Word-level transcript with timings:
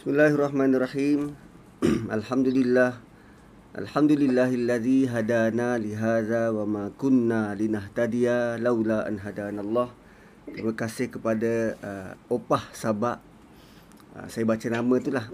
Bismillahirrahmanirrahim. 0.00 1.36
Alhamdulillah. 2.16 3.04
Alhamdulillahilladzi 3.76 5.12
hadana 5.12 5.76
li 5.76 5.92
hadza 5.92 6.48
wa 6.56 6.64
ma 6.64 6.84
kunna 6.96 7.52
linahtadiya 7.52 8.56
laula 8.64 9.04
an 9.04 9.20
hadanallah. 9.20 9.92
Terima 10.48 10.72
kasih 10.72 11.12
kepada 11.12 11.76
uh, 11.84 12.32
Opah 12.32 12.64
Sabak. 12.72 13.20
Uh, 14.16 14.24
saya 14.32 14.48
baca 14.48 14.64
nama 14.72 14.94
itulah. 14.96 15.28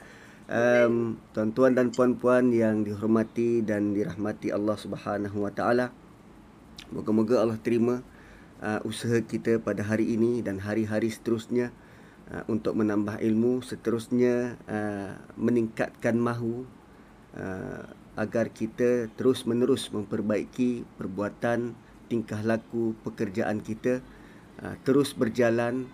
um, 0.56 1.20
tuan-tuan 1.36 1.76
dan 1.76 1.92
puan-puan 1.92 2.48
yang 2.48 2.88
dihormati 2.88 3.60
dan 3.60 3.92
dirahmati 3.92 4.56
Allah 4.56 4.80
Subhanahu 4.80 5.44
wa 5.44 5.52
taala. 5.52 5.92
Moga-moga 6.96 7.44
Allah 7.44 7.60
terima 7.60 8.00
uh, 8.64 8.80
usaha 8.88 9.20
kita 9.20 9.60
pada 9.60 9.84
hari 9.84 10.16
ini 10.16 10.40
dan 10.40 10.64
hari-hari 10.64 11.12
seterusnya 11.12 11.76
uh, 12.32 12.44
untuk 12.48 12.76
menambah 12.76 13.20
ilmu 13.20 13.60
seterusnya 13.64 14.56
uh, 14.68 15.12
meningkatkan 15.36 16.16
mahu 16.16 16.64
uh, 17.36 17.82
agar 18.18 18.50
kita 18.50 19.06
terus 19.14 19.46
menerus 19.46 19.88
memperbaiki 19.94 20.82
perbuatan 20.98 21.78
tingkah 22.10 22.40
laku 22.42 22.96
pekerjaan 23.06 23.62
kita 23.62 24.00
uh, 24.64 24.74
terus 24.82 25.14
berjalan 25.14 25.86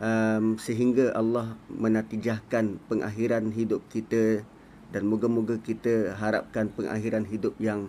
um, 0.00 0.56
sehingga 0.56 1.12
Allah 1.14 1.54
menatijahkan 1.70 2.80
pengakhiran 2.88 3.52
hidup 3.52 3.84
kita 3.92 4.42
dan 4.90 5.06
moga-moga 5.06 5.60
kita 5.62 6.18
harapkan 6.18 6.66
pengakhiran 6.72 7.22
hidup 7.28 7.54
yang 7.62 7.86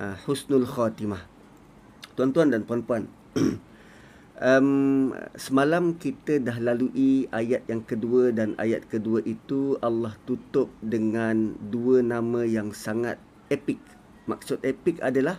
uh, 0.00 0.16
husnul 0.24 0.64
khatimah. 0.64 1.20
Tuan-tuan 2.16 2.48
dan 2.48 2.64
puan-puan, 2.64 3.06
um, 4.40 5.12
semalam 5.36 5.94
kita 5.94 6.40
dah 6.40 6.56
lalui 6.58 7.28
ayat 7.30 7.62
yang 7.68 7.84
kedua 7.84 8.32
dan 8.32 8.56
ayat 8.56 8.88
kedua 8.88 9.20
itu 9.22 9.76
Allah 9.84 10.16
tutup 10.24 10.72
dengan 10.80 11.54
dua 11.68 12.00
nama 12.00 12.42
yang 12.42 12.72
sangat 12.72 13.20
epik. 13.52 13.78
Maksud 14.26 14.64
epik 14.64 14.98
adalah 15.04 15.38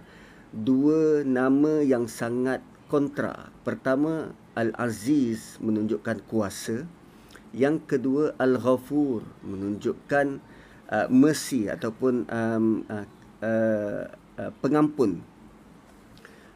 dua 0.54 1.26
nama 1.26 1.82
yang 1.82 2.06
sangat 2.06 2.62
kontra. 2.88 3.50
Pertama 3.66 4.32
Al-Aziz 4.54 5.58
menunjukkan 5.60 6.24
kuasa. 6.30 6.86
Yang 7.52 7.98
kedua 7.98 8.24
Al-Ghafur 8.40 9.28
menunjukkan 9.44 10.40
uh, 10.88 11.08
mercy 11.12 11.68
ataupun 11.68 12.28
um, 12.32 12.88
uh, 12.88 13.08
uh, 13.44 14.04
uh, 14.40 14.52
pengampun. 14.64 15.20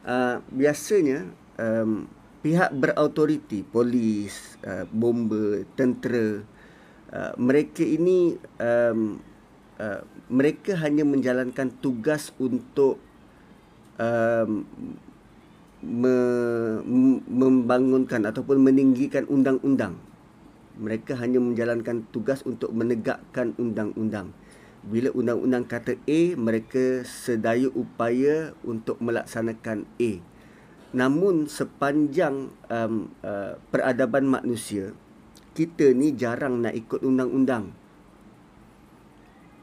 Uh, 0.06 0.38
biasanya 0.54 1.26
um, 1.58 2.06
pihak 2.46 2.70
berautoriti, 2.78 3.66
polis, 3.66 4.54
uh, 4.62 4.86
bomba, 4.94 5.66
tentera, 5.74 6.46
uh, 7.10 7.34
mereka 7.42 7.82
ini 7.82 8.38
um, 8.62 9.18
uh, 9.82 10.06
mereka 10.30 10.78
hanya 10.78 11.02
menjalankan 11.02 11.74
tugas 11.82 12.30
untuk 12.38 13.02
um, 13.98 14.62
me, 15.82 16.16
membangunkan 17.26 18.30
ataupun 18.30 18.62
meninggikan 18.62 19.26
undang-undang. 19.26 19.98
Mereka 20.78 21.18
hanya 21.18 21.42
menjalankan 21.42 22.06
tugas 22.14 22.46
untuk 22.46 22.70
menegakkan 22.70 23.58
undang-undang. 23.58 24.30
Bila 24.86 25.10
undang-undang 25.10 25.66
kata 25.66 25.98
A, 25.98 26.20
mereka 26.38 27.02
sedaya 27.02 27.66
upaya 27.74 28.54
untuk 28.62 29.02
melaksanakan 29.02 29.82
A 29.98 30.35
namun 30.96 31.44
sepanjang 31.44 32.48
um, 32.72 33.12
uh, 33.20 33.60
peradaban 33.68 34.24
manusia 34.24 34.96
kita 35.56 35.96
ni 35.96 36.12
jarang 36.12 36.60
nak 36.60 36.76
ikut 36.76 37.00
undang-undang. 37.00 37.72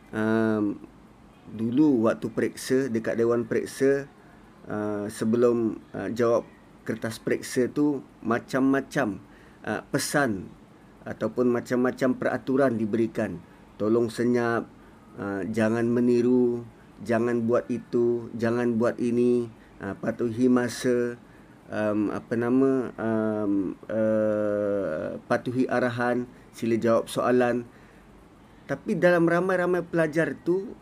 Um, 0.09 0.81
dulu 1.53 2.09
waktu 2.09 2.34
periksa 2.34 2.90
dekat 2.90 3.18
dewan 3.18 3.46
periksa 3.46 4.09
uh, 4.66 5.06
sebelum 5.06 5.78
uh, 5.94 6.09
jawab 6.09 6.50
kertas 6.81 7.22
periksa 7.22 7.69
tu 7.69 8.02
macam-macam 8.25 9.22
uh, 9.66 9.81
pesan 9.94 10.50
ataupun 11.06 11.53
macam-macam 11.53 12.18
peraturan 12.18 12.74
diberikan. 12.74 13.38
Tolong 13.78 14.09
senyap 14.09 14.66
uh, 15.22 15.46
jangan 15.46 15.86
meniru 15.86 16.66
jangan 17.06 17.46
buat 17.46 17.69
itu 17.69 18.34
jangan 18.34 18.81
buat 18.81 18.97
ini 18.97 19.50
uh, 19.81 19.94
patuhi 19.97 20.50
masa 20.50 21.22
um, 21.73 22.13
apa 22.13 22.34
nama 22.38 22.94
um, 22.94 23.73
uh, 23.89 25.17
patuhi 25.25 25.66
arahan 25.66 26.29
sila 26.53 26.78
jawab 26.78 27.09
soalan. 27.09 27.66
Tapi 28.69 28.95
dalam 28.95 29.25
ramai-ramai 29.25 29.81
pelajar 29.83 30.38
tu 30.45 30.78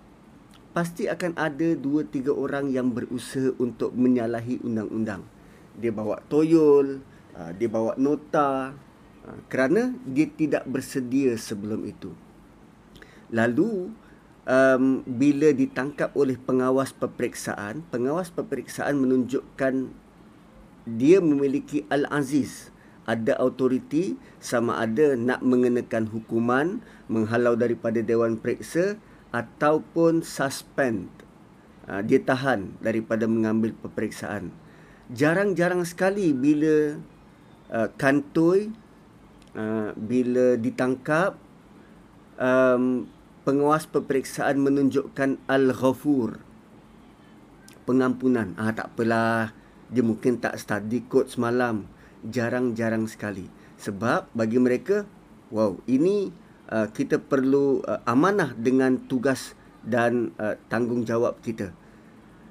pasti 0.75 1.07
akan 1.07 1.35
ada 1.39 1.73
dua 1.75 2.05
tiga 2.05 2.35
orang 2.35 2.69
yang 2.69 2.91
berusaha 2.91 3.55
untuk 3.57 3.95
menyalahi 3.95 4.59
undang-undang. 4.61 5.23
Dia 5.79 5.95
bawa 5.95 6.19
toyol 6.27 6.99
uh, 7.39 7.51
dia 7.55 7.71
bawa 7.71 7.95
nota 7.95 8.75
uh, 9.25 9.39
kerana 9.47 9.95
dia 10.03 10.27
tidak 10.27 10.67
bersedia 10.67 11.39
sebelum 11.39 11.87
itu. 11.87 12.11
Lalu 13.31 13.95
um, 14.45 15.01
bila 15.07 15.55
ditangkap 15.55 16.11
oleh 16.19 16.35
pengawas 16.35 16.91
peperiksaan, 16.91 17.81
pengawas 17.87 18.27
peperiksaan 18.29 18.99
menunjukkan 18.99 19.89
dia 20.85 21.21
memiliki 21.21 21.85
al-aziz, 21.89 22.73
ada 23.05 23.37
autoriti 23.37 24.17
sama 24.37 24.81
ada 24.81 25.17
nak 25.17 25.41
mengenakan 25.41 26.09
hukuman, 26.09 26.81
menghalau 27.09 27.57
daripada 27.57 28.01
dewan 28.01 28.37
periksa 28.37 28.97
ataupun 29.33 30.25
suspend. 30.25 31.09
Uh, 31.89 32.01
dia 32.05 32.21
tahan 32.21 32.77
daripada 32.79 33.25
mengambil 33.25 33.73
peperiksaan. 33.73 34.53
Jarang-jarang 35.11 35.83
sekali 35.83 36.31
bila 36.31 36.97
uh, 37.73 37.89
kantoi 37.97 38.71
uh, 39.57 39.91
bila 39.97 40.55
ditangkap 40.55 41.35
um, 42.37 43.09
penguas 43.41 43.89
peperiksaan 43.89 44.61
menunjukkan 44.61 45.41
al-ghafur 45.49 46.37
pengampunan 47.83 48.53
ah 48.61 48.69
tak 48.69 48.93
apalah 48.93 49.49
dia 49.91 50.01
mungkin 50.01 50.39
tak 50.39 50.55
study 50.55 51.03
code 51.11 51.27
semalam. 51.27 51.85
Jarang-jarang 52.23 53.05
sekali. 53.11 53.51
Sebab 53.75 54.31
bagi 54.31 54.57
mereka 54.57 55.03
wow 55.51 55.75
ini 55.85 56.31
uh, 56.71 56.87
kita 56.87 57.19
perlu 57.19 57.83
uh, 57.83 57.99
amanah 58.07 58.55
dengan 58.55 58.95
tugas 59.11 59.53
dan 59.83 60.31
uh, 60.39 60.55
tanggungjawab 60.71 61.43
kita. 61.43 61.75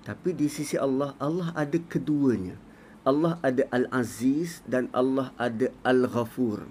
Tapi 0.04 0.36
di 0.36 0.52
sisi 0.52 0.76
Allah 0.76 1.16
Allah 1.16 1.56
ada 1.56 1.78
keduanya. 1.80 2.60
Allah 3.00 3.40
ada 3.40 3.64
al-aziz 3.72 4.60
dan 4.68 4.92
Allah 4.92 5.32
ada 5.40 5.72
al-ghafur. 5.80 6.68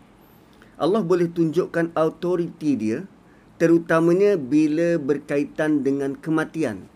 Allah 0.77 1.01
boleh 1.01 1.27
tunjukkan 1.27 1.91
autoriti 1.97 2.77
dia 2.77 3.09
terutamanya 3.59 4.39
bila 4.39 4.95
berkaitan 4.95 5.83
dengan 5.83 6.15
kematian. 6.15 6.87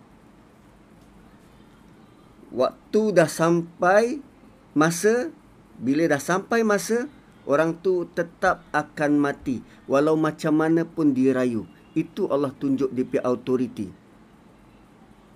Waktu 2.54 3.18
dah 3.18 3.26
sampai 3.26 4.22
masa, 4.78 5.34
bila 5.82 6.06
dah 6.06 6.22
sampai 6.22 6.62
masa, 6.62 7.10
orang 7.50 7.74
tu 7.82 8.06
tetap 8.14 8.62
akan 8.70 9.18
mati. 9.18 9.66
Walau 9.90 10.14
macam 10.14 10.62
mana 10.62 10.86
pun 10.86 11.18
dia 11.18 11.34
rayu. 11.34 11.66
Itu 11.98 12.30
Allah 12.30 12.54
tunjuk 12.54 12.94
di 12.94 13.02
pihak 13.02 13.26
autoriti. 13.26 13.90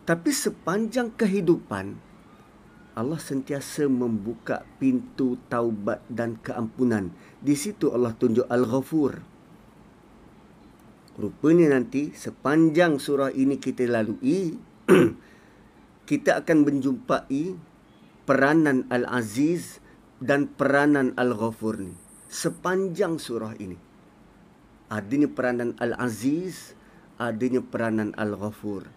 Tapi 0.07 0.29
sepanjang 0.31 1.11
kehidupan, 1.17 1.97
Allah 2.97 3.21
sentiasa 3.21 3.85
membuka 3.85 4.65
pintu 4.81 5.37
taubat 5.51 6.01
dan 6.09 6.37
keampunan. 6.41 7.13
Di 7.37 7.53
situ 7.53 7.93
Allah 7.93 8.13
tunjuk 8.17 8.49
Al-Ghafur. 8.49 9.21
Rupanya 11.17 11.77
nanti 11.77 12.13
sepanjang 12.13 13.01
surah 13.01 13.33
ini 13.33 13.57
kita 13.57 13.89
lalui 13.89 14.57
kita 16.07 16.39
akan 16.39 16.63
menjumpai 16.63 17.59
peranan 18.23 18.87
Al-Aziz 18.87 19.83
dan 20.23 20.47
peranan 20.47 21.11
Al-Ghafur 21.19 21.83
ni 21.83 22.07
sepanjang 22.31 23.19
surah 23.19 23.55
ini. 23.59 23.75
Adanya 24.87 25.27
peranan 25.27 25.75
Al-Aziz, 25.83 26.75
adanya 27.19 27.59
peranan 27.59 28.15
Al-Ghafur. 28.15 28.87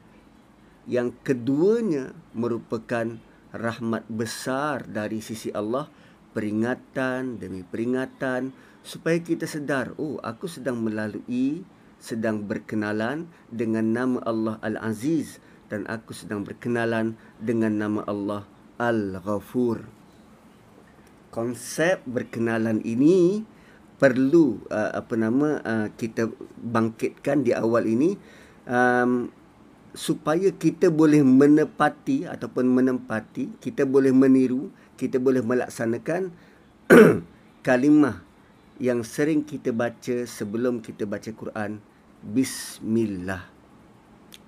Yang 0.86 1.18
keduanya 1.26 2.14
merupakan 2.34 3.18
rahmat 3.50 4.06
besar 4.06 4.86
dari 4.86 5.18
sisi 5.18 5.50
Allah, 5.50 5.90
peringatan 6.30 7.42
demi 7.42 7.66
peringatan 7.66 8.54
supaya 8.86 9.18
kita 9.18 9.50
sedar, 9.50 9.98
oh 9.98 10.22
aku 10.22 10.46
sedang 10.46 10.78
melalui 10.78 11.66
sedang 12.00 12.46
berkenalan 12.48 13.28
dengan 13.52 13.92
nama 13.92 14.18
Allah 14.24 14.56
Al-Aziz 14.64 15.42
dan 15.70 15.86
aku 15.86 16.10
sedang 16.10 16.42
berkenalan 16.42 17.14
dengan 17.38 17.70
nama 17.78 18.02
Allah 18.04 18.42
Al-Ghafur. 18.76 19.86
Konsep 21.30 22.02
berkenalan 22.10 22.82
ini 22.82 23.46
perlu 24.02 24.58
uh, 24.66 24.90
apa 24.98 25.14
nama 25.14 25.48
uh, 25.62 25.88
kita 25.94 26.26
bangkitkan 26.58 27.46
di 27.46 27.54
awal 27.54 27.86
ini 27.86 28.18
um, 28.66 29.30
supaya 29.92 30.48
kita 30.50 30.88
boleh 30.88 31.20
menepati 31.20 32.24
ataupun 32.24 32.64
menempati 32.64 33.60
kita 33.60 33.84
boleh 33.84 34.10
meniru 34.10 34.72
kita 34.96 35.20
boleh 35.20 35.44
melaksanakan 35.44 36.32
kalimah 37.66 38.24
yang 38.80 39.04
sering 39.04 39.44
kita 39.44 39.68
baca 39.76 40.24
sebelum 40.24 40.80
kita 40.80 41.04
baca 41.04 41.28
Quran 41.36 41.84
bismillah 42.24 43.44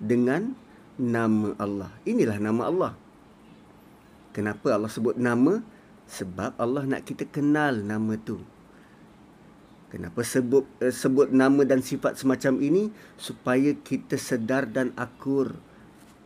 dengan 0.00 0.56
nama 1.02 1.58
Allah. 1.58 1.90
Inilah 2.06 2.38
nama 2.38 2.70
Allah. 2.70 2.92
Kenapa 4.30 4.70
Allah 4.72 4.88
sebut 4.88 5.18
nama? 5.18 5.60
Sebab 6.06 6.54
Allah 6.56 6.86
nak 6.86 7.02
kita 7.02 7.26
kenal 7.26 7.82
nama 7.82 8.14
tu. 8.14 8.38
Kenapa 9.92 10.24
sebut 10.24 10.64
uh, 10.80 10.88
sebut 10.88 11.28
nama 11.34 11.68
dan 11.68 11.84
sifat 11.84 12.16
semacam 12.16 12.62
ini? 12.64 12.88
Supaya 13.20 13.76
kita 13.76 14.16
sedar 14.16 14.64
dan 14.70 14.94
akur. 14.96 15.52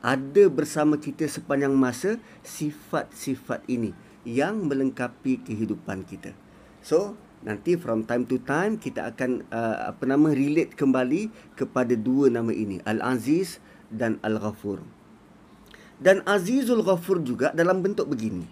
Ada 0.05 0.47
bersama 0.47 1.03
kita 1.03 1.27
sepanjang 1.27 1.75
masa 1.75 2.23
sifat-sifat 2.47 3.67
ini 3.67 3.91
yang 4.23 4.71
melengkapi 4.71 5.43
kehidupan 5.43 6.07
kita. 6.07 6.31
So, 6.79 7.19
nanti 7.43 7.75
from 7.75 8.07
time 8.07 8.23
to 8.31 8.39
time 8.39 8.79
kita 8.79 9.11
akan 9.11 9.43
uh, 9.51 9.91
apa 9.91 10.03
nama 10.07 10.31
relate 10.31 10.79
kembali 10.79 11.55
kepada 11.59 11.99
dua 11.99 12.31
nama 12.31 12.55
ini, 12.55 12.79
Al-Aziz 12.87 13.59
dan 13.93 14.19
Al-Ghafur. 14.23 14.83
Dan 15.97 16.21
Azizul 16.29 16.85
Ghafur 16.85 17.25
juga 17.25 17.53
dalam 17.57 17.81
bentuk 17.81 18.11
begini. 18.13 18.45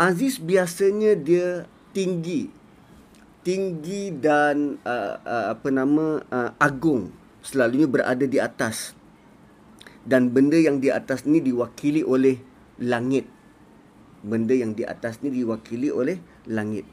Aziz 0.00 0.40
biasanya 0.40 1.12
dia 1.18 1.68
tinggi 1.90 2.60
tinggi 3.40 4.12
dan 4.12 4.76
uh, 4.84 5.16
uh, 5.24 5.46
apa 5.56 5.68
nama 5.72 6.20
uh, 6.28 6.50
agung 6.60 7.08
selalunya 7.40 7.88
berada 7.88 8.28
di 8.28 8.36
atas 8.36 8.92
dan 10.04 10.28
benda 10.28 10.60
yang 10.60 10.80
di 10.80 10.92
atas 10.92 11.24
ni 11.24 11.40
diwakili 11.40 12.04
oleh 12.04 12.36
langit 12.80 13.24
benda 14.20 14.52
yang 14.52 14.76
di 14.76 14.84
atas 14.84 15.24
ni 15.24 15.32
diwakili 15.32 15.88
oleh 15.88 16.20
langit 16.44 16.84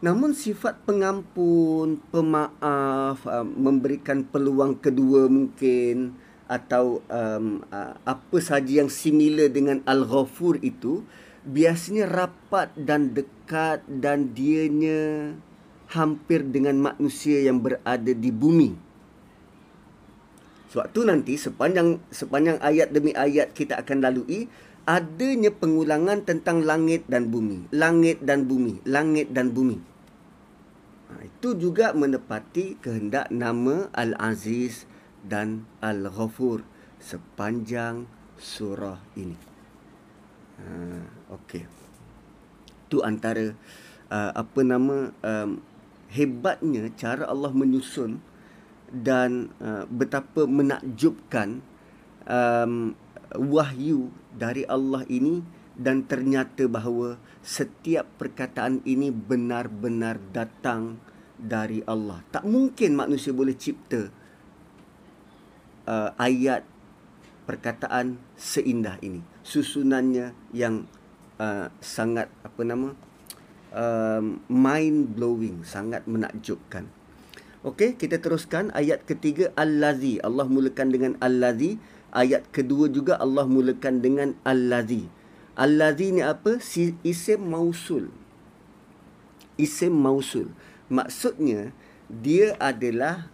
namun 0.00 0.32
sifat 0.32 0.80
pengampun 0.88 2.00
pemaaf 2.08 3.20
uh, 3.28 3.44
memberikan 3.44 4.24
peluang 4.24 4.80
kedua 4.80 5.28
mungkin 5.28 6.16
atau 6.48 7.04
um, 7.04 7.60
uh, 7.68 7.94
apa 8.08 8.38
saja 8.40 8.80
yang 8.80 8.88
similar 8.88 9.52
dengan 9.52 9.84
al-ghafur 9.84 10.56
itu 10.64 11.04
biasanya 11.44 12.08
rapat 12.08 12.72
dan 12.80 13.12
dekat 13.12 13.84
dan 13.86 14.32
dianya 14.32 15.36
hampir 15.92 16.48
dengan 16.48 16.80
manusia 16.80 17.44
yang 17.44 17.60
berada 17.60 18.12
di 18.16 18.32
bumi. 18.32 18.72
Suatu 20.72 21.04
nanti 21.04 21.36
sepanjang 21.36 22.00
sepanjang 22.08 22.56
ayat 22.64 22.88
demi 22.88 23.12
ayat 23.12 23.52
kita 23.52 23.84
akan 23.84 24.00
lalui 24.00 24.48
adanya 24.88 25.52
pengulangan 25.52 26.24
tentang 26.24 26.64
langit 26.64 27.04
dan 27.04 27.28
bumi, 27.28 27.68
langit 27.68 28.24
dan 28.24 28.48
bumi, 28.48 28.80
langit 28.88 29.28
dan 29.34 29.52
bumi. 29.52 29.89
Ha, 31.10 31.26
itu 31.26 31.58
juga 31.58 31.90
menepati 31.90 32.78
kehendak 32.78 33.34
nama 33.34 33.90
Al-Aziz 33.90 34.86
dan 35.26 35.66
Al-Ghafur 35.82 36.62
sepanjang 37.02 38.06
surah 38.38 39.02
ini. 39.18 39.34
Uh, 40.62 41.02
okey. 41.34 41.66
Itu 42.86 43.02
antara 43.02 43.58
uh, 44.06 44.30
apa 44.38 44.60
nama 44.62 45.10
um, 45.10 45.58
hebatnya 46.14 46.86
cara 46.94 47.26
Allah 47.26 47.50
menyusun 47.50 48.22
dan 48.90 49.50
uh, 49.58 49.82
betapa 49.90 50.46
menakjubkan 50.46 51.58
um, 52.26 52.94
wahyu 53.34 54.14
dari 54.34 54.62
Allah 54.66 55.02
ini 55.10 55.42
dan 55.78 56.04
ternyata 56.04 56.66
bahawa 56.66 57.16
setiap 57.40 58.04
perkataan 58.20 58.84
ini 58.84 59.08
benar-benar 59.08 60.20
datang 60.32 61.00
dari 61.40 61.80
Allah. 61.88 62.20
Tak 62.28 62.44
mungkin 62.44 62.92
manusia 62.92 63.32
boleh 63.32 63.56
cipta 63.56 64.12
uh, 65.88 66.10
ayat 66.20 66.68
perkataan 67.48 68.20
seindah 68.36 69.00
ini. 69.00 69.24
Susunannya 69.40 70.36
yang 70.52 70.84
uh, 71.40 71.72
sangat 71.80 72.28
apa 72.44 72.60
nama 72.60 72.92
um, 73.72 74.44
mind 74.52 75.16
blowing 75.16 75.64
sangat 75.64 76.04
menakjubkan. 76.04 76.92
Okey 77.60 77.96
kita 77.96 78.20
teruskan 78.20 78.68
ayat 78.76 79.08
ketiga 79.08 79.48
allazi. 79.56 80.20
Allah 80.20 80.44
mulakan 80.44 80.92
dengan 80.92 81.12
allazi. 81.24 81.80
Ayat 82.10 82.50
kedua 82.50 82.90
juga 82.90 83.16
Allah 83.22 83.46
mulakan 83.46 84.02
dengan 84.02 84.34
allazi 84.42 85.19
allazi 85.60 86.16
ni 86.16 86.24
apa 86.24 86.56
si 86.64 86.96
isim 87.04 87.44
mausul 87.44 88.08
isim 89.60 89.92
mausul 89.92 90.48
maksudnya 90.88 91.76
dia 92.08 92.56
adalah 92.56 93.28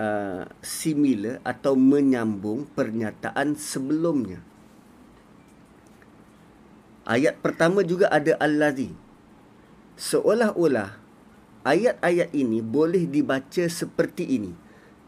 uh, 0.00 0.48
similar 0.64 1.44
atau 1.44 1.76
menyambung 1.76 2.64
pernyataan 2.72 3.60
sebelumnya 3.60 4.40
Ayat 7.10 7.42
pertama 7.42 7.82
juga 7.82 8.06
ada 8.06 8.38
Al-Ladhi. 8.38 8.94
Seolah-olah 9.98 10.94
ayat-ayat 11.66 12.30
ini 12.30 12.62
boleh 12.62 13.10
dibaca 13.10 13.66
seperti 13.66 14.30
ini. 14.30 14.54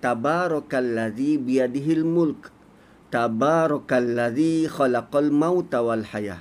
Tabarakalladzi 0.02 1.38
biyadihil 1.38 2.02
mulk. 2.02 2.50
Tabarakalladzi 3.12 4.72
khalaqal 4.72 5.28
mauta 5.28 5.84
wal 5.84 6.00
hayah. 6.00 6.40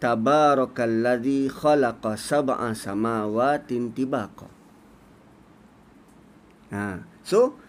Tabarakalladzi 0.00 1.52
khalaqa 1.52 2.16
sab'a 2.16 2.72
samawatin 2.72 3.92
tibaqa. 3.92 4.48
Ha. 6.72 7.04
So, 7.20 7.60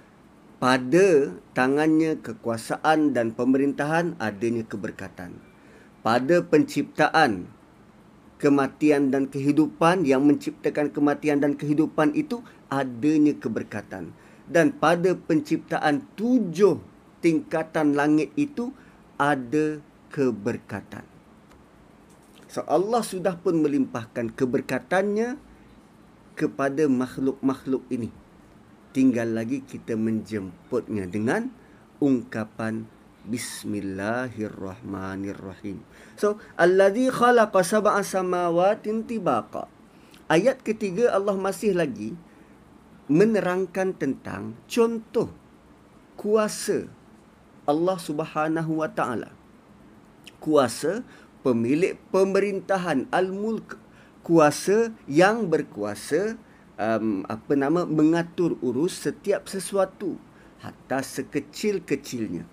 pada 0.57 1.37
tangannya 1.53 2.17
kekuasaan 2.17 3.13
dan 3.13 3.35
pemerintahan 3.37 4.17
adanya 4.17 4.65
keberkatan 4.65 5.37
pada 6.01 6.41
penciptaan 6.41 7.45
kematian 8.41 9.13
dan 9.13 9.29
kehidupan 9.29 10.01
yang 10.07 10.25
menciptakan 10.25 10.89
kematian 10.89 11.43
dan 11.43 11.53
kehidupan 11.53 12.15
itu 12.17 12.41
adanya 12.73 13.37
keberkatan 13.37 14.17
dan 14.49 14.73
pada 14.73 15.13
penciptaan 15.13 16.09
tujuh 16.17 16.81
tingkatan 17.27 17.91
langit 17.91 18.31
itu 18.39 18.71
ada 19.19 19.83
keberkatan 20.07 21.03
so 22.47 22.63
Allah 22.63 23.03
sudah 23.03 23.35
pun 23.35 23.59
melimpahkan 23.59 24.31
keberkatannya 24.31 25.35
kepada 26.39 26.87
makhluk-makhluk 26.87 27.83
ini 27.91 28.15
tinggal 28.95 29.35
lagi 29.35 29.59
kita 29.59 29.99
menjemputnya 29.99 31.03
dengan 31.11 31.51
ungkapan 31.99 32.87
Bismillahirrahmanirrahim. 33.27 35.83
So, 36.15 36.39
allazi 36.55 37.11
khalaqa 37.11 37.59
sab'a 37.59 37.99
samawatin 37.99 39.03
tibaqa. 39.03 39.67
Ayat 40.31 40.63
ketiga 40.63 41.11
Allah 41.11 41.35
masih 41.35 41.75
lagi 41.75 42.15
menerangkan 43.11 43.91
tentang 43.99 44.55
contoh 44.71 45.27
kuasa 46.15 46.87
Allah 47.67 47.99
Subhanahu 47.99 48.79
wa 48.79 48.87
taala. 48.87 49.35
Kuasa 50.39 51.03
pemilik 51.43 51.99
pemerintahan 52.09 53.11
al-mulk, 53.11 53.75
kuasa 54.23 54.95
yang 55.05 55.51
berkuasa 55.51 56.39
um, 56.79 57.27
apa 57.27 57.53
nama 57.59 57.83
mengatur 57.83 58.55
urus 58.63 59.03
setiap 59.03 59.51
sesuatu 59.51 60.15
hatta 60.63 61.03
sekecil-kecilnya. 61.03 62.47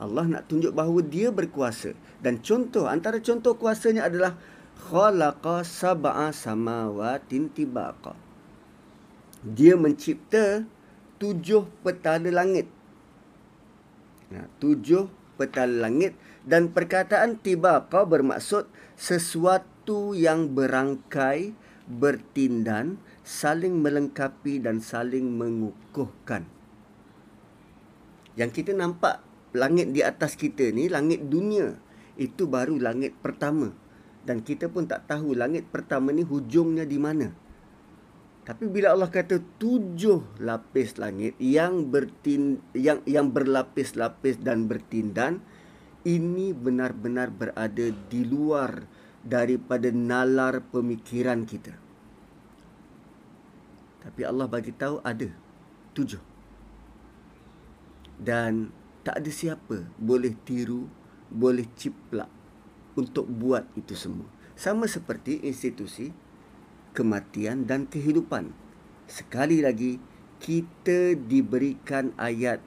Allah 0.00 0.24
nak 0.24 0.48
tunjuk 0.48 0.72
bahawa 0.72 1.04
dia 1.04 1.28
berkuasa 1.28 1.92
dan 2.24 2.40
contoh 2.40 2.88
antara 2.88 3.20
contoh 3.20 3.52
kuasanya 3.56 4.08
adalah 4.08 4.36
khalaqa 4.80 5.60
sab'a 5.60 6.32
samawatin 6.32 7.52
tibaqa 7.52 8.16
dia 9.44 9.76
mencipta 9.76 10.64
tujuh 11.20 11.68
petala 11.84 12.28
langit 12.28 12.68
nah 14.30 14.46
tujuh 14.62 15.10
petala 15.34 15.88
langit 15.88 16.14
dan 16.44 16.72
perkataan 16.72 17.40
tibaqa 17.40 18.04
bermaksud 18.04 18.68
sesuatu 19.00 20.12
yang 20.12 20.52
berangkai 20.52 21.56
bertindan 21.90 23.00
saling 23.26 23.82
melengkapi 23.82 24.62
dan 24.62 24.78
saling 24.78 25.34
mengukuhkan. 25.34 26.46
Yang 28.38 28.62
kita 28.62 28.72
nampak 28.78 29.24
langit 29.56 29.90
di 29.90 30.06
atas 30.06 30.38
kita 30.38 30.70
ni 30.70 30.86
langit 30.86 31.26
dunia 31.26 31.74
itu 32.14 32.46
baru 32.46 32.78
langit 32.78 33.18
pertama. 33.18 33.74
Dan 34.20 34.44
kita 34.44 34.68
pun 34.68 34.84
tak 34.84 35.08
tahu 35.08 35.32
langit 35.32 35.66
pertama 35.72 36.12
ni 36.12 36.20
hujungnya 36.20 36.84
di 36.84 37.00
mana 37.00 37.32
Tapi 38.40 38.66
bila 38.66 38.96
Allah 38.96 39.12
kata 39.12 39.38
tujuh 39.60 40.40
lapis 40.40 40.96
langit 40.96 41.36
yang 41.36 41.92
bertin 41.92 42.64
yang 42.72 43.04
yang 43.04 43.30
berlapis-lapis 43.30 44.40
dan 44.40 44.64
bertindan, 44.64 45.44
ini 46.08 46.56
benar-benar 46.56 47.28
berada 47.28 47.92
di 48.08 48.22
luar 48.24 48.88
daripada 49.20 49.92
nalar 49.92 50.64
pemikiran 50.72 51.44
kita. 51.44 51.76
Tapi 54.00 54.24
Allah 54.24 54.48
bagi 54.48 54.72
tahu 54.72 55.04
ada 55.04 55.28
tujuh. 55.92 56.24
Dan 58.16 58.72
tak 59.04 59.20
ada 59.20 59.30
siapa 59.32 59.84
boleh 60.00 60.32
tiru, 60.44 60.88
boleh 61.28 61.68
ciplak 61.76 62.28
untuk 62.96 63.28
buat 63.28 63.68
itu 63.76 63.92
semua. 63.92 64.28
Sama 64.56 64.88
seperti 64.88 65.40
institusi 65.44 66.12
kematian 66.92 67.66
dan 67.66 67.86
kehidupan. 67.86 68.52
Sekali 69.10 69.62
lagi, 69.62 69.98
kita 70.40 71.18
diberikan 71.18 72.16
ayat 72.16 72.62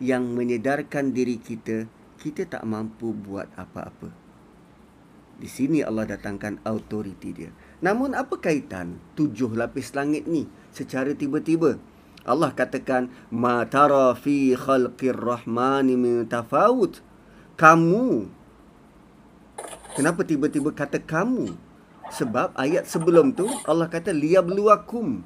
yang 0.00 0.32
menyedarkan 0.32 1.12
diri 1.12 1.36
kita, 1.36 1.84
kita 2.16 2.48
tak 2.48 2.64
mampu 2.64 3.12
buat 3.12 3.50
apa-apa. 3.54 4.08
Di 5.40 5.48
sini 5.48 5.80
Allah 5.80 6.04
datangkan 6.04 6.60
autoriti 6.68 7.32
dia. 7.32 7.52
Namun 7.80 8.12
apa 8.12 8.36
kaitan 8.36 9.00
tujuh 9.16 9.56
lapis 9.56 9.96
langit 9.96 10.28
ni 10.28 10.44
secara 10.68 11.16
tiba-tiba? 11.16 11.80
Allah 12.28 12.52
katakan, 12.52 13.08
Ma 13.32 13.64
tara 13.64 14.12
fi 14.12 14.52
khalqir 14.52 15.16
rahmani 15.16 15.96
min 15.96 16.28
tafawut. 16.28 17.00
Kamu. 17.56 18.28
Kenapa 19.96 20.24
tiba-tiba 20.28 20.72
kata 20.76 21.00
kamu? 21.00 21.69
Sebab 22.10 22.54
ayat 22.58 22.90
sebelum 22.90 23.34
tu 23.34 23.46
Allah 23.66 23.86
kata 23.86 24.10
liyabluwakum. 24.10 25.22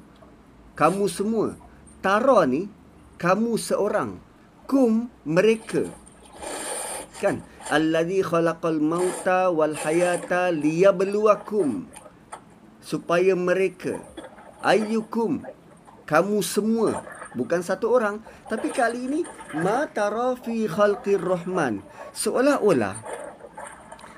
Kamu 0.77 1.05
semua. 1.09 1.57
Tara 2.01 2.45
ni 2.45 2.69
kamu 3.17 3.57
seorang. 3.57 4.21
Kum 4.69 5.09
mereka. 5.25 5.89
Kan? 7.21 7.41
Alladhi 7.69 8.21
khalaqal 8.21 8.77
mauta 8.77 9.49
wal 9.49 9.73
hayata 9.73 10.53
liyabluwakum. 10.53 11.89
Supaya 12.85 13.33
mereka 13.33 13.97
ayyukum 14.65 15.45
kamu 16.09 16.41
semua 16.41 17.05
bukan 17.37 17.61
satu 17.61 17.93
orang 17.93 18.17
tapi 18.49 18.73
kali 18.73 19.05
ini 19.05 19.21
ma 19.61 19.85
tara 19.85 20.33
fi 20.41 20.65
khalqir 20.65 21.21
rahman 21.21 21.85
seolah-olah 22.17 22.97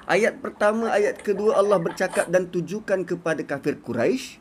Ayat 0.07 0.39
pertama, 0.39 0.87
ayat 0.87 1.19
kedua 1.19 1.59
Allah 1.59 1.83
bercakap 1.83 2.31
dan 2.31 2.47
tujukan 2.47 3.03
kepada 3.03 3.43
kafir 3.43 3.75
Quraisy. 3.83 4.39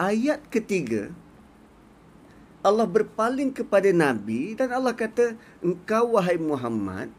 Ayat 0.00 0.40
ketiga 0.48 1.12
Allah 2.64 2.88
berpaling 2.88 3.52
kepada 3.52 3.92
Nabi 3.92 4.56
dan 4.56 4.72
Allah 4.72 4.96
kata, 4.96 5.36
"Engkau 5.60 6.16
wahai 6.16 6.40
Muhammad 6.40 7.12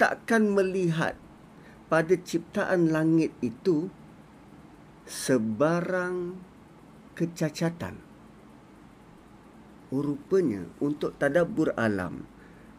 takkan 0.00 0.48
melihat 0.48 1.12
pada 1.92 2.16
ciptaan 2.16 2.88
langit 2.88 3.36
itu 3.44 3.92
sebarang 5.04 6.40
kecacatan." 7.12 8.00
Rupanya 9.92 10.72
untuk 10.80 11.20
tadabbur 11.20 11.76
alam 11.76 12.24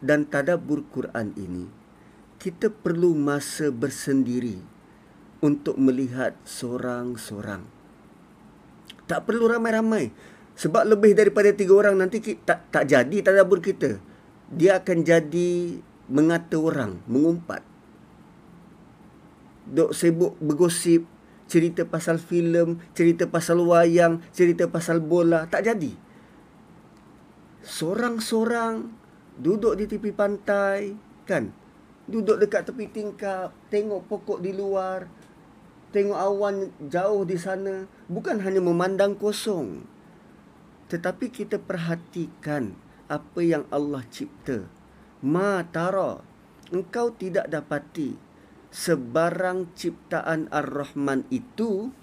dan 0.01 0.25
tadabbur 0.25 0.81
Quran 0.89 1.29
ini 1.37 1.84
kita 2.45 2.69
perlu 2.69 3.17
masa 3.17 3.73
bersendiri 3.73 4.61
untuk 5.41 5.81
melihat 5.81 6.37
seorang-seorang. 6.45 7.65
Tak 9.09 9.25
perlu 9.25 9.49
ramai-ramai. 9.49 10.13
Sebab 10.53 10.85
lebih 10.85 11.17
daripada 11.17 11.49
tiga 11.57 11.73
orang 11.73 11.97
nanti 11.97 12.21
tak 12.37 12.69
tak 12.69 12.85
jadi 12.85 13.17
tadabbur 13.25 13.65
kita. 13.65 13.97
Dia 14.53 14.77
akan 14.77 14.97
jadi 15.01 15.81
mengata 16.05 16.61
orang, 16.61 17.01
mengumpat. 17.09 17.65
Dok 19.65 19.97
sibuk 19.97 20.37
bergosip, 20.37 21.01
cerita 21.49 21.81
pasal 21.81 22.21
filem, 22.21 22.77
cerita 22.93 23.25
pasal 23.25 23.57
wayang, 23.57 24.21
cerita 24.29 24.69
pasal 24.69 25.01
bola, 25.01 25.49
tak 25.49 25.65
jadi. 25.65 25.97
Seorang-seorang 27.65 28.85
duduk 29.41 29.81
di 29.81 29.89
tepi 29.89 30.13
pantai, 30.13 30.93
kan? 31.25 31.64
Duduk 32.05 32.37
dekat 32.37 32.69
tepi 32.69 32.85
tingkap, 32.89 33.53
tengok 33.73 34.05
pokok 34.05 34.39
di 34.41 34.53
luar, 34.53 35.09
tengok 35.89 36.19
awan 36.19 36.69
jauh 36.91 37.25
di 37.25 37.37
sana, 37.37 37.89
bukan 38.05 38.41
hanya 38.41 38.61
memandang 38.61 39.17
kosong. 39.17 39.85
Tetapi 40.91 41.33
kita 41.33 41.57
perhatikan 41.57 42.77
apa 43.09 43.41
yang 43.41 43.65
Allah 43.73 44.05
cipta. 44.13 44.69
Ma 45.25 45.65
tara, 45.65 46.21
engkau 46.69 47.09
tidak 47.15 47.49
dapati 47.49 48.13
sebarang 48.75 49.71
ciptaan 49.71 50.51
Ar-Rahman 50.51 51.23
itu 51.31 51.95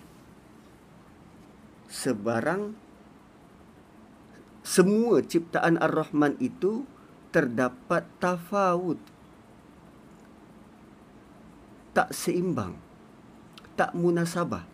sebarang 1.93 2.73
semua 4.65 5.21
ciptaan 5.21 5.77
Ar-Rahman 5.77 6.41
itu 6.41 6.89
terdapat 7.29 8.09
tafawut 8.17 8.97
tak 11.93 12.13
seimbang, 12.13 12.77
tak 13.77 13.93
munasabah, 13.93 14.65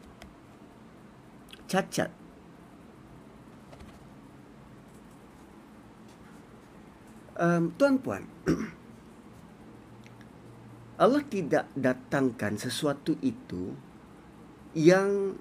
cacat. 1.66 2.10
Um, 7.38 7.70
tuan-puan, 7.78 8.26
Allah 11.02 11.22
tidak 11.30 11.70
datangkan 11.78 12.58
sesuatu 12.58 13.14
itu 13.22 13.78
yang 14.74 15.38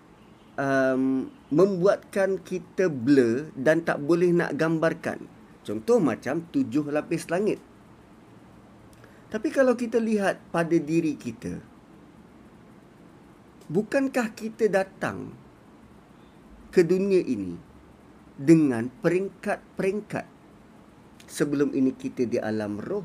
um, 0.57 1.29
membuatkan 1.49 2.41
kita 2.41 2.89
blur 2.89 3.49
dan 3.57 3.81
tak 3.81 3.97
boleh 4.01 4.29
nak 4.29 4.53
gambarkan. 4.53 5.25
Contoh 5.65 5.97
macam 5.97 6.45
tujuh 6.53 6.89
lapis 6.93 7.29
langit. 7.33 7.57
Tapi 9.27 9.51
kalau 9.51 9.75
kita 9.75 9.99
lihat 9.99 10.39
pada 10.55 10.77
diri 10.79 11.19
kita, 11.19 11.59
bukankah 13.67 14.31
kita 14.31 14.71
datang 14.71 15.35
ke 16.71 16.83
dunia 16.83 17.19
ini 17.19 17.59
dengan 18.39 18.87
peringkat-peringkat? 19.03 20.25
Sebelum 21.27 21.75
ini 21.75 21.91
kita 21.91 22.23
di 22.23 22.39
alam 22.39 22.79
roh, 22.79 23.03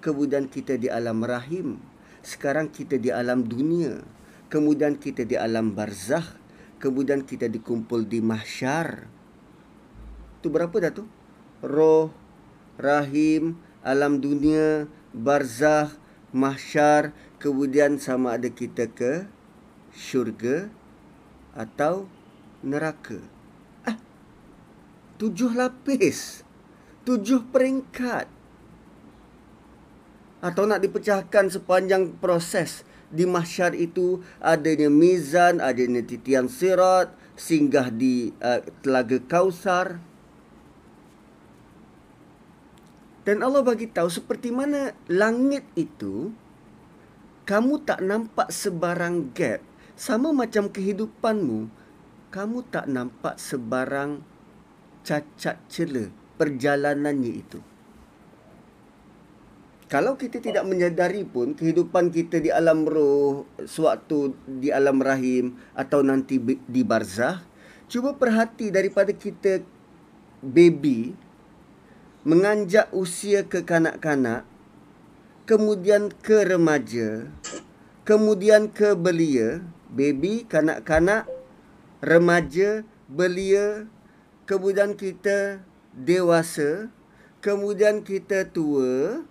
kemudian 0.00 0.48
kita 0.48 0.80
di 0.80 0.88
alam 0.88 1.20
rahim, 1.20 1.76
sekarang 2.24 2.72
kita 2.72 2.96
di 2.96 3.12
alam 3.12 3.44
dunia, 3.44 4.00
kemudian 4.48 4.96
kita 4.96 5.28
di 5.28 5.36
alam 5.36 5.76
barzah, 5.76 6.24
kemudian 6.80 7.28
kita 7.28 7.52
dikumpul 7.52 8.08
di 8.08 8.24
mahsyar. 8.24 9.04
Tu 10.40 10.48
berapa 10.48 10.72
dah 10.72 10.92
tu? 10.96 11.04
Roh, 11.60 12.08
rahim, 12.80 13.60
alam 13.84 14.24
dunia, 14.24 14.88
barzah, 15.12 15.92
mahsyar, 16.32 17.12
kemudian 17.36 18.00
sama 18.00 18.40
ada 18.40 18.48
kita 18.48 18.88
ke 18.88 19.28
syurga 19.92 20.72
atau 21.52 22.08
neraka. 22.64 23.20
Ah, 23.84 23.96
tujuh 25.20 25.52
lapis, 25.52 26.42
tujuh 27.04 27.44
peringkat. 27.52 28.26
Atau 30.42 30.66
nak 30.66 30.82
dipecahkan 30.82 31.54
sepanjang 31.54 32.18
proses 32.18 32.82
di 33.12 33.22
mahsyar 33.28 33.78
itu 33.78 34.24
adanya 34.42 34.90
mizan, 34.90 35.62
adanya 35.62 36.02
titian 36.02 36.50
sirat, 36.50 37.14
singgah 37.38 37.94
di 37.94 38.34
uh, 38.42 38.58
telaga 38.82 39.22
kausar, 39.22 40.02
Dan 43.22 43.38
Allah 43.38 43.62
bagi 43.62 43.86
tahu 43.86 44.10
seperti 44.10 44.50
mana 44.50 44.98
langit 45.06 45.62
itu 45.78 46.34
kamu 47.46 47.86
tak 47.86 48.02
nampak 48.02 48.50
sebarang 48.50 49.30
gap 49.30 49.62
sama 50.02 50.34
macam 50.34 50.66
kehidupanmu 50.66 51.70
kamu 52.34 52.58
tak 52.74 52.90
nampak 52.90 53.38
sebarang 53.38 54.18
cacat 55.06 55.62
cela 55.70 56.10
perjalanannya 56.34 57.32
itu. 57.38 57.62
Kalau 59.86 60.18
kita 60.18 60.42
tidak 60.42 60.66
menyadari 60.66 61.22
pun 61.22 61.54
kehidupan 61.54 62.10
kita 62.10 62.42
di 62.42 62.50
alam 62.50 62.82
roh, 62.82 63.46
sewaktu 63.62 64.34
di 64.48 64.74
alam 64.74 64.98
rahim 64.98 65.54
atau 65.78 66.02
nanti 66.02 66.42
di 66.42 66.82
barzah, 66.82 67.44
cuba 67.86 68.18
perhati 68.18 68.74
daripada 68.74 69.14
kita 69.14 69.62
baby 70.42 71.14
menganjak 72.26 72.90
usia 72.90 73.46
ke 73.46 73.62
kanak-kanak, 73.62 74.42
kemudian 75.46 76.10
ke 76.24 76.42
remaja, 76.42 77.28
kemudian 78.02 78.66
ke 78.72 78.98
belia, 78.98 79.62
baby, 79.92 80.48
kanak-kanak, 80.48 81.28
remaja 82.00 82.82
belia, 83.06 83.86
kemudian 84.48 84.96
kita 84.96 85.60
dewasa, 85.92 86.88
kemudian 87.44 88.00
kita 88.00 88.48
tua, 88.48 89.22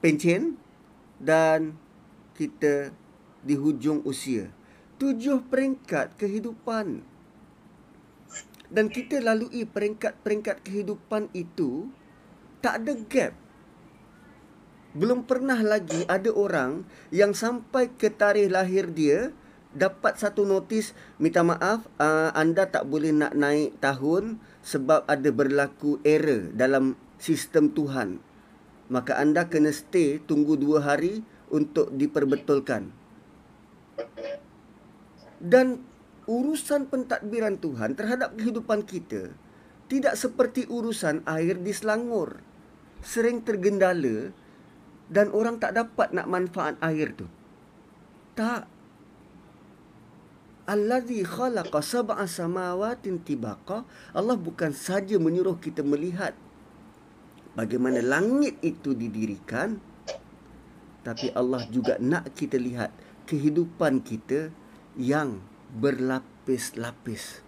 pencen 0.00 0.56
dan 1.20 1.76
kita 2.32 2.96
di 3.44 3.54
hujung 3.54 4.00
usia. 4.08 4.48
Tujuh 4.96 5.44
peringkat 5.48 6.16
kehidupan. 6.16 7.04
Dan 8.70 8.86
kita 8.86 9.18
lalui 9.18 9.66
peringkat-peringkat 9.66 10.62
kehidupan 10.62 11.28
itu 11.34 11.90
tak 12.62 12.84
ada 12.84 12.92
gap. 13.08 13.32
Belum 14.94 15.26
pernah 15.26 15.58
lagi 15.58 16.06
ada 16.06 16.30
orang 16.30 16.86
yang 17.10 17.34
sampai 17.34 17.90
ke 17.90 18.10
tarikh 18.10 18.50
lahir 18.50 18.90
dia 18.90 19.34
dapat 19.70 20.18
satu 20.18 20.42
notis 20.42 20.98
minta 21.22 21.46
maaf 21.46 21.86
uh, 22.02 22.34
anda 22.34 22.66
tak 22.66 22.90
boleh 22.90 23.14
nak 23.14 23.38
naik 23.38 23.78
tahun 23.78 24.42
sebab 24.66 25.06
ada 25.06 25.30
berlaku 25.30 26.02
error 26.02 26.50
dalam 26.54 26.98
sistem 27.22 27.70
Tuhan. 27.70 28.18
Maka 28.90 29.22
anda 29.22 29.46
kena 29.46 29.70
stay 29.70 30.18
tunggu 30.18 30.58
dua 30.58 30.82
hari 30.82 31.22
untuk 31.54 31.94
diperbetulkan. 31.94 32.90
Dan 35.38 35.86
urusan 36.26 36.90
pentadbiran 36.90 37.62
Tuhan 37.62 37.94
terhadap 37.94 38.34
kehidupan 38.34 38.82
kita 38.82 39.30
tidak 39.86 40.14
seperti 40.18 40.66
urusan 40.66 41.22
air 41.26 41.58
di 41.58 41.70
Selangor. 41.70 42.42
Sering 43.00 43.46
tergendala 43.46 44.34
dan 45.10 45.30
orang 45.34 45.58
tak 45.58 45.74
dapat 45.74 46.14
nak 46.14 46.30
manfaat 46.30 46.74
air 46.82 47.14
tu. 47.14 47.26
Tak. 48.34 48.79
Allazi 50.70 51.26
khalaqa 51.26 51.82
sab'a 51.82 52.30
samawatin 52.30 53.26
tibaqa. 53.26 53.82
Allah 54.14 54.38
bukan 54.38 54.70
saja 54.70 55.18
menyuruh 55.18 55.58
kita 55.58 55.82
melihat 55.82 56.30
bagaimana 57.58 57.98
langit 57.98 58.54
itu 58.62 58.94
didirikan 58.94 59.82
tapi 61.02 61.34
Allah 61.34 61.66
juga 61.74 61.98
nak 61.98 62.30
kita 62.38 62.54
lihat 62.54 62.94
kehidupan 63.26 64.06
kita 64.06 64.54
yang 64.94 65.42
berlapis-lapis. 65.74 67.42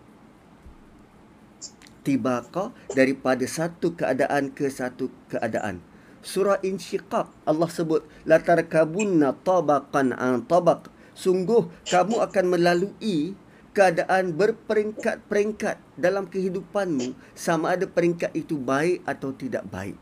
Tibaqa 2.02 2.74
daripada 2.90 3.46
satu 3.46 3.94
keadaan 3.94 4.50
ke 4.50 4.66
satu 4.66 5.14
keadaan 5.30 5.78
surah 6.22 6.58
insyiqaq 6.62 7.30
Allah 7.46 7.70
sebut 7.70 8.02
la 8.26 8.42
tarkabunna 8.42 9.38
tabaqan 9.46 10.10
an 10.14 10.42
tabaq 10.46 10.90
sungguh 11.12 11.68
kamu 11.88 12.20
akan 12.24 12.46
melalui 12.48 13.36
keadaan 13.72 14.36
berperingkat-peringkat 14.36 15.80
dalam 15.96 16.28
kehidupanmu 16.28 17.16
sama 17.32 17.76
ada 17.76 17.88
peringkat 17.88 18.32
itu 18.36 18.60
baik 18.60 19.00
atau 19.08 19.32
tidak 19.32 19.64
baik 19.72 19.96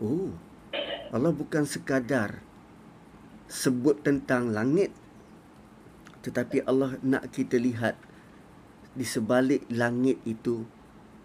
oh 0.00 0.32
Allah 1.12 1.30
bukan 1.30 1.68
sekadar 1.68 2.40
sebut 3.46 4.00
tentang 4.00 4.50
langit 4.50 4.90
tetapi 6.24 6.64
Allah 6.64 6.96
nak 7.04 7.28
kita 7.28 7.60
lihat 7.60 8.00
di 8.96 9.04
sebalik 9.04 9.68
langit 9.68 10.22
itu 10.24 10.64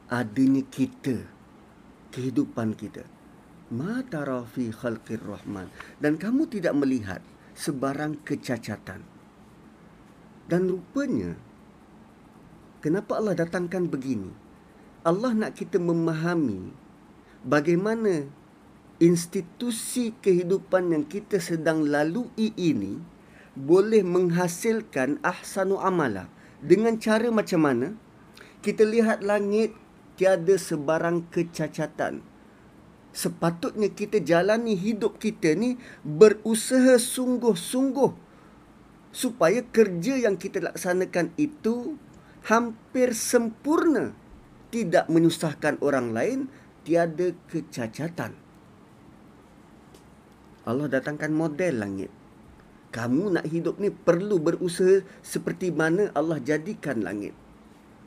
adanya 0.10 0.66
kita 0.68 1.22
kehidupan 2.10 2.74
kita. 2.74 3.06
Ma 3.70 4.02
tara 4.02 4.42
fi 4.50 4.74
khalqir 4.74 5.22
rahman 5.22 5.70
dan 6.02 6.18
kamu 6.18 6.50
tidak 6.50 6.74
melihat 6.74 7.22
sebarang 7.54 8.18
kecacatan. 8.26 9.06
Dan 10.50 10.66
rupanya 10.66 11.38
kenapa 12.82 13.22
Allah 13.22 13.38
datangkan 13.38 13.86
begini? 13.86 14.34
Allah 15.06 15.38
nak 15.38 15.54
kita 15.54 15.78
memahami 15.78 16.74
bagaimana 17.46 18.26
institusi 18.98 20.18
kehidupan 20.18 20.92
yang 20.92 21.06
kita 21.06 21.38
sedang 21.38 21.86
lalui 21.86 22.52
ini 22.58 23.00
boleh 23.54 24.02
menghasilkan 24.02 25.22
ahsanu 25.22 25.78
amala 25.78 26.26
dengan 26.60 26.98
cara 26.98 27.30
macam 27.30 27.62
mana? 27.64 27.88
Kita 28.60 28.84
lihat 28.84 29.24
langit 29.24 29.72
tiada 30.20 30.60
sebarang 30.60 31.32
kecacatan. 31.32 32.20
Sepatutnya 33.20 33.92
kita 33.92 34.24
jalani 34.24 34.80
hidup 34.80 35.20
kita 35.20 35.52
ni 35.52 35.76
berusaha 36.08 36.96
sungguh-sungguh 36.96 38.16
supaya 39.12 39.60
kerja 39.60 40.24
yang 40.24 40.40
kita 40.40 40.64
laksanakan 40.64 41.36
itu 41.36 42.00
hampir 42.48 43.12
sempurna, 43.12 44.16
tidak 44.72 45.12
menyusahkan 45.12 45.84
orang 45.84 46.16
lain, 46.16 46.40
tiada 46.88 47.36
kecacatan. 47.52 48.40
Allah 50.64 50.88
datangkan 50.88 51.36
model 51.36 51.76
langit. 51.76 52.12
Kamu 52.96 53.36
nak 53.36 53.46
hidup 53.52 53.84
ni 53.84 53.92
perlu 53.92 54.40
berusaha 54.40 55.04
seperti 55.20 55.76
mana 55.76 56.08
Allah 56.16 56.40
jadikan 56.40 57.04
langit. 57.04 57.36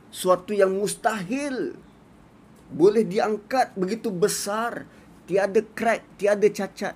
Suatu 0.09 0.57
yang 0.57 0.73
mustahil 0.73 1.77
boleh 2.73 3.05
diangkat 3.05 3.77
begitu 3.77 4.09
besar, 4.09 4.89
tiada 5.33 5.65
crack, 5.73 6.05
tiada 6.21 6.45
cacat. 6.53 6.93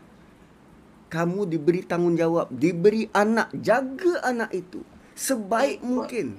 Kamu 1.08 1.48
diberi 1.48 1.80
tanggungjawab, 1.80 2.52
diberi 2.52 3.08
anak, 3.16 3.48
jaga 3.56 4.20
anak 4.20 4.52
itu 4.52 4.84
sebaik 5.16 5.80
mungkin. 5.80 6.36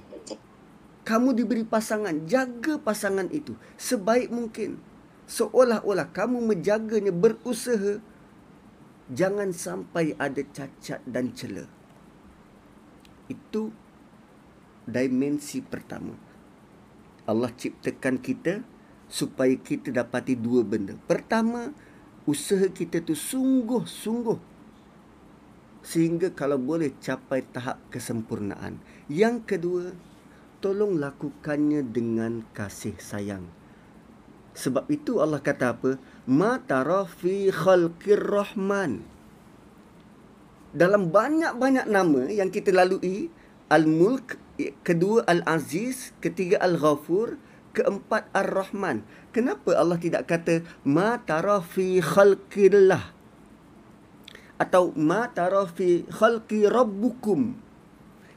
Kamu 1.02 1.34
diberi 1.34 1.66
pasangan, 1.66 2.22
jaga 2.30 2.78
pasangan 2.78 3.26
itu 3.34 3.58
sebaik 3.74 4.30
mungkin. 4.30 4.78
Seolah-olah 5.26 6.14
kamu 6.14 6.38
menjaganya 6.54 7.10
berusaha 7.10 7.98
jangan 9.10 9.50
sampai 9.50 10.14
ada 10.22 10.46
cacat 10.54 11.02
dan 11.02 11.34
celah. 11.34 11.66
Itu 13.26 13.74
dimensi 14.86 15.66
pertama. 15.66 16.14
Allah 17.26 17.50
ciptakan 17.52 18.22
kita 18.22 18.62
supaya 19.08 19.56
kita 19.56 19.90
dapati 19.90 20.36
dua 20.36 20.60
benda. 20.64 20.96
Pertama, 21.08 21.72
usaha 22.28 22.68
kita 22.68 23.00
tu 23.00 23.16
sungguh-sungguh 23.16 24.36
sehingga 25.80 26.28
kalau 26.36 26.60
boleh 26.60 26.92
capai 27.00 27.40
tahap 27.48 27.80
kesempurnaan. 27.88 28.76
Yang 29.08 29.36
kedua, 29.48 29.84
tolong 30.60 31.00
lakukannya 31.00 31.80
dengan 31.80 32.44
kasih 32.52 32.92
sayang. 33.00 33.48
Sebab 34.52 34.90
itu 34.92 35.24
Allah 35.24 35.40
kata 35.40 35.72
apa? 35.72 35.96
Ma 36.28 36.60
tara 36.60 37.08
fi 37.08 37.48
khalqir 37.48 38.20
rahman. 38.20 39.00
Dalam 40.76 41.08
banyak-banyak 41.08 41.88
nama 41.88 42.28
yang 42.28 42.52
kita 42.52 42.68
lalui, 42.74 43.32
Al-Mulk, 43.72 44.36
kedua 44.84 45.24
Al-Aziz, 45.24 46.12
ketiga 46.20 46.60
Al-Ghafur, 46.60 47.40
keempat 47.78 48.26
Ar-Rahman. 48.34 49.06
Kenapa 49.30 49.78
Allah 49.78 49.94
tidak 50.02 50.26
kata 50.26 50.66
ma 50.82 51.22
tara 51.22 51.62
fi 51.62 52.02
khalqillah 52.02 53.14
atau 54.58 54.90
ma 54.98 55.30
tara 55.30 55.62
fi 55.70 56.02
khalqi 56.10 56.66
rabbukum? 56.66 57.54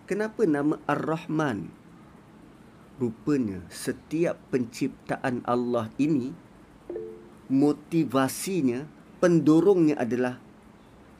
Kenapa 0.05 0.45
nama 0.45 0.77
Ar-Rahman? 0.85 1.73
Rupanya 3.01 3.65
setiap 3.73 4.37
penciptaan 4.53 5.41
Allah 5.49 5.89
ini 5.97 6.29
motivasinya, 7.49 8.85
pendorongnya 9.19 9.97
adalah 9.97 10.37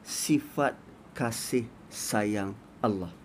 sifat 0.06 0.78
kasih 1.12 1.68
sayang 1.92 2.56
Allah. 2.80 3.21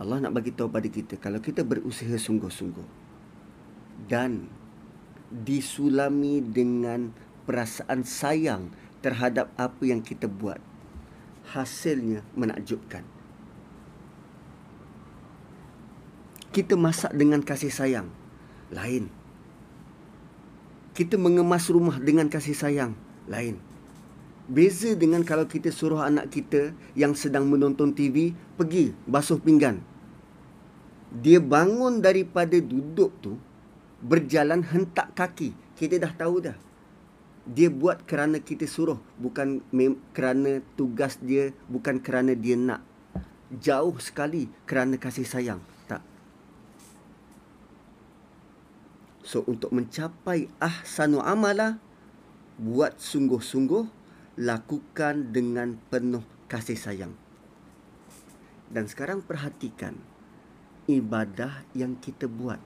Allah 0.00 0.16
nak 0.16 0.32
bagi 0.32 0.56
tahu 0.56 0.72
pada 0.72 0.88
kita 0.88 1.20
kalau 1.20 1.44
kita 1.44 1.60
berusaha 1.60 2.16
sungguh-sungguh 2.16 2.88
dan 4.08 4.48
disulami 5.28 6.40
dengan 6.40 7.12
perasaan 7.44 8.02
sayang 8.08 8.72
terhadap 9.04 9.52
apa 9.60 9.82
yang 9.84 10.00
kita 10.00 10.24
buat 10.24 10.56
hasilnya 11.52 12.24
menakjubkan. 12.32 13.04
Kita 16.50 16.74
masak 16.74 17.14
dengan 17.14 17.44
kasih 17.44 17.70
sayang 17.70 18.08
lain. 18.74 19.06
Kita 20.96 21.14
mengemas 21.14 21.70
rumah 21.70 22.02
dengan 22.02 22.26
kasih 22.26 22.56
sayang 22.56 22.92
lain. 23.30 23.60
Beza 24.50 24.98
dengan 24.98 25.22
kalau 25.22 25.46
kita 25.46 25.70
suruh 25.70 26.02
anak 26.02 26.34
kita 26.34 26.74
yang 26.98 27.14
sedang 27.14 27.46
menonton 27.46 27.94
TV 27.94 28.34
pergi 28.60 28.92
basuh 29.08 29.40
pinggan 29.40 29.80
dia 31.10 31.40
bangun 31.40 32.04
daripada 32.04 32.60
duduk 32.60 33.16
tu 33.24 33.40
berjalan 34.04 34.60
hentak 34.60 35.16
kaki 35.16 35.56
kita 35.80 35.96
dah 35.96 36.12
tahu 36.12 36.44
dah 36.44 36.56
dia 37.48 37.72
buat 37.72 38.04
kerana 38.04 38.38
kita 38.38 38.68
suruh 38.68 39.00
bukan 39.16 39.64
kerana 40.12 40.60
tugas 40.76 41.16
dia 41.24 41.56
bukan 41.72 41.98
kerana 41.98 42.36
dia 42.36 42.54
nak 42.54 42.84
jauh 43.58 43.98
sekali 43.98 44.46
kerana 44.62 44.94
kasih 44.94 45.26
sayang. 45.26 45.60
Tak. 45.90 46.02
So 49.26 49.42
untuk 49.50 49.74
mencapai 49.74 50.46
ahsanu 50.62 51.18
amala 51.18 51.82
buat 52.60 53.02
sungguh-sungguh 53.02 53.84
lakukan 54.38 55.34
dengan 55.34 55.74
penuh 55.90 56.22
kasih 56.46 56.78
sayang. 56.78 57.12
Dan 58.70 58.86
sekarang 58.86 59.26
perhatikan 59.26 59.98
ibadah 60.86 61.66
yang 61.74 61.98
kita 61.98 62.30
buat. 62.30 62.62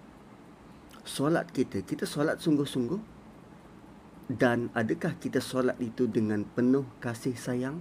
Solat 1.04 1.52
kita, 1.52 1.80
kita 1.84 2.04
solat 2.04 2.40
sungguh-sungguh? 2.40 3.00
Dan 4.24 4.72
adakah 4.72 5.16
kita 5.20 5.40
solat 5.40 5.76
itu 5.80 6.08
dengan 6.08 6.48
penuh 6.48 6.88
kasih 7.00 7.36
sayang? 7.36 7.80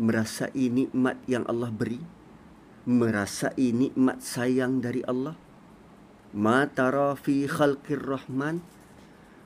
Merasai 0.00 0.72
nikmat 0.72 1.20
yang 1.28 1.44
Allah 1.48 1.68
beri? 1.68 2.00
Merasai 2.88 3.76
nikmat 3.76 4.24
sayang 4.24 4.80
dari 4.80 5.04
Allah? 5.04 5.36
Ma 6.32 6.64
tara 6.68 7.12
fi 7.16 7.44
khalqir 7.44 8.00
rahman? 8.00 8.64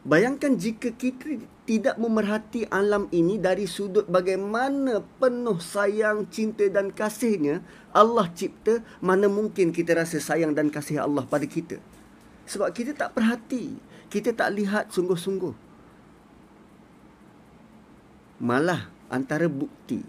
Bayangkan 0.03 0.59
jika 0.59 0.91
kita 0.91 1.47
tidak 1.63 1.95
memerhati 1.95 2.67
alam 2.67 3.07
ini 3.15 3.39
dari 3.39 3.71
sudut 3.71 4.11
bagaimana 4.11 4.99
penuh 5.23 5.63
sayang, 5.63 6.27
cinta 6.27 6.67
dan 6.67 6.91
kasihnya 6.91 7.63
Allah 7.95 8.27
cipta, 8.35 8.83
mana 8.99 9.31
mungkin 9.31 9.71
kita 9.71 9.95
rasa 9.95 10.19
sayang 10.19 10.59
dan 10.59 10.75
kasih 10.75 11.07
Allah 11.07 11.23
pada 11.23 11.47
kita. 11.47 11.79
Sebab 12.51 12.75
kita 12.75 12.99
tak 12.99 13.15
perhati, 13.15 13.79
kita 14.11 14.35
tak 14.35 14.51
lihat 14.59 14.91
sungguh-sungguh. 14.91 15.55
Malah 18.43 18.91
antara 19.07 19.47
bukti 19.47 20.03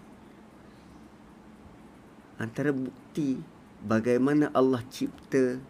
antara 2.38 2.74
bukti 2.74 3.38
bagaimana 3.84 4.50
Allah 4.50 4.82
cipta 4.90 5.62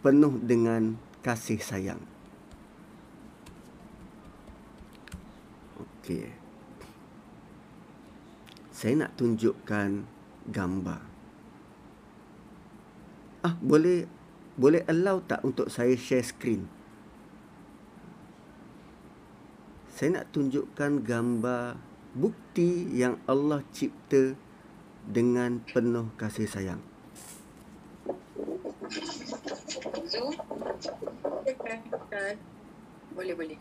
penuh 0.00 0.34
dengan 0.40 0.96
kasih 1.22 1.62
sayang. 1.62 2.02
Okey. 5.78 6.34
Saya 8.74 9.06
nak 9.06 9.14
tunjukkan 9.14 10.02
gambar. 10.50 11.02
Ah, 13.46 13.54
boleh 13.62 14.06
boleh 14.58 14.82
allow 14.90 15.22
tak 15.22 15.46
untuk 15.46 15.70
saya 15.70 15.94
share 15.94 16.26
screen? 16.26 16.66
Saya 19.88 20.18
nak 20.18 20.34
tunjukkan 20.34 21.06
gambar 21.06 21.78
bukti 22.12 22.90
yang 22.90 23.22
Allah 23.30 23.62
cipta 23.70 24.34
dengan 25.06 25.62
penuh 25.62 26.10
kasih 26.18 26.50
sayang. 26.50 26.91
Zoom 29.82 30.38
boleh 33.12 33.34
boleh. 33.34 33.58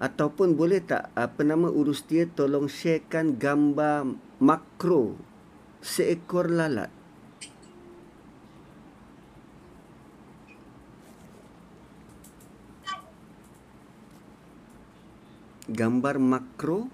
Ataupun 0.00 0.56
boleh 0.56 0.80
tak 0.82 1.12
apa 1.12 1.44
nama 1.44 1.68
urus 1.68 2.02
dia 2.08 2.24
tolong 2.26 2.66
sharekan 2.66 3.36
gambar 3.36 4.16
makro 4.40 5.14
seekor 5.84 6.50
lalat? 6.50 6.90
Gambar 15.70 16.18
makro 16.18 16.90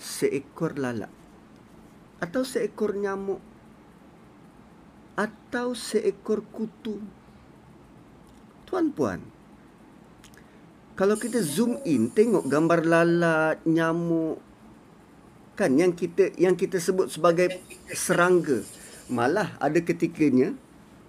seekor 0.00 0.78
lalat. 0.78 1.12
Atau 2.22 2.46
seekor 2.46 2.96
nyamuk 2.96 3.47
atau 5.18 5.74
seekor 5.74 6.46
kutu 6.54 7.02
Tuan-puan, 8.68 9.24
kalau 10.92 11.16
kita 11.16 11.40
zoom 11.40 11.80
in 11.88 12.12
tengok 12.12 12.44
gambar 12.52 12.84
lalat, 12.84 13.56
nyamuk 13.64 14.44
kan 15.56 15.72
yang 15.72 15.96
kita 15.96 16.36
yang 16.36 16.52
kita 16.52 16.76
sebut 16.76 17.08
sebagai 17.08 17.48
serangga. 17.90 18.60
Malah 19.08 19.56
ada 19.56 19.80
ketikanya 19.80 20.52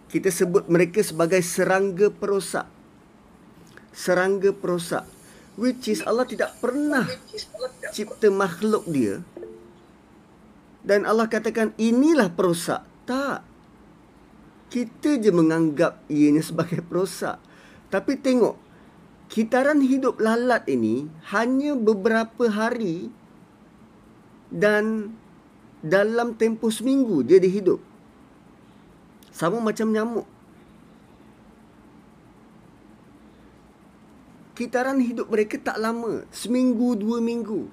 kita 0.07 0.31
sebut 0.31 0.71
mereka 0.71 1.03
sebagai 1.03 1.43
serangga 1.43 2.07
perosak. 2.07 2.63
Serangga 3.91 4.55
perosak 4.55 5.03
which 5.59 5.91
is 5.91 5.99
Allah 6.07 6.23
tidak 6.23 6.55
pernah 6.63 7.03
cipta 7.91 8.31
makhluk 8.31 8.87
dia 8.87 9.19
dan 10.79 11.03
Allah 11.03 11.27
katakan 11.27 11.75
inilah 11.75 12.31
perosak. 12.31 12.87
Tak. 13.03 13.48
Kita 14.69 15.17
je 15.17 15.33
menganggap 15.33 16.05
ianya 16.05 16.45
sebagai 16.45 16.85
perosak. 16.85 17.41
Tapi 17.89 18.21
tengok, 18.21 18.53
kitaran 19.25 19.81
hidup 19.81 20.21
lalat 20.21 20.69
ini 20.69 21.09
hanya 21.33 21.73
beberapa 21.73 22.45
hari 22.53 23.09
dan 24.53 25.17
dalam 25.81 26.37
tempoh 26.37 26.69
seminggu 26.69 27.25
dia 27.25 27.41
dihidup. 27.41 27.81
Sama 29.33 29.57
macam 29.57 29.89
nyamuk. 29.89 30.27
Kitaran 34.53 34.99
hidup 34.99 35.31
mereka 35.31 35.55
tak 35.55 35.79
lama, 35.79 36.27
seminggu, 36.35 36.91
dua 36.99 37.23
minggu. 37.23 37.71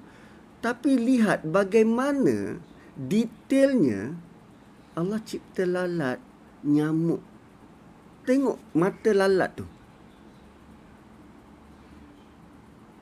Tapi 0.63 0.95
lihat 0.95 1.43
bagaimana 1.43 2.63
detailnya 2.95 4.15
Allah 4.95 5.19
cipta 5.21 5.67
lalat, 5.67 6.23
nyamuk. 6.65 7.21
Tengok 8.23 8.57
mata 8.75 9.11
lalat 9.11 9.51
tu. 9.55 9.65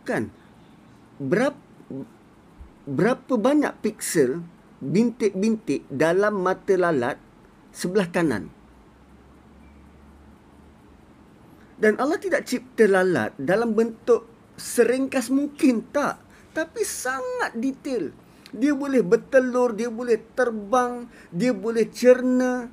kan? 0.05 0.29
Berapa 1.17 1.57
berapa 2.85 3.33
banyak 3.33 3.73
piksel 3.81 4.45
bintik-bintik 4.77 5.89
dalam 5.89 6.45
mata 6.45 6.77
lalat 6.77 7.17
sebelah 7.73 8.07
kanan? 8.13 8.53
Dan 11.75 11.99
Allah 11.99 12.21
tidak 12.21 12.47
cipta 12.47 12.87
lalat 12.87 13.35
dalam 13.35 13.75
bentuk 13.75 14.29
seringkas 14.55 15.27
mungkin 15.33 15.83
tak. 15.91 16.21
Tapi 16.55 16.87
sangat 16.87 17.51
detail. 17.59 18.15
Dia 18.55 18.71
boleh 18.71 19.03
bertelur 19.03 19.75
dia 19.75 19.91
boleh 19.91 20.15
terbang 20.31 21.11
dia 21.27 21.51
boleh 21.51 21.91
cerna 21.91 22.71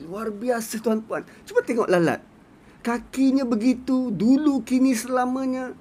luar 0.00 0.32
biasa 0.32 0.80
tuan-puan. 0.80 1.26
Cuba 1.44 1.60
tengok 1.60 1.88
lalat. 1.90 2.24
Kakinya 2.80 3.44
begitu 3.44 4.08
dulu 4.08 4.64
kini 4.64 4.96
selamanya. 4.96 5.76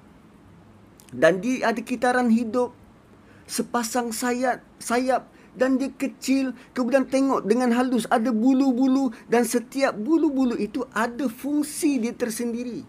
Dan 1.11 1.39
dia 1.39 1.71
ada 1.71 1.79
kitaran 1.79 2.27
hidup. 2.27 2.75
Sepasang 3.47 4.11
sayap 4.11 4.63
sayap. 4.79 5.27
Dan 5.55 5.79
dia 5.79 5.91
kecil. 5.91 6.55
Kemudian 6.75 7.07
tengok 7.07 7.47
dengan 7.47 7.71
halus 7.71 8.07
ada 8.11 8.31
bulu-bulu. 8.31 9.15
Dan 9.31 9.47
setiap 9.47 9.95
bulu-bulu 9.95 10.59
itu 10.59 10.83
ada 10.91 11.31
fungsi 11.31 11.99
dia 11.99 12.15
tersendiri. 12.15 12.83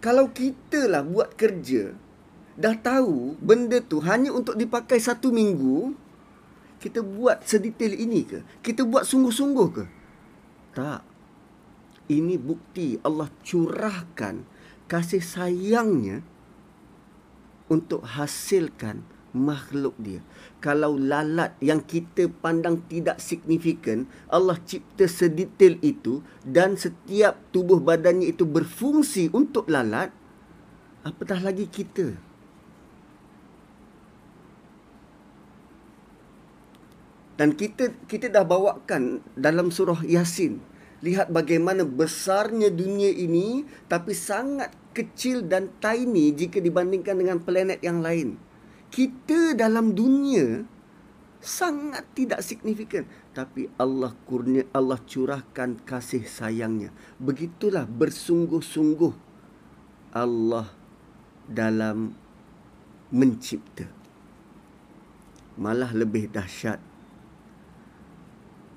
Kalau 0.00 0.30
kita 0.30 0.86
lah 0.86 1.02
buat 1.02 1.34
kerja 1.34 2.06
dah 2.56 2.72
tahu 2.72 3.36
benda 3.36 3.84
tu 3.84 4.00
hanya 4.00 4.32
untuk 4.32 4.56
dipakai 4.56 4.96
satu 4.96 5.28
minggu 5.28 5.92
kita 6.86 7.02
buat 7.02 7.42
sedetail 7.42 7.98
ini 7.98 8.22
ke 8.22 8.38
kita 8.62 8.86
buat 8.86 9.02
sungguh-sungguh 9.02 9.68
ke 9.74 9.84
tak. 10.76 11.02
Ini 12.06 12.38
bukti 12.38 13.02
Allah 13.02 13.26
curahkan 13.42 14.46
kasih 14.86 15.18
sayangnya 15.18 16.22
untuk 17.66 18.06
hasilkan 18.06 19.02
makhluk 19.34 19.98
dia. 19.98 20.22
Kalau 20.62 20.94
lalat 20.94 21.58
yang 21.58 21.82
kita 21.82 22.30
pandang 22.30 22.80
tidak 22.86 23.18
signifikan, 23.18 24.06
Allah 24.30 24.56
cipta 24.62 25.04
sedetail 25.10 25.76
itu 25.82 26.22
dan 26.46 26.78
setiap 26.78 27.36
tubuh 27.50 27.82
badannya 27.82 28.30
itu 28.32 28.46
berfungsi 28.46 29.28
untuk 29.34 29.66
lalat, 29.66 30.14
apatah 31.02 31.42
lagi 31.42 31.66
kita. 31.66 32.16
Dan 37.36 37.52
kita 37.52 37.92
kita 38.08 38.32
dah 38.32 38.44
bawakan 38.48 39.20
dalam 39.36 39.68
surah 39.68 40.00
Yasin. 40.04 40.60
Lihat 41.04 41.28
bagaimana 41.28 41.84
besarnya 41.84 42.72
dunia 42.72 43.12
ini 43.12 43.68
tapi 43.86 44.16
sangat 44.16 44.72
kecil 44.96 45.44
dan 45.44 45.68
tiny 45.76 46.32
jika 46.32 46.56
dibandingkan 46.56 47.20
dengan 47.20 47.38
planet 47.44 47.84
yang 47.84 48.00
lain. 48.00 48.40
Kita 48.88 49.52
dalam 49.52 49.92
dunia 49.92 50.64
sangat 51.44 52.08
tidak 52.16 52.40
signifikan 52.40 53.04
tapi 53.36 53.68
Allah 53.76 54.16
kurnia 54.24 54.64
Allah 54.72 54.96
curahkan 55.04 55.76
kasih 55.84 56.24
sayangnya. 56.24 56.88
Begitulah 57.20 57.84
bersungguh-sungguh 57.84 59.12
Allah 60.16 60.72
dalam 61.44 62.16
mencipta. 63.12 63.84
Malah 65.60 65.92
lebih 65.92 66.32
dahsyat. 66.32 66.85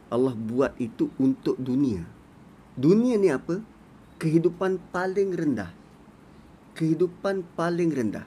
Allah 0.10 0.34
buat 0.34 0.74
itu 0.82 1.13
untuk 1.22 1.56
dunia. 1.62 2.06
Dunia 2.74 3.15
ni 3.17 3.30
apa? 3.30 3.62
Kehidupan 4.17 4.82
paling 4.89 5.34
rendah. 5.38 5.72
Kehidupan 6.74 7.45
paling 7.54 7.93
rendah. 7.93 8.26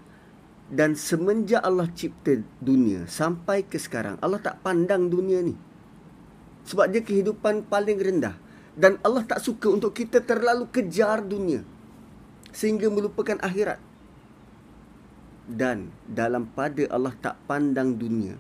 Dan 0.73 0.97
semenjak 0.97 1.61
Allah 1.61 1.91
cipta 1.93 2.41
dunia 2.63 3.05
sampai 3.05 3.61
ke 3.61 3.77
sekarang, 3.77 4.17
Allah 4.25 4.41
tak 4.41 4.65
pandang 4.65 5.13
dunia 5.13 5.45
ni. 5.45 5.53
Sebab 6.65 6.89
dia 6.89 7.03
kehidupan 7.03 7.67
paling 7.69 7.99
rendah. 7.99 8.39
Dan 8.73 8.97
Allah 9.05 9.27
tak 9.29 9.45
suka 9.45 9.69
untuk 9.69 9.93
kita 9.93 10.25
terlalu 10.25 10.65
kejar 10.73 11.21
dunia. 11.21 11.61
Sehingga 12.57 12.89
melupakan 12.89 13.37
akhirat. 13.43 13.77
Dan 15.45 15.93
dalam 16.09 16.49
pada 16.49 16.87
Allah 16.89 17.13
tak 17.21 17.37
pandang 17.45 17.99
dunia. 17.99 18.39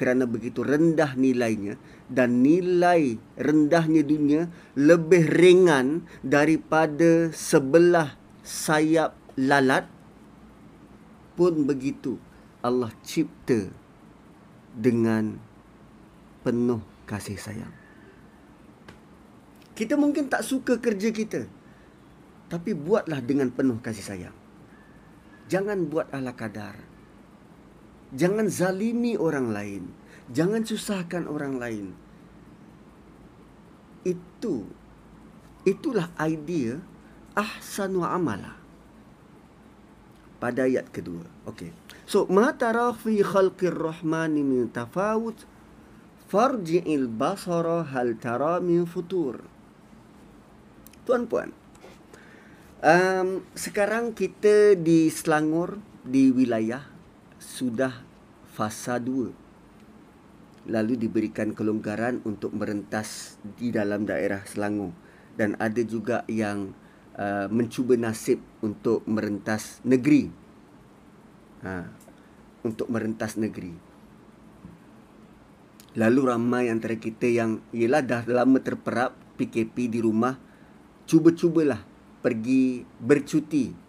Kerana 0.00 0.24
begitu 0.24 0.64
rendah 0.64 1.12
nilainya. 1.12 1.76
Dan 2.06 2.46
nilai 2.46 3.18
rendahnya 3.34 4.06
dunia 4.06 4.46
lebih 4.78 5.26
ringan 5.26 6.06
daripada 6.22 7.34
sebelah 7.34 8.14
sayap 8.46 9.18
lalat. 9.34 9.90
Pun 11.34 11.66
begitu 11.66 12.16
Allah 12.62 12.94
cipta 13.02 13.68
dengan 14.72 15.36
penuh 16.46 16.80
kasih 17.10 17.36
sayang. 17.36 17.74
Kita 19.76 19.98
mungkin 20.00 20.32
tak 20.32 20.40
suka 20.40 20.80
kerja 20.80 21.12
kita. 21.12 21.44
Tapi 22.46 22.72
buatlah 22.72 23.20
dengan 23.20 23.52
penuh 23.52 23.82
kasih 23.82 24.06
sayang. 24.06 24.36
Jangan 25.52 25.86
buat 25.90 26.08
ala 26.14 26.32
kadar. 26.32 26.78
Jangan 28.14 28.48
zalimi 28.48 29.18
orang 29.18 29.50
lain. 29.50 29.84
Jangan 30.30 30.66
susahkan 30.66 31.30
orang 31.30 31.62
lain. 31.62 31.86
Itu 34.02 34.66
itulah 35.66 36.10
idea 36.18 36.82
ahsan 37.38 37.98
wa 37.98 38.10
amala. 38.10 38.58
Pada 40.42 40.66
ayat 40.66 40.90
kedua. 40.90 41.26
Okey. 41.46 41.70
So, 42.06 42.26
ma 42.30 42.54
tara 42.54 42.94
fi 42.94 43.22
khalqir 43.22 43.74
rahmani 43.74 44.42
min 44.42 44.70
tafawut 44.70 45.46
farji'il 46.26 47.06
basara 47.06 47.86
hal 47.86 48.18
tara 48.18 48.58
min 48.58 48.86
futur. 48.86 49.42
Tuan-puan, 51.06 51.54
um, 52.82 53.46
sekarang 53.54 54.10
kita 54.10 54.74
di 54.74 55.06
Selangor, 55.06 55.78
di 56.02 56.34
wilayah, 56.34 56.82
sudah 57.38 57.94
fasa 58.50 58.98
2. 58.98 59.45
Lalu 60.66 60.98
diberikan 60.98 61.54
kelonggaran 61.54 62.22
untuk 62.26 62.50
merentas 62.54 63.38
di 63.58 63.70
dalam 63.70 64.02
daerah 64.02 64.42
Selangor. 64.42 64.90
Dan 65.38 65.54
ada 65.62 65.78
juga 65.86 66.26
yang 66.26 66.74
uh, 67.14 67.46
mencuba 67.46 67.94
nasib 67.94 68.42
untuk 68.60 69.06
merentas 69.06 69.78
negeri. 69.86 70.28
Ha, 71.62 71.86
untuk 72.66 72.90
merentas 72.90 73.38
negeri. 73.38 73.72
Lalu 75.96 76.20
ramai 76.28 76.68
antara 76.68 76.92
kita 77.00 77.24
yang 77.24 77.64
ialah 77.72 78.04
dah 78.04 78.22
lama 78.28 78.60
terperap 78.60 79.16
PKP 79.40 79.96
di 79.96 80.00
rumah, 80.04 80.36
cuba-cubalah 81.08 81.80
pergi 82.20 82.84
bercuti. 83.00 83.85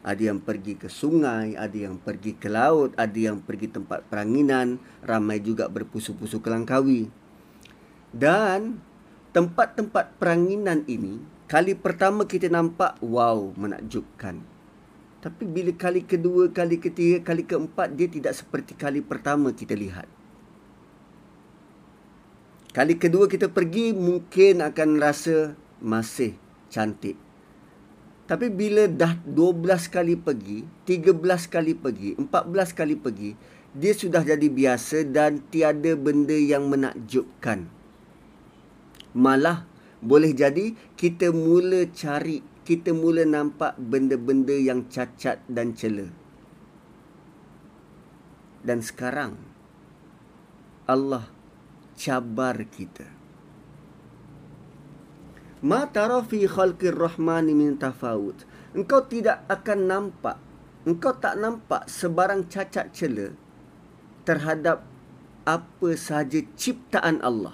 Ada 0.00 0.32
yang 0.32 0.40
pergi 0.40 0.80
ke 0.80 0.88
sungai, 0.88 1.52
ada 1.60 1.76
yang 1.76 2.00
pergi 2.00 2.32
ke 2.32 2.48
laut, 2.48 2.96
ada 2.96 3.18
yang 3.20 3.44
pergi 3.44 3.68
tempat 3.68 4.08
peranginan, 4.08 4.80
ramai 5.04 5.44
juga 5.44 5.68
berpusu-pusu 5.68 6.40
ke 6.40 6.48
Langkawi. 6.48 7.12
Dan 8.08 8.80
tempat-tempat 9.36 10.16
peranginan 10.16 10.88
ini, 10.88 11.20
kali 11.44 11.76
pertama 11.76 12.24
kita 12.24 12.48
nampak, 12.48 12.96
wow, 13.04 13.52
menakjubkan. 13.60 14.40
Tapi 15.20 15.44
bila 15.44 15.68
kali 15.76 16.00
kedua, 16.08 16.48
kali 16.48 16.80
ketiga, 16.80 17.20
kali 17.20 17.44
keempat, 17.44 17.92
dia 17.92 18.08
tidak 18.08 18.32
seperti 18.32 18.72
kali 18.72 19.04
pertama 19.04 19.52
kita 19.52 19.76
lihat. 19.76 20.08
Kali 22.72 22.96
kedua 22.96 23.28
kita 23.28 23.52
pergi 23.52 23.92
mungkin 23.92 24.64
akan 24.64 24.90
rasa 24.96 25.52
masih 25.82 26.38
cantik. 26.72 27.18
Tapi 28.30 28.46
bila 28.46 28.86
dah 28.86 29.18
12 29.26 29.90
kali 29.90 30.14
pergi, 30.14 30.62
13 30.86 31.50
kali 31.50 31.74
pergi, 31.74 32.14
14 32.14 32.78
kali 32.78 32.94
pergi, 32.94 33.34
dia 33.74 33.90
sudah 33.90 34.22
jadi 34.22 34.46
biasa 34.46 35.02
dan 35.10 35.42
tiada 35.50 35.98
benda 35.98 36.38
yang 36.38 36.70
menakjubkan. 36.70 37.66
Malah 39.18 39.66
boleh 39.98 40.30
jadi 40.30 40.78
kita 40.94 41.34
mula 41.34 41.90
cari, 41.90 42.38
kita 42.62 42.94
mula 42.94 43.26
nampak 43.26 43.74
benda-benda 43.82 44.54
yang 44.54 44.86
cacat 44.86 45.42
dan 45.50 45.74
cela. 45.74 46.06
Dan 48.62 48.78
sekarang 48.78 49.34
Allah 50.86 51.26
cabar 51.98 52.62
kita. 52.62 53.19
Ma 55.60 55.84
tara 55.84 56.24
fi 56.24 56.48
khalqir 56.48 56.96
rahmani 56.96 57.52
min 57.52 57.76
tafawut. 57.76 58.48
Engkau 58.72 59.04
tidak 59.04 59.44
akan 59.50 59.90
nampak, 59.90 60.40
engkau 60.88 61.12
tak 61.18 61.36
nampak 61.36 61.84
sebarang 61.90 62.48
cacat 62.48 62.88
cela 62.94 63.34
terhadap 64.24 64.86
apa 65.44 65.88
sahaja 65.98 66.40
ciptaan 66.56 67.20
Allah. 67.20 67.52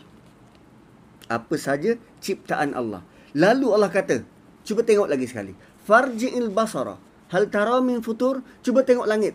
Apa 1.26 1.58
sahaja 1.58 1.98
ciptaan 2.22 2.76
Allah. 2.78 3.02
Lalu 3.34 3.66
Allah 3.74 3.90
kata, 3.90 4.22
cuba 4.62 4.86
tengok 4.86 5.10
lagi 5.10 5.26
sekali. 5.26 5.52
Farji'il 5.82 6.52
basara. 6.52 7.00
Hal 7.34 7.50
tara 7.50 7.82
min 7.82 8.04
futur? 8.06 8.44
Cuba 8.62 8.86
tengok 8.86 9.08
langit. 9.10 9.34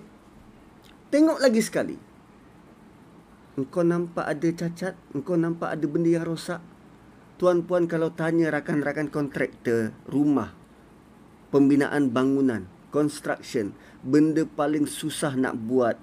Tengok 1.12 1.44
lagi 1.44 1.60
sekali. 1.60 1.98
Engkau 3.60 3.84
nampak 3.84 4.32
ada 4.32 4.48
cacat, 4.48 4.96
engkau 5.12 5.36
nampak 5.36 5.76
ada 5.76 5.84
benda 5.84 6.08
yang 6.08 6.24
rosak. 6.24 6.64
Tuan-puan 7.42 7.90
kalau 7.90 8.14
tanya 8.14 8.54
rakan-rakan 8.54 9.10
kontraktor 9.10 9.98
rumah, 10.06 10.54
pembinaan 11.50 12.14
bangunan, 12.14 12.70
construction, 12.94 13.74
benda 14.06 14.46
paling 14.46 14.86
susah 14.86 15.34
nak 15.34 15.58
buat 15.58 15.98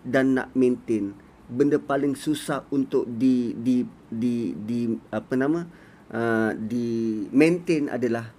dan 0.00 0.32
nak 0.32 0.48
maintain, 0.56 1.12
benda 1.44 1.76
paling 1.76 2.16
susah 2.16 2.64
untuk 2.72 3.04
di 3.04 3.52
di 3.52 3.84
di 4.08 4.56
di 4.56 4.88
apa 5.12 5.36
nama? 5.36 5.68
Uh, 6.08 6.56
di 6.56 7.28
maintain 7.36 7.92
adalah 7.92 8.32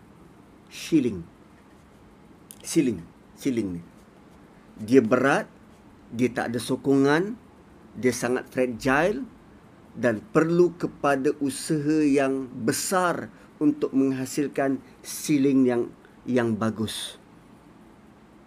shilling. 0.74 1.22
Ceiling, 2.66 2.98
ceiling 3.38 3.78
ni. 3.78 3.82
Dia 4.74 5.06
berat, 5.06 5.46
dia 6.10 6.34
tak 6.34 6.50
ada 6.50 6.58
sokongan, 6.58 7.38
dia 7.94 8.10
sangat 8.10 8.50
fragile 8.50 9.22
dan 10.00 10.24
perlu 10.24 10.72
kepada 10.80 11.36
usaha 11.44 12.00
yang 12.00 12.48
besar 12.48 13.28
untuk 13.60 13.92
menghasilkan 13.92 14.80
ceiling 15.04 15.68
yang 15.68 15.84
yang 16.24 16.56
bagus. 16.56 17.20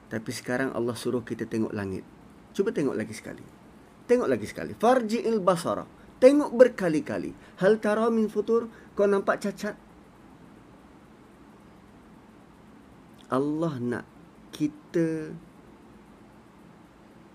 Tapi 0.08 0.32
sekarang 0.32 0.72
Allah 0.72 0.96
suruh 0.96 1.20
kita 1.20 1.44
tengok 1.44 1.76
langit. 1.76 2.04
Cuba 2.56 2.72
tengok 2.72 2.96
lagi 2.96 3.12
sekali. 3.12 3.44
Tengok 4.08 4.28
lagi 4.28 4.48
sekali. 4.48 4.72
Farji'il 4.72 5.40
basara. 5.44 5.84
Tengok 6.20 6.52
berkali-kali. 6.56 7.32
Hal 7.60 7.80
tara 7.80 8.08
min 8.08 8.28
futur? 8.32 8.68
Kau 8.96 9.08
nampak 9.08 9.40
cacat? 9.44 9.76
Allah 13.32 13.74
nak 13.80 14.04
kita 14.52 15.32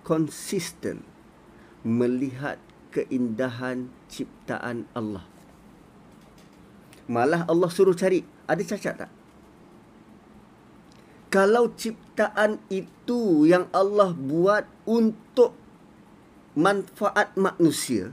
konsisten 0.05 1.01
melihat 1.81 2.61
keindahan 2.97 3.93
ciptaan 4.09 4.89
Allah. 4.97 5.21
Malah 7.05 7.45
Allah 7.45 7.69
suruh 7.69 7.93
cari, 7.93 8.25
ada 8.49 8.57
cacat 8.65 9.05
tak? 9.05 9.11
Kalau 11.29 11.69
ciptaan 11.77 12.57
itu 12.73 13.45
yang 13.45 13.69
Allah 13.69 14.17
buat 14.17 14.65
untuk 14.89 15.53
manfaat 16.57 17.37
manusia, 17.37 18.09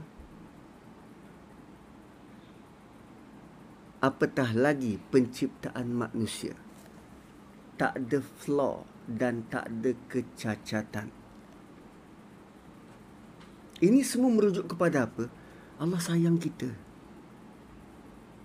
apatah 4.05 4.53
lagi 4.53 5.01
penciptaan 5.09 5.89
manusia? 5.89 6.53
Tak 7.81 7.97
ada 7.97 8.21
flaw 8.21 8.85
dan 9.09 9.49
tak 9.49 9.65
ada 9.67 9.91
kecacatan. 10.07 11.24
Ini 13.83 13.99
semua 14.07 14.31
merujuk 14.31 14.71
kepada 14.71 15.07
apa? 15.07 15.27
Allah 15.75 15.99
sayang 15.99 16.39
kita. 16.39 16.71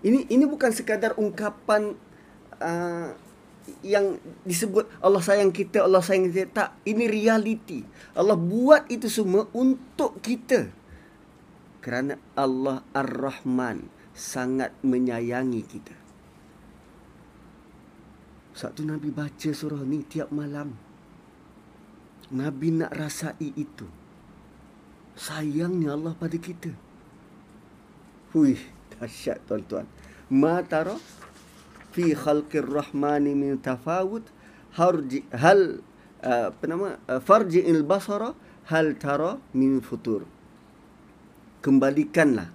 Ini 0.01 0.27
ini 0.33 0.45
bukan 0.49 0.73
sekadar 0.75 1.15
ungkapan 1.21 1.95
uh, 2.59 3.09
yang 3.85 4.19
disebut 4.43 4.89
Allah 4.99 5.23
sayang 5.23 5.53
kita, 5.53 5.85
Allah 5.85 6.03
sayang 6.03 6.33
kita. 6.33 6.51
Tak, 6.51 6.71
ini 6.89 7.07
realiti. 7.07 7.85
Allah 8.17 8.35
buat 8.35 8.89
itu 8.91 9.07
semua 9.07 9.47
untuk 9.55 10.19
kita. 10.25 10.73
Kerana 11.81 12.19
Allah 12.35 12.85
Ar-Rahman 12.93 13.89
sangat 14.13 14.75
menyayangi 14.85 15.63
kita. 15.65 15.97
Satu 18.53 18.85
Nabi 18.85 19.09
baca 19.09 19.51
surah 19.55 19.81
ni 19.87 20.05
tiap 20.05 20.29
malam. 20.35 20.77
Nabi 22.35 22.69
nak 22.77 22.93
rasai 22.93 23.57
itu. 23.57 24.00
Sayangnya 25.21 25.93
Allah 25.93 26.17
pada 26.17 26.41
kita. 26.41 26.73
Hui, 28.33 28.57
dahsyat 28.97 29.45
tuan-tuan. 29.45 29.85
Ma 30.33 30.65
tara 30.65 30.97
fi 31.93 32.15
khalqir 32.17 32.65
rahmani 32.65 33.37
min 33.37 33.61
tafawut 33.61 34.25
harji 34.79 35.27
hal 35.35 35.83
uh, 36.23 36.55
apa 36.55 36.65
nama 36.65 36.89
uh, 37.11 37.21
farji 37.21 37.61
il 37.67 37.83
basara 37.83 38.33
hal 38.71 38.95
tara 38.95 39.37
min 39.51 39.83
futur 39.83 40.23
kembalikanlah 41.61 42.49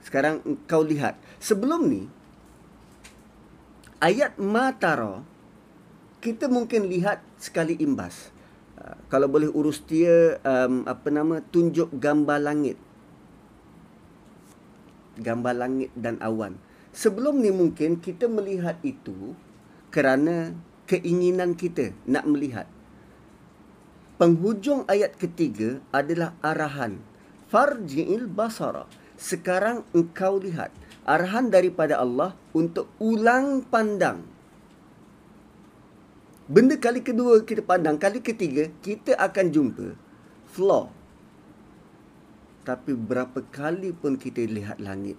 sekarang 0.00 0.40
engkau 0.48 0.80
lihat 0.80 1.20
sebelum 1.36 1.84
ni 1.88 2.02
ayat 4.00 4.36
matara 4.40 5.20
kita 6.24 6.48
mungkin 6.48 6.88
lihat 6.88 7.20
sekali 7.36 7.76
imbas 7.76 8.32
kalau 9.08 9.28
boleh 9.30 9.48
urus 9.48 9.80
dia 9.84 10.36
um, 10.44 10.84
apa 10.84 11.08
nama 11.08 11.40
tunjuk 11.40 11.88
gambar 11.96 12.38
langit 12.40 12.76
gambar 15.16 15.54
langit 15.56 15.90
dan 15.96 16.20
awan 16.20 16.58
sebelum 16.94 17.40
ni 17.40 17.50
mungkin 17.50 17.98
kita 17.98 18.28
melihat 18.28 18.78
itu 18.84 19.34
kerana 19.94 20.54
keinginan 20.90 21.56
kita 21.56 21.94
nak 22.04 22.26
melihat. 22.28 22.68
Penghujung 24.14 24.86
ayat 24.86 25.18
ketiga 25.18 25.82
adalah 25.90 26.38
arahan. 26.42 27.02
Farji'il 27.50 28.30
basara. 28.30 28.86
Sekarang 29.18 29.82
engkau 29.90 30.38
lihat. 30.38 30.70
Arahan 31.04 31.52
daripada 31.52 32.00
Allah 32.00 32.32
untuk 32.56 32.88
ulang 32.98 33.66
pandang. 33.68 34.24
Benda 36.44 36.76
kali 36.76 37.00
kedua 37.00 37.40
kita 37.40 37.64
pandang. 37.64 37.96
Kali 37.96 38.20
ketiga 38.20 38.68
kita 38.84 39.16
akan 39.16 39.46
jumpa 39.48 39.96
flaw. 40.52 40.92
Tapi 42.68 42.92
berapa 42.92 43.40
kali 43.48 43.96
pun 43.96 44.20
kita 44.20 44.44
lihat 44.44 44.76
langit 44.76 45.16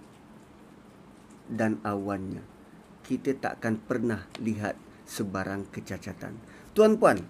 dan 1.50 1.82
awannya. 1.82 2.46
Kita 3.02 3.34
tak 3.38 3.62
akan 3.62 3.74
pernah 3.82 4.22
lihat 4.38 4.78
sebarang 5.06 5.70
kecacatan. 5.70 6.34
Tuan-puan, 6.74 7.22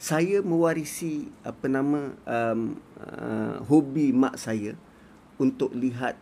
saya 0.00 0.44
mewarisi 0.44 1.28
apa 1.44 1.68
nama 1.68 2.12
um, 2.28 2.76
uh, 3.00 3.56
hobi 3.64 4.12
mak 4.12 4.36
saya 4.36 4.76
untuk 5.40 5.72
lihat 5.72 6.20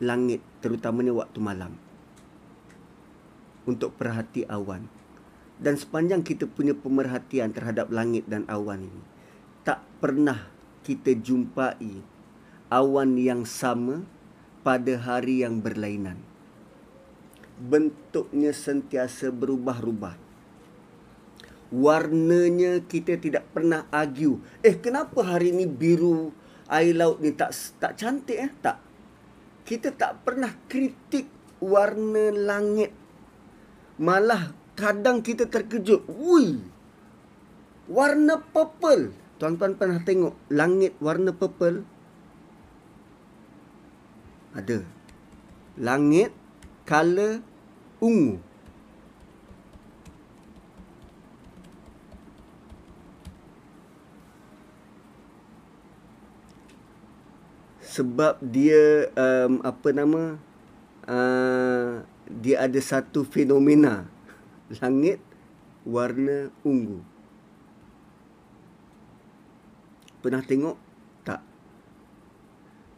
langit 0.00 0.40
terutamanya 0.64 1.12
waktu 1.12 1.40
malam. 1.40 1.76
Untuk 3.64 3.96
perhati 3.96 4.44
awan. 4.48 4.93
Dan 5.64 5.80
sepanjang 5.80 6.20
kita 6.20 6.44
punya 6.44 6.76
pemerhatian 6.76 7.56
terhadap 7.56 7.88
langit 7.88 8.28
dan 8.28 8.44
awan 8.52 8.84
ini, 8.84 9.02
tak 9.64 9.80
pernah 9.96 10.52
kita 10.84 11.16
jumpai 11.16 12.04
awan 12.68 13.16
yang 13.16 13.48
sama 13.48 14.04
pada 14.60 15.00
hari 15.00 15.40
yang 15.40 15.64
berlainan. 15.64 16.20
Bentuknya 17.56 18.52
sentiasa 18.52 19.32
berubah-ubah. 19.32 20.20
Warnanya 21.72 22.84
kita 22.84 23.16
tidak 23.16 23.48
pernah 23.56 23.88
argue. 23.88 24.44
Eh, 24.60 24.76
kenapa 24.76 25.24
hari 25.24 25.56
ini 25.56 25.64
biru 25.64 26.28
air 26.68 26.92
laut 26.92 27.24
ni 27.24 27.32
tak 27.32 27.56
tak 27.80 27.96
cantik 27.96 28.36
eh? 28.36 28.52
Tak. 28.60 28.78
Kita 29.64 29.96
tak 29.96 30.28
pernah 30.28 30.52
kritik 30.68 31.24
warna 31.64 32.28
langit. 32.36 32.92
Malah 33.96 34.63
kadang 34.74 35.22
kita 35.22 35.46
terkejut. 35.50 36.06
Wui. 36.10 36.60
Warna 37.90 38.40
purple. 38.40 39.14
Tuan-tuan 39.38 39.74
pernah 39.74 39.98
tengok 40.02 40.34
langit 40.50 40.94
warna 41.02 41.34
purple? 41.34 41.94
ada 44.54 44.86
langit 45.74 46.30
color 46.86 47.42
ungu 47.98 48.38
sebab 57.82 58.38
dia 58.38 59.10
um, 59.18 59.58
apa 59.66 59.88
nama 59.90 60.38
uh, 61.10 62.06
dia 62.30 62.62
ada 62.62 62.78
satu 62.78 63.26
fenomena 63.26 64.06
langit 64.78 65.22
warna 65.84 66.50
ungu 66.64 67.04
pernah 70.24 70.40
tengok 70.40 70.80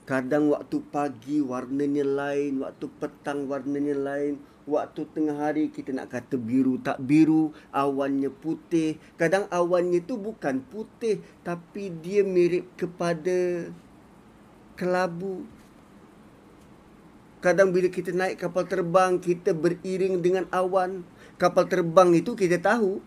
Kadang 0.07 0.55
waktu 0.55 0.79
pagi 0.87 1.43
warnanya 1.43 2.07
lain, 2.07 2.63
waktu 2.63 2.87
petang 3.03 3.51
warnanya 3.51 3.99
lain, 3.99 4.39
waktu 4.63 5.03
tengah 5.11 5.35
hari 5.35 5.67
kita 5.67 5.91
nak 5.91 6.15
kata 6.15 6.39
biru 6.39 6.79
tak 6.79 7.03
biru, 7.03 7.51
awannya 7.75 8.31
putih. 8.31 9.03
Kadang 9.19 9.51
awannya 9.51 9.99
tu 10.07 10.15
bukan 10.15 10.63
putih 10.63 11.19
tapi 11.43 11.91
dia 11.91 12.23
mirip 12.23 12.71
kepada 12.79 13.67
kelabu. 14.79 15.43
Kadang 17.43 17.75
bila 17.75 17.91
kita 17.91 18.15
naik 18.15 18.39
kapal 18.47 18.63
terbang, 18.71 19.19
kita 19.19 19.59
beriring 19.59 20.23
dengan 20.23 20.47
awan. 20.55 21.03
Kapal 21.37 21.69
terbang 21.69 22.17
itu 22.17 22.33
kita 22.33 22.57
tahu 22.57 23.05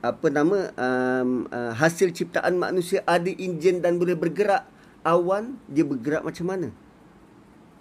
apa 0.00 0.26
nama 0.32 0.72
um, 0.72 1.44
uh, 1.52 1.72
hasil 1.76 2.16
ciptaan 2.16 2.56
manusia 2.56 3.04
ada 3.04 3.28
enjin 3.28 3.84
dan 3.84 4.00
boleh 4.00 4.16
bergerak 4.16 4.64
awan 5.04 5.60
dia 5.68 5.84
bergerak 5.84 6.24
macam 6.24 6.48
mana? 6.48 6.68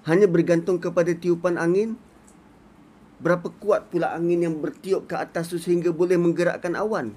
Hanya 0.04 0.28
bergantung 0.28 0.76
kepada 0.76 1.16
tiupan 1.16 1.56
angin. 1.56 1.96
Berapa 3.22 3.54
kuat 3.62 3.88
pula 3.94 4.12
angin 4.12 4.44
yang 4.44 4.60
bertiup 4.60 5.06
ke 5.08 5.16
atas 5.16 5.54
tu 5.54 5.62
sehingga 5.62 5.94
boleh 5.94 6.20
menggerakkan 6.20 6.74
awan? 6.76 7.16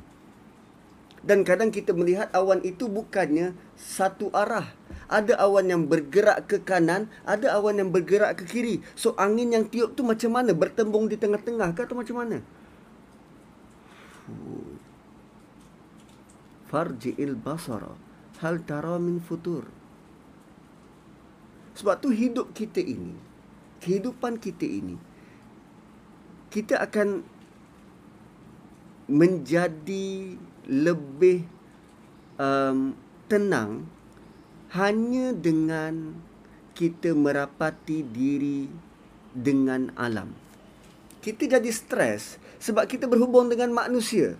Dan 1.24 1.40
kadang 1.40 1.72
kita 1.72 1.96
melihat 1.96 2.28
awan 2.36 2.60
itu 2.60 2.84
bukannya 2.84 3.56
satu 3.80 4.28
arah. 4.36 4.68
Ada 5.08 5.40
awan 5.40 5.72
yang 5.72 5.82
bergerak 5.88 6.48
ke 6.48 6.60
kanan, 6.60 7.08
ada 7.24 7.56
awan 7.56 7.80
yang 7.80 7.88
bergerak 7.88 8.40
ke 8.40 8.44
kiri. 8.44 8.76
So 8.92 9.16
angin 9.16 9.56
yang 9.56 9.72
tiup 9.72 9.96
tu 9.96 10.04
macam 10.04 10.36
mana? 10.36 10.52
Bertembung 10.52 11.08
di 11.08 11.16
tengah-tengah 11.16 11.72
ke 11.72 11.88
atau 11.88 11.96
macam 11.96 12.16
mana? 12.20 12.38
Farji'il 16.68 17.36
basara 17.40 17.96
hal 18.44 18.60
tara 18.68 19.00
min 19.00 19.22
futur. 19.24 19.64
Sebab 21.74 21.98
tu 22.04 22.12
hidup 22.12 22.54
kita 22.54 22.78
ini, 22.78 23.16
kehidupan 23.82 24.38
kita 24.38 24.62
ini, 24.62 25.00
kita 26.52 26.78
akan 26.78 27.26
menjadi 29.10 30.38
lebih 30.68 31.44
um, 32.40 32.96
tenang 33.28 33.86
hanya 34.74 35.30
dengan 35.30 36.18
kita 36.74 37.14
merapati 37.14 38.02
diri 38.02 38.66
dengan 39.30 39.94
alam. 39.94 40.34
Kita 41.22 41.46
jadi 41.46 41.70
stres 41.70 42.36
sebab 42.58 42.90
kita 42.90 43.06
berhubung 43.06 43.48
dengan 43.48 43.70
manusia. 43.70 44.34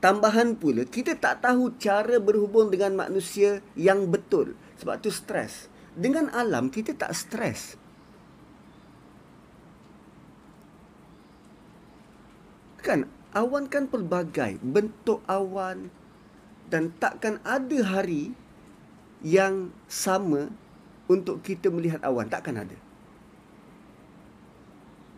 Tambahan 0.00 0.56
pula, 0.56 0.88
kita 0.88 1.12
tak 1.12 1.44
tahu 1.44 1.76
cara 1.76 2.16
berhubung 2.16 2.72
dengan 2.72 2.96
manusia 2.96 3.60
yang 3.76 4.08
betul. 4.08 4.56
Sebab 4.80 4.96
tu 5.04 5.12
stres. 5.12 5.68
Dengan 5.92 6.32
alam 6.32 6.72
kita 6.72 6.96
tak 6.96 7.12
stres. 7.12 7.76
Kan 12.80 13.19
awan 13.36 13.70
kan 13.70 13.86
pelbagai 13.86 14.58
bentuk 14.62 15.22
awan 15.30 15.90
dan 16.70 16.94
takkan 16.98 17.42
ada 17.42 17.78
hari 17.82 18.34
yang 19.20 19.74
sama 19.90 20.48
untuk 21.10 21.42
kita 21.42 21.68
melihat 21.68 22.00
awan 22.06 22.30
takkan 22.30 22.58
ada. 22.58 22.78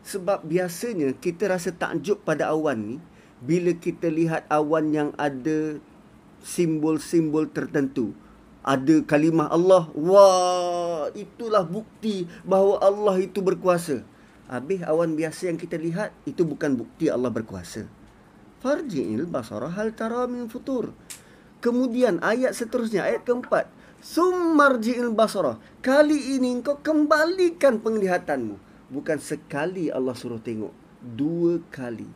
Sebab 0.03 0.43
biasanya 0.43 1.15
kita 1.15 1.47
rasa 1.47 1.71
takjub 1.71 2.25
pada 2.27 2.51
awan 2.51 2.79
ni 2.81 2.97
bila 3.39 3.71
kita 3.77 4.11
lihat 4.11 4.49
awan 4.51 4.91
yang 4.91 5.11
ada 5.15 5.79
simbol-simbol 6.43 7.47
tertentu 7.47 8.11
ada 8.63 9.03
kalimah 9.03 9.51
Allah. 9.51 9.91
Wah, 9.93 11.11
itulah 11.13 11.67
bukti 11.67 12.31
bahawa 12.47 12.79
Allah 12.79 13.17
itu 13.19 13.43
berkuasa. 13.43 14.07
Habis 14.47 14.87
awan 14.87 15.19
biasa 15.19 15.51
yang 15.51 15.59
kita 15.59 15.77
lihat 15.77 16.15
itu 16.25 16.47
bukan 16.47 16.79
bukti 16.79 17.11
Allah 17.11 17.31
berkuasa. 17.31 17.91
Farji'il 18.63 19.27
basara 19.27 19.75
hal 19.75 19.91
tara 19.99 20.31
min 20.31 20.47
futur. 20.47 20.95
Kemudian 21.59 22.23
ayat 22.23 22.55
seterusnya 22.55 23.03
ayat 23.03 23.27
keempat. 23.27 23.67
Summarji'il 24.03 25.11
basara. 25.11 25.59
Kali 25.83 26.39
ini 26.39 26.63
kau 26.63 26.79
kembalikan 26.79 27.83
penglihatanmu. 27.83 28.55
Bukan 28.95 29.19
sekali 29.19 29.91
Allah 29.91 30.15
suruh 30.15 30.39
tengok. 30.39 30.71
Dua 31.03 31.59
kali. 31.75 32.07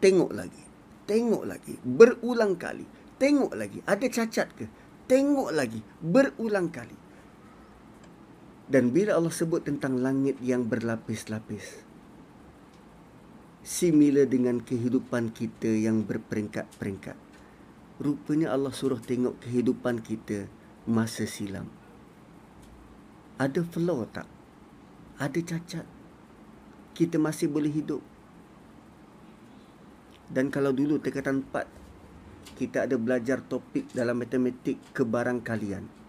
Tengok 0.00 0.32
lagi. 0.32 0.64
Tengok 1.04 1.44
lagi. 1.44 1.74
Berulang 1.84 2.56
kali. 2.56 2.84
Tengok 3.20 3.52
lagi. 3.52 3.80
Ada 3.84 4.06
cacat 4.08 4.48
ke? 4.56 4.64
Tengok 5.04 5.52
lagi. 5.52 5.80
Berulang 6.00 6.72
kali. 6.72 6.96
Dan 8.64 8.92
bila 8.92 9.20
Allah 9.20 9.32
sebut 9.32 9.64
tentang 9.64 10.00
langit 10.00 10.40
yang 10.40 10.64
berlapis-lapis, 10.64 11.84
similar 13.64 14.28
dengan 14.28 14.60
kehidupan 14.60 15.32
kita 15.32 15.72
yang 15.72 16.04
berperingkat-peringkat. 16.04 17.16
Rupanya 17.98 18.52
Allah 18.52 18.70
suruh 18.70 19.00
tengok 19.00 19.40
kehidupan 19.40 20.04
kita 20.04 20.46
masa 20.84 21.24
silam. 21.24 21.66
Ada 23.40 23.64
flaw 23.64 24.04
tak? 24.12 24.28
Ada 25.16 25.40
cacat? 25.40 25.86
Kita 26.92 27.16
masih 27.18 27.48
boleh 27.50 27.72
hidup. 27.72 28.04
Dan 30.28 30.52
kalau 30.52 30.70
dulu 30.70 31.00
tekatan 31.00 31.42
4, 31.48 32.60
kita 32.60 32.86
ada 32.86 33.00
belajar 33.00 33.42
topik 33.42 33.90
dalam 33.90 34.20
matematik 34.20 34.78
kebarangkalian. 34.94 35.88
kalian. 35.88 36.04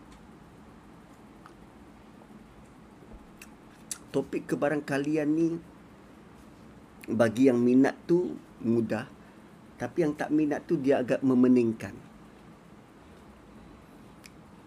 topik 4.16 4.48
kebarangkalian 4.48 5.28
ni 5.28 5.60
bagi 7.10 7.50
yang 7.50 7.62
minat 7.62 7.94
tu 8.10 8.34
mudah 8.66 9.06
tapi 9.76 10.08
yang 10.08 10.16
tak 10.16 10.32
minat 10.32 10.64
tu 10.64 10.80
dia 10.80 11.04
agak 11.04 11.20
memeningkan. 11.20 11.92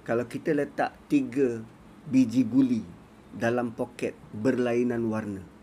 Kalau 0.05 0.25
kita 0.25 0.53
letak 0.57 0.97
tiga 1.09 1.61
biji 2.09 2.45
guli 2.45 2.85
dalam 3.33 3.73
poket 3.73 4.17
berlainan 4.33 5.09
warna 5.09 5.59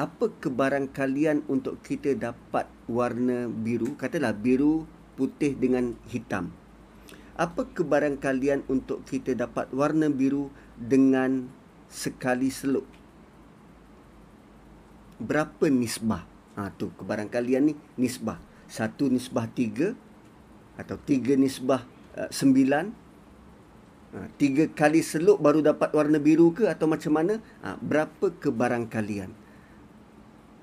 apa 0.00 0.32
kebarangkalian 0.32 1.44
untuk 1.44 1.84
kita 1.84 2.16
dapat 2.16 2.64
warna 2.88 3.52
biru? 3.52 4.00
Katalah 4.00 4.32
biru 4.32 4.88
putih 5.12 5.52
dengan 5.52 5.92
hitam. 6.08 6.56
Apa 7.36 7.68
kebarangkalian 7.68 8.64
untuk 8.72 9.04
kita 9.04 9.36
dapat 9.36 9.68
warna 9.76 10.08
biru 10.08 10.48
dengan 10.80 11.52
sekali 11.92 12.48
seluk. 12.48 12.88
Berapa 15.20 15.68
nisbah? 15.68 16.24
Ha, 16.56 16.72
tu 16.74 16.88
kebarangkalian 16.96 17.62
ni 17.68 17.74
nisbah. 18.00 18.40
Satu 18.66 19.12
nisbah 19.12 19.44
tiga 19.52 19.92
atau 20.80 20.96
tiga 20.96 21.36
nisbah 21.36 21.84
uh, 22.16 22.32
sembilan. 22.32 22.86
Ha, 24.10 24.26
tiga 24.40 24.64
kali 24.72 25.04
seluk 25.04 25.38
baru 25.38 25.60
dapat 25.60 25.92
warna 25.92 26.16
biru 26.16 26.56
ke 26.56 26.66
atau 26.66 26.88
macam 26.88 27.12
mana? 27.20 27.36
Ha, 27.60 27.76
berapa 27.76 28.32
kebarangkalian? 28.32 29.30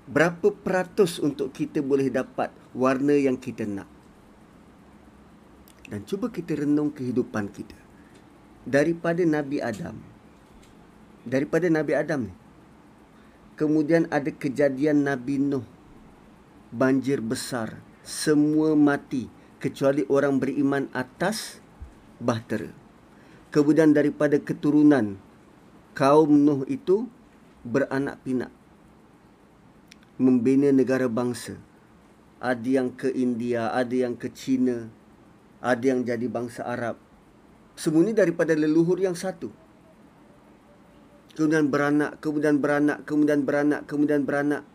Berapa 0.07 0.49
peratus 0.55 1.19
untuk 1.21 1.53
kita 1.53 1.83
boleh 1.83 2.09
dapat 2.09 2.49
warna 2.73 3.13
yang 3.13 3.37
kita 3.37 3.67
nak? 3.67 3.87
Dan 5.87 6.03
cuba 6.03 6.27
kita 6.27 6.57
renung 6.59 6.91
kehidupan 6.91 7.47
kita. 7.51 7.75
Daripada 8.67 9.23
Nabi 9.23 9.63
Adam, 9.63 9.95
daripada 11.23 11.71
Nabi 11.71 11.93
Adam 11.95 12.27
ni. 12.27 12.46
Kemudian 13.57 14.05
ada 14.13 14.29
kejadian 14.29 15.09
Nabi 15.09 15.41
Nuh. 15.41 15.65
Banjir 16.69 17.25
besar. 17.25 17.81
Semua 18.05 18.77
mati. 18.77 19.33
Kecuali 19.57 20.05
orang 20.13 20.37
beriman 20.37 20.85
atas 20.93 21.57
bahtera. 22.21 22.69
Kemudian 23.49 23.97
daripada 23.97 24.37
keturunan 24.37 25.17
kaum 25.97 26.29
Nuh 26.37 26.69
itu 26.69 27.09
beranak 27.65 28.21
pinak. 28.21 28.53
Membina 30.21 30.69
negara 30.69 31.09
bangsa. 31.09 31.57
Ada 32.37 32.85
yang 32.85 32.93
ke 32.93 33.09
India, 33.09 33.73
ada 33.73 33.97
yang 33.97 34.13
ke 34.13 34.29
China. 34.29 34.85
Ada 35.65 35.97
yang 35.97 36.05
jadi 36.05 36.29
bangsa 36.29 36.61
Arab. 36.61 37.01
Semua 37.73 38.05
ini 38.05 38.13
daripada 38.13 38.53
leluhur 38.53 39.01
yang 39.01 39.17
satu 39.17 39.49
kemudian 41.37 41.69
beranak, 41.69 42.17
kemudian 42.17 42.57
beranak, 42.57 43.05
kemudian 43.05 43.45
beranak, 43.45 43.81
kemudian 43.85 44.25
beranak. 44.25 44.65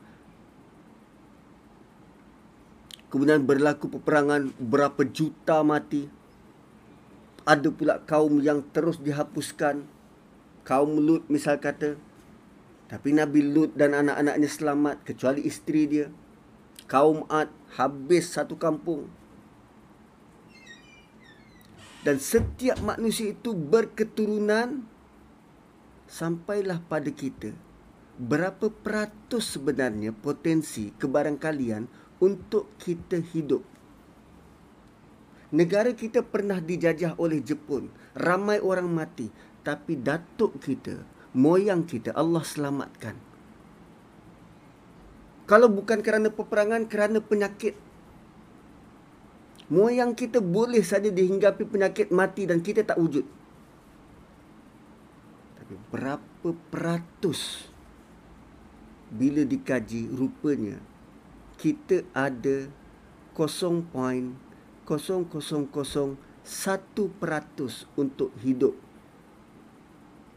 Kemudian 3.10 3.42
berlaku 3.42 3.90
peperangan 3.90 4.54
berapa 4.56 5.02
juta 5.10 5.66
mati. 5.66 6.06
Ada 7.42 7.68
pula 7.74 7.98
kaum 8.06 8.38
yang 8.38 8.62
terus 8.70 9.02
dihapuskan. 9.02 9.84
Kaum 10.62 11.02
Lut 11.02 11.26
misal 11.26 11.58
kata. 11.58 11.98
Tapi 12.86 13.10
Nabi 13.10 13.42
Lut 13.42 13.74
dan 13.74 13.98
anak-anaknya 13.98 14.48
selamat 14.48 14.96
kecuali 15.02 15.42
isteri 15.42 15.82
dia. 15.90 16.06
Kaum 16.86 17.26
Ad 17.26 17.50
habis 17.74 18.32
satu 18.32 18.54
kampung. 18.54 19.10
Dan 22.06 22.22
setiap 22.22 22.78
manusia 22.80 23.34
itu 23.34 23.50
berketurunan 23.52 24.91
sampailah 26.12 26.84
pada 26.92 27.08
kita 27.08 27.56
berapa 28.20 28.68
peratus 28.68 29.56
sebenarnya 29.56 30.12
potensi 30.12 30.92
kebarangkalian 31.00 31.88
untuk 32.20 32.68
kita 32.76 33.16
hidup. 33.32 33.64
Negara 35.56 35.88
kita 35.96 36.20
pernah 36.20 36.60
dijajah 36.60 37.16
oleh 37.16 37.40
Jepun, 37.40 37.88
ramai 38.12 38.60
orang 38.60 38.92
mati, 38.92 39.32
tapi 39.64 39.96
datuk 39.96 40.60
kita, 40.60 41.00
moyang 41.32 41.88
kita 41.88 42.12
Allah 42.12 42.44
selamatkan. 42.44 43.16
Kalau 45.48 45.68
bukan 45.72 46.00
kerana 46.04 46.28
peperangan, 46.28 46.88
kerana 46.88 47.24
penyakit. 47.24 47.76
Moyang 49.72 50.12
kita 50.12 50.44
boleh 50.44 50.84
saja 50.84 51.08
dihinggapi 51.08 51.64
penyakit 51.64 52.12
mati 52.12 52.44
dan 52.44 52.60
kita 52.60 52.84
tak 52.84 53.00
wujud 53.00 53.24
berapa 55.90 56.48
peratus 56.70 57.68
bila 59.12 59.44
dikaji 59.44 60.08
rupanya 60.08 60.80
kita 61.60 62.02
ada 62.16 62.68
0.0001 63.36 63.92
peratus 67.20 67.86
untuk 67.94 68.30
hidup 68.40 68.74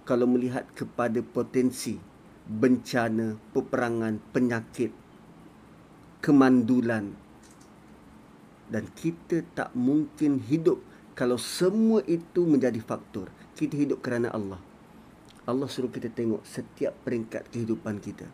kalau 0.05 0.29
melihat 0.29 0.69
kepada 0.77 1.17
potensi 1.25 1.97
bencana, 2.45 3.41
peperangan, 3.57 4.21
penyakit, 4.29 4.93
kemandulan 6.21 7.17
dan 8.69 8.85
kita 8.97 9.45
tak 9.53 9.73
mungkin 9.73 10.41
hidup 10.41 10.81
kalau 11.15 11.39
semua 11.39 12.03
itu 12.05 12.43
menjadi 12.43 12.77
faktor. 12.83 13.31
Kita 13.55 13.77
hidup 13.79 14.03
kerana 14.03 14.33
Allah. 14.35 14.59
Allah 15.45 15.69
suruh 15.69 15.93
kita 15.93 16.09
tengok 16.09 16.41
setiap 16.41 16.97
peringkat 17.05 17.53
kehidupan 17.53 18.01
kita. 18.01 18.25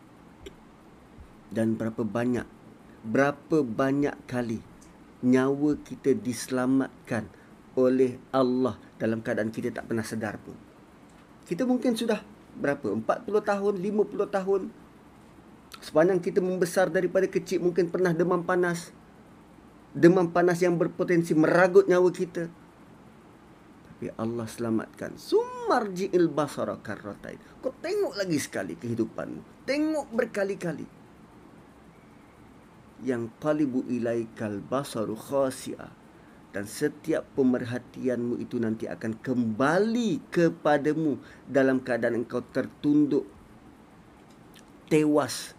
Dan 1.52 1.76
berapa 1.76 2.00
banyak, 2.00 2.48
berapa 3.04 3.60
banyak 3.60 4.16
kali 4.24 4.64
nyawa 5.20 5.76
kita 5.84 6.16
diselamatkan 6.16 7.28
oleh 7.76 8.16
Allah 8.32 8.80
dalam 8.96 9.20
keadaan 9.20 9.52
kita 9.52 9.68
tak 9.68 9.92
pernah 9.92 10.04
sedar 10.04 10.40
pun. 10.40 10.56
Kita 11.44 11.68
mungkin 11.68 11.92
sudah 11.92 12.24
berapa? 12.56 12.96
40 12.96 13.04
tahun, 13.28 13.74
50 13.76 14.28
tahun. 14.32 14.62
Sepanjang 15.84 16.20
kita 16.24 16.40
membesar 16.40 16.88
daripada 16.88 17.28
kecil 17.28 17.60
mungkin 17.60 17.92
pernah 17.92 18.16
demam 18.16 18.40
panas. 18.40 18.88
Demam 19.92 20.32
panas 20.32 20.64
yang 20.64 20.80
berpotensi 20.80 21.36
meragut 21.36 21.84
nyawa 21.84 22.08
kita 22.08 22.48
tapi 24.02 24.18
Allah 24.18 24.50
selamatkan. 24.50 25.14
Sumarji'il 25.14 26.26
basara 26.26 26.74
karratain. 26.82 27.38
Kau 27.62 27.70
tengok 27.70 28.18
lagi 28.18 28.34
sekali 28.34 28.74
kehidupanmu. 28.74 29.62
Tengok 29.62 30.10
berkali-kali. 30.10 30.82
Yang 33.06 33.30
talibu 33.38 33.86
ilaikal 33.86 34.58
basaru 34.58 35.14
khasi'ah. 35.14 35.94
Dan 36.50 36.66
setiap 36.66 37.30
pemerhatianmu 37.38 38.42
itu 38.42 38.58
nanti 38.58 38.90
akan 38.90 39.22
kembali 39.22 40.34
kepadamu 40.34 41.22
dalam 41.46 41.78
keadaan 41.78 42.26
engkau 42.26 42.42
tertunduk. 42.42 43.30
Tewas. 44.90 45.54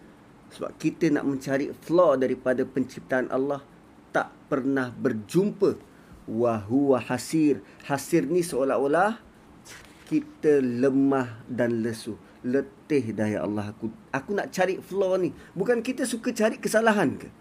Sebab 0.52 0.76
kita 0.76 1.08
nak 1.08 1.24
mencari 1.24 1.72
flaw 1.72 2.20
daripada 2.20 2.60
penciptaan 2.68 3.32
Allah. 3.32 3.64
Tak 4.12 4.28
pernah 4.52 4.92
berjumpa 4.92 5.93
wa 6.28 6.60
huwa 6.64 7.00
hasir. 7.00 7.60
Hasir 7.84 8.24
ni 8.28 8.40
seolah-olah 8.40 9.20
kita 10.08 10.60
lemah 10.60 11.40
dan 11.48 11.80
lesu. 11.80 12.16
letih 12.44 13.16
dah 13.16 13.24
ya 13.24 13.40
Allah 13.40 13.72
aku. 13.72 13.88
Aku 14.12 14.36
nak 14.36 14.52
cari 14.52 14.76
flaw 14.76 15.16
ni. 15.16 15.32
Bukan 15.56 15.80
kita 15.80 16.04
suka 16.04 16.28
cari 16.28 16.60
kesalahan 16.60 17.16
ke? 17.16 17.32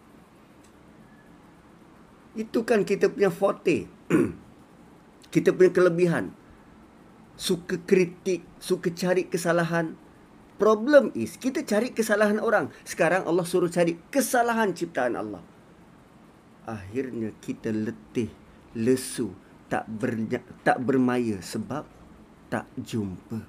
Itu 2.39 2.63
kan 2.63 2.87
kita 2.87 3.11
punya 3.11 3.27
forte. 3.27 3.85
Kita 5.33 5.49
punya 5.49 5.73
kelebihan. 5.73 6.29
Suka 7.33 7.81
kritik 7.81 8.45
suka 8.61 8.93
cari 8.93 9.25
kesalahan. 9.25 9.97
Problem 10.61 11.09
is 11.17 11.41
kita 11.41 11.65
cari 11.65 11.89
kesalahan 11.89 12.37
orang. 12.37 12.69
Sekarang 12.85 13.25
Allah 13.25 13.41
suruh 13.41 13.65
cari 13.65 13.97
kesalahan 14.13 14.77
ciptaan 14.77 15.17
Allah. 15.17 15.41
Akhirnya 16.69 17.33
kita 17.41 17.73
letih 17.73 18.29
lesu 18.73 19.33
tak 19.73 19.89
ber, 19.89 20.13
tak 20.61 20.77
bermaya 20.85 21.41
sebab 21.41 21.85
tak 22.53 22.69
jumpa. 22.77 23.41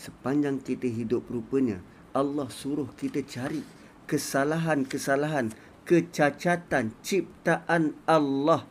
Sepanjang 0.00 0.64
kita 0.64 0.88
hidup 0.88 1.28
rupanya 1.28 1.84
Allah 2.16 2.48
suruh 2.48 2.88
kita 2.96 3.20
cari 3.20 3.60
kesalahan-kesalahan 4.08 5.52
kecacatan 5.84 6.96
ciptaan 7.04 7.92
Allah. 8.08 8.64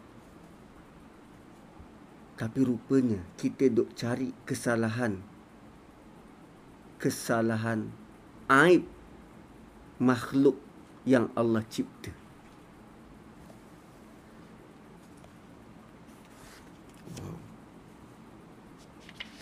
Tapi 2.34 2.60
rupanya 2.66 3.22
kita 3.38 3.70
duk 3.70 3.94
cari 3.94 4.34
kesalahan. 4.50 5.22
Kesalahan 6.98 7.94
aib 8.50 8.90
makhluk 10.02 10.58
yang 11.06 11.30
Allah 11.38 11.62
cipta 11.70 12.19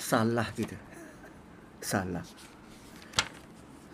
salah 0.07 0.47
kita 0.55 0.79
salah. 1.83 2.23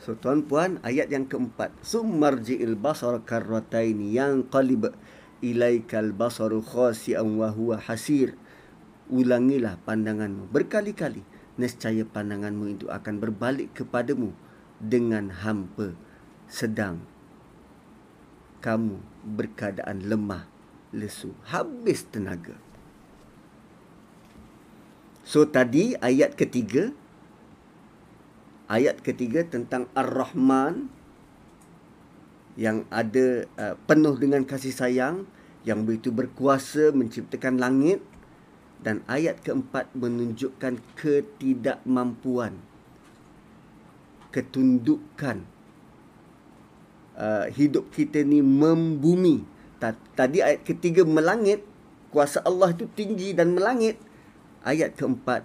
So 0.04 0.14
tuan 0.20 0.46
puan 0.46 0.78
ayat 0.84 1.10
yang 1.10 1.26
keempat. 1.26 1.74
Summarji'il 1.82 2.76
basar 2.76 3.24
karrataini 3.24 4.14
yang 4.14 4.46
qalib 4.52 4.92
ilaikal 5.40 6.12
basaru 6.14 6.60
khasi'an 6.60 7.40
wa 7.40 7.50
huwa 7.50 7.80
hasir. 7.80 8.36
Ulangilah 9.08 9.80
pandanganmu 9.88 10.52
berkali-kali. 10.52 11.26
Nescaya 11.58 12.04
pandanganmu 12.04 12.78
itu 12.78 12.86
akan 12.90 13.22
berbalik 13.22 13.74
kepadamu 13.78 14.34
dengan 14.82 15.32
hampa 15.32 15.94
sedang 16.50 17.00
kamu 18.64 18.96
berkeadaan 19.28 20.08
lemah, 20.08 20.48
lesu, 20.96 21.36
habis 21.52 22.08
tenaga. 22.08 22.56
So 25.24 25.48
tadi 25.48 25.96
ayat 26.04 26.36
ketiga 26.36 26.92
ayat 28.68 29.00
ketiga 29.00 29.48
tentang 29.48 29.88
Ar-Rahman 29.96 30.92
yang 32.60 32.86
ada 32.94 33.48
uh, 33.58 33.76
penuh 33.90 34.14
dengan 34.20 34.46
kasih 34.46 34.76
sayang 34.76 35.26
yang 35.64 35.88
begitu 35.88 36.12
berkuasa 36.12 36.92
menciptakan 36.92 37.58
langit 37.58 38.04
dan 38.84 39.00
ayat 39.08 39.40
keempat 39.42 39.96
menunjukkan 39.96 40.84
ketidakmampuan 41.00 42.60
ketundukan 44.34 45.46
uh, 47.16 47.46
hidup 47.54 47.94
kita 47.94 48.26
ni 48.26 48.42
membumi. 48.42 49.46
Tadi 50.16 50.40
ayat 50.40 50.64
ketiga 50.64 51.04
melangit 51.04 51.62
kuasa 52.10 52.40
Allah 52.48 52.72
itu 52.72 52.88
tinggi 52.96 53.36
dan 53.36 53.52
melangit 53.52 54.00
ayat 54.64 54.96
keempat 54.96 55.44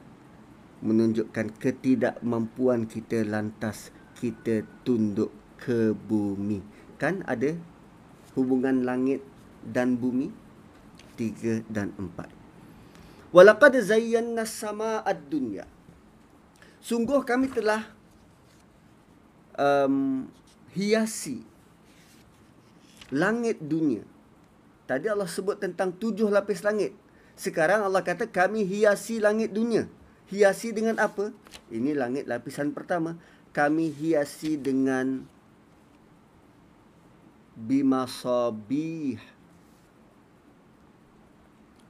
menunjukkan 0.79 1.59
ketidakmampuan 1.59 2.87
kita 2.87 3.27
lantas 3.27 3.91
kita 4.19 4.63
tunduk 4.87 5.35
ke 5.59 5.95
bumi. 5.95 6.63
Kan 6.99 7.27
ada 7.27 7.55
hubungan 8.39 8.87
langit 8.87 9.23
dan 9.67 9.99
bumi? 9.99 10.31
Tiga 11.19 11.67
dan 11.67 11.91
empat. 11.99 12.31
Walaqad 13.35 13.75
zayyana 13.83 14.47
sama 14.47 15.03
ad-dunya. 15.03 15.67
Sungguh 16.79 17.27
kami 17.27 17.51
telah 17.51 17.91
um, 19.59 20.31
hiasi 20.73 21.43
langit 23.11 23.59
dunia. 23.59 24.07
Tadi 24.89 25.11
Allah 25.11 25.29
sebut 25.29 25.61
tentang 25.61 25.93
tujuh 25.93 26.31
lapis 26.33 26.65
langit. 26.65 26.95
Sekarang 27.39 27.87
Allah 27.87 28.03
kata 28.03 28.27
kami 28.27 28.67
hiasi 28.67 29.23
langit 29.23 29.55
dunia 29.55 29.87
hiasi 30.29 30.71
dengan 30.77 31.01
apa? 31.01 31.33
Ini 31.73 31.97
langit 31.97 32.29
lapisan 32.29 32.73
pertama. 32.73 33.17
Kami 33.53 33.91
hiasi 33.91 34.61
dengan 34.61 35.25
bimasabih. 37.57 39.19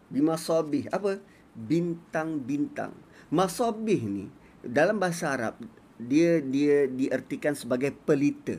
Bimasabih 0.09 0.89
apa? 0.89 1.21
Bintang-bintang. 1.53 2.95
Masabih 3.29 4.01
ni 4.09 4.27
dalam 4.65 4.97
bahasa 4.97 5.37
Arab 5.37 5.61
dia 6.01 6.41
dia 6.41 6.89
diartikan 6.89 7.53
sebagai 7.53 7.93
pelita. 7.93 8.57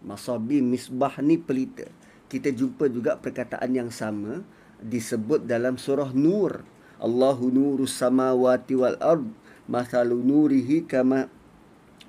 Masabih 0.00 0.64
misbah 0.64 1.20
ni 1.20 1.36
pelita. 1.36 1.86
Kita 2.26 2.48
jumpa 2.48 2.88
juga 2.88 3.20
perkataan 3.20 3.70
yang 3.76 3.92
sama 3.92 4.42
disebut 4.80 5.44
dalam 5.44 5.76
surah 5.76 6.10
Nur. 6.16 6.64
Allahu 7.00 7.48
nuru 7.48 7.88
samawati 7.88 8.76
wal 8.76 8.96
ard 9.00 9.24
masalu 9.64 10.20
nurihi 10.20 10.84
kama 10.84 11.32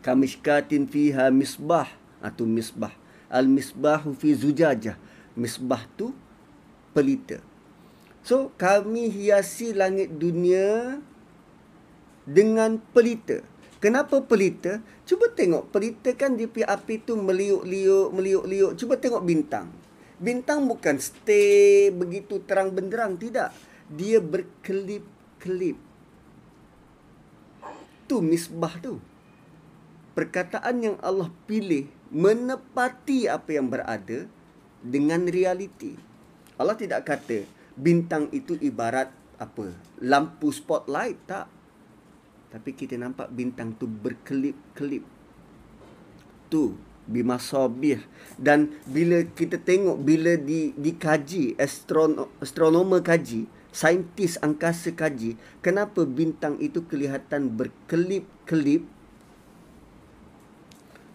kamishkatin 0.03 0.87
fiha 0.87 1.31
misbah. 1.31 1.87
Atau 2.19 2.43
misbah. 2.47 2.91
Al 3.31 3.47
misbahu 3.47 4.11
fi 4.15 4.35
zujajah. 4.35 4.99
Misbah 5.35 5.87
tu 5.95 6.11
pelita. 6.91 7.39
So 8.21 8.51
kami 8.59 9.07
hiasi 9.09 9.71
langit 9.71 10.19
dunia 10.19 10.99
dengan 12.27 12.77
pelita. 12.91 13.41
Kenapa 13.81 14.21
pelita? 14.21 14.83
Cuba 15.09 15.31
tengok 15.33 15.73
pelita 15.73 16.13
kan 16.13 16.37
di 16.37 16.45
api 16.45 17.01
tu 17.01 17.17
meliuk-liuk 17.17 18.13
meliuk-liuk. 18.13 18.77
Cuba 18.77 18.99
tengok 18.99 19.25
bintang 19.25 19.81
bintang 20.21 20.69
bukan 20.69 21.01
stay 21.01 21.89
begitu 21.89 22.37
terang 22.45 22.69
benderang 22.69 23.17
tidak 23.17 23.49
dia 23.91 24.23
berkelip-kelip. 24.23 25.75
Tu 28.07 28.17
misbah 28.23 28.75
tu. 28.79 29.03
Perkataan 30.11 30.83
yang 30.83 30.97
Allah 31.03 31.31
pilih 31.47 31.87
menepati 32.11 33.27
apa 33.27 33.55
yang 33.55 33.71
berada 33.71 34.27
dengan 34.83 35.27
realiti. 35.27 35.95
Allah 36.59 36.75
tidak 36.75 37.07
kata 37.07 37.47
bintang 37.75 38.27
itu 38.35 38.59
ibarat 38.59 39.11
apa? 39.39 39.71
Lampu 40.03 40.51
spotlight 40.51 41.19
tak. 41.27 41.47
Tapi 42.51 42.75
kita 42.75 42.99
nampak 42.99 43.31
bintang 43.31 43.71
tu 43.79 43.87
berkelip-kelip. 43.87 45.07
Tu 46.51 46.75
bimasabih. 47.11 47.99
Dan 48.39 48.71
bila 48.87 49.27
kita 49.35 49.59
tengok 49.59 49.99
bila 49.99 50.39
di 50.39 50.71
dikaji 50.79 51.59
astronom 51.59 52.31
astronomer 52.39 53.03
kaji 53.03 53.45
saintis 53.71 54.35
angkasa 54.43 54.91
kaji 54.91 55.39
kenapa 55.63 56.03
bintang 56.07 56.55
itu 56.63 56.83
kelihatan 56.87 57.51
berkelip-kelip? 57.51 58.87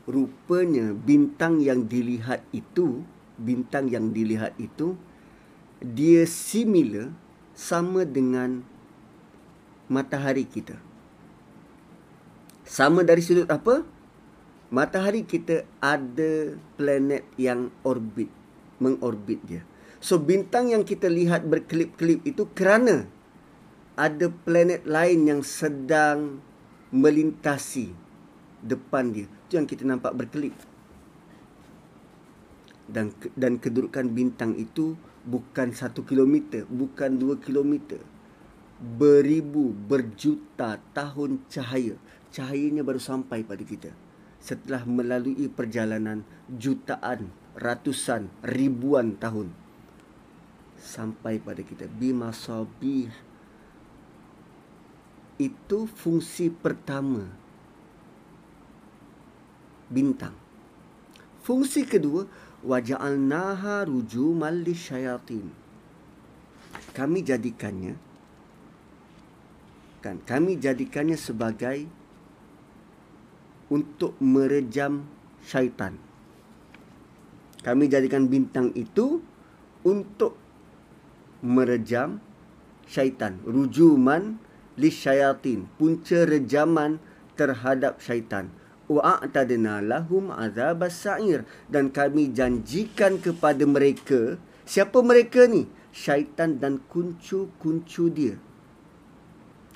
Rupanya 0.06 0.94
bintang 0.94 1.58
yang 1.58 1.90
dilihat 1.90 2.46
itu 2.54 3.02
bintang 3.42 3.90
yang 3.90 4.14
dilihat 4.14 4.54
itu 4.54 4.94
dia 5.82 6.22
similar 6.24 7.10
sama 7.58 8.06
dengan 8.06 8.62
matahari 9.90 10.46
kita. 10.46 10.78
Sama 12.66 13.06
dari 13.06 13.22
sudut 13.22 13.50
apa 13.50 13.86
matahari 14.68 15.22
kita 15.26 15.66
ada 15.78 16.56
planet 16.78 17.24
yang 17.38 17.70
orbit 17.86 18.28
mengorbit 18.82 19.40
dia 19.46 19.62
So 20.06 20.20
bintang 20.20 20.70
yang 20.70 20.84
kita 20.84 21.08
lihat 21.08 21.48
berkelip-kelip 21.48 22.22
itu 22.22 22.46
kerana 22.52 23.08
ada 23.96 24.28
planet 24.28 24.84
lain 24.84 25.26
yang 25.26 25.42
sedang 25.42 26.38
melintasi 26.92 27.90
depan 28.60 29.10
dia. 29.10 29.26
Itu 29.48 29.58
yang 29.58 29.66
kita 29.66 29.82
nampak 29.88 30.14
berkelip. 30.14 30.54
Dan 32.86 33.10
dan 33.34 33.58
kedudukan 33.58 34.06
bintang 34.14 34.54
itu 34.54 34.94
bukan 35.26 35.74
satu 35.74 36.06
kilometer, 36.06 36.68
bukan 36.70 37.18
dua 37.18 37.40
kilometer. 37.42 37.98
Beribu, 38.78 39.72
berjuta 39.72 40.78
tahun 40.94 41.42
cahaya. 41.48 41.96
Cahayanya 42.30 42.84
baru 42.84 43.00
sampai 43.00 43.42
pada 43.42 43.64
kita. 43.64 43.90
Setelah 44.46 44.86
melalui 44.86 45.50
perjalanan 45.50 46.22
jutaan, 46.46 47.34
ratusan, 47.58 48.30
ribuan 48.46 49.18
tahun 49.18 49.50
sampai 50.78 51.42
pada 51.42 51.66
kita 51.66 51.90
bima 51.90 52.30
sabih 52.30 53.10
Itu 55.36 55.84
fungsi 55.84 56.48
pertama 56.48 57.28
bintang. 59.92 60.32
Fungsi 61.44 61.84
kedua 61.84 62.24
waja'alnaha 62.64 63.84
rujumal 63.84 64.64
lisyayatin. 64.64 65.52
Kami 66.96 67.20
jadikannya 67.20 68.00
kan 70.00 70.22
kami 70.24 70.56
jadikannya 70.56 71.18
sebagai 71.20 71.84
untuk 73.72 74.14
merejam 74.22 75.06
syaitan. 75.42 75.98
Kami 77.62 77.90
jadikan 77.90 78.30
bintang 78.30 78.70
itu 78.78 79.22
untuk 79.82 80.38
merejam 81.42 82.22
syaitan. 82.86 83.42
Rujuman 83.42 84.38
lisyayatin. 84.78 85.66
Punca 85.74 86.22
rejaman 86.22 87.02
terhadap 87.34 87.98
syaitan 87.98 88.50
wa 88.86 89.18
a'tadna 89.18 89.82
lahum 89.82 90.30
azab 90.30 90.86
sa'ir 90.86 91.42
dan 91.66 91.90
kami 91.90 92.30
janjikan 92.30 93.18
kepada 93.18 93.66
mereka 93.66 94.38
siapa 94.62 95.02
mereka 95.02 95.50
ni 95.50 95.66
syaitan 95.90 96.62
dan 96.62 96.78
kuncu-kuncu 96.86 98.06
dia 98.14 98.38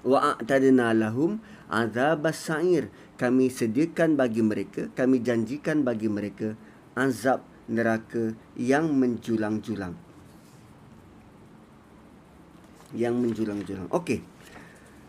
wa 0.07 0.38
a'tadna 0.38 0.95
lahum 0.95 1.43
azab 1.66 2.30
sa'ir 2.30 2.86
kami 3.21 3.53
sediakan 3.53 4.16
bagi 4.16 4.41
mereka 4.41 4.89
kami 4.97 5.21
janjikan 5.21 5.85
bagi 5.85 6.09
mereka 6.09 6.57
azab 6.97 7.45
neraka 7.71 8.35
yang 8.59 8.91
menjulang-julang. 8.97 9.95
Yang 12.91 13.14
menjulang-julang. 13.14 13.87
Okey. 13.95 14.25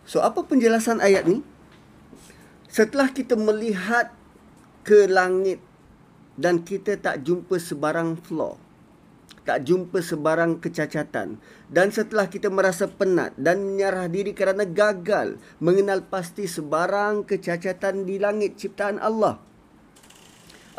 So 0.06 0.22
apa 0.22 0.46
penjelasan 0.46 1.02
ayat 1.02 1.26
ni? 1.26 1.42
Setelah 2.70 3.10
kita 3.10 3.34
melihat 3.34 4.14
ke 4.86 5.10
langit 5.10 5.60
dan 6.38 6.62
kita 6.62 6.96
tak 6.96 7.26
jumpa 7.26 7.58
sebarang 7.58 8.22
flaw, 8.22 8.56
tak 9.42 9.66
jumpa 9.66 10.00
sebarang 10.06 10.62
kecacatan 10.62 11.42
dan 11.72 11.88
setelah 11.90 12.30
kita 12.30 12.54
merasa 12.54 12.86
penat 12.86 13.34
dan 13.38 13.66
menyerah 13.66 14.06
diri 14.06 14.38
kerana 14.38 14.68
gagal 14.68 15.42
mengenal 15.58 16.06
pasti 16.06 16.46
sebarang 16.46 17.26
kecacatan 17.26 18.06
di 18.06 18.22
langit 18.22 18.62
ciptaan 18.62 19.02
Allah. 19.02 19.42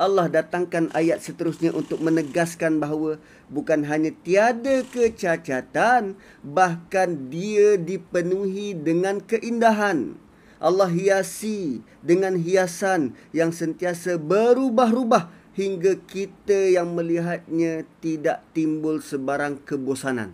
Allah 0.00 0.26
datangkan 0.26 0.88
ayat 0.96 1.20
seterusnya 1.20 1.70
untuk 1.76 2.00
menegaskan 2.00 2.80
bahawa 2.80 3.20
bukan 3.52 3.84
hanya 3.84 4.10
tiada 4.24 4.80
kecacatan 4.88 6.16
bahkan 6.40 7.28
dia 7.28 7.76
dipenuhi 7.76 8.72
dengan 8.72 9.20
keindahan. 9.20 10.16
Allah 10.62 10.88
hiasi 10.88 11.82
dengan 12.00 12.38
hiasan 12.38 13.18
yang 13.34 13.50
sentiasa 13.50 14.14
berubah-ubah 14.16 15.41
hingga 15.52 16.00
kita 16.08 16.72
yang 16.72 16.96
melihatnya 16.96 17.84
tidak 18.00 18.44
timbul 18.56 19.00
sebarang 19.00 19.60
kebosanan. 19.64 20.32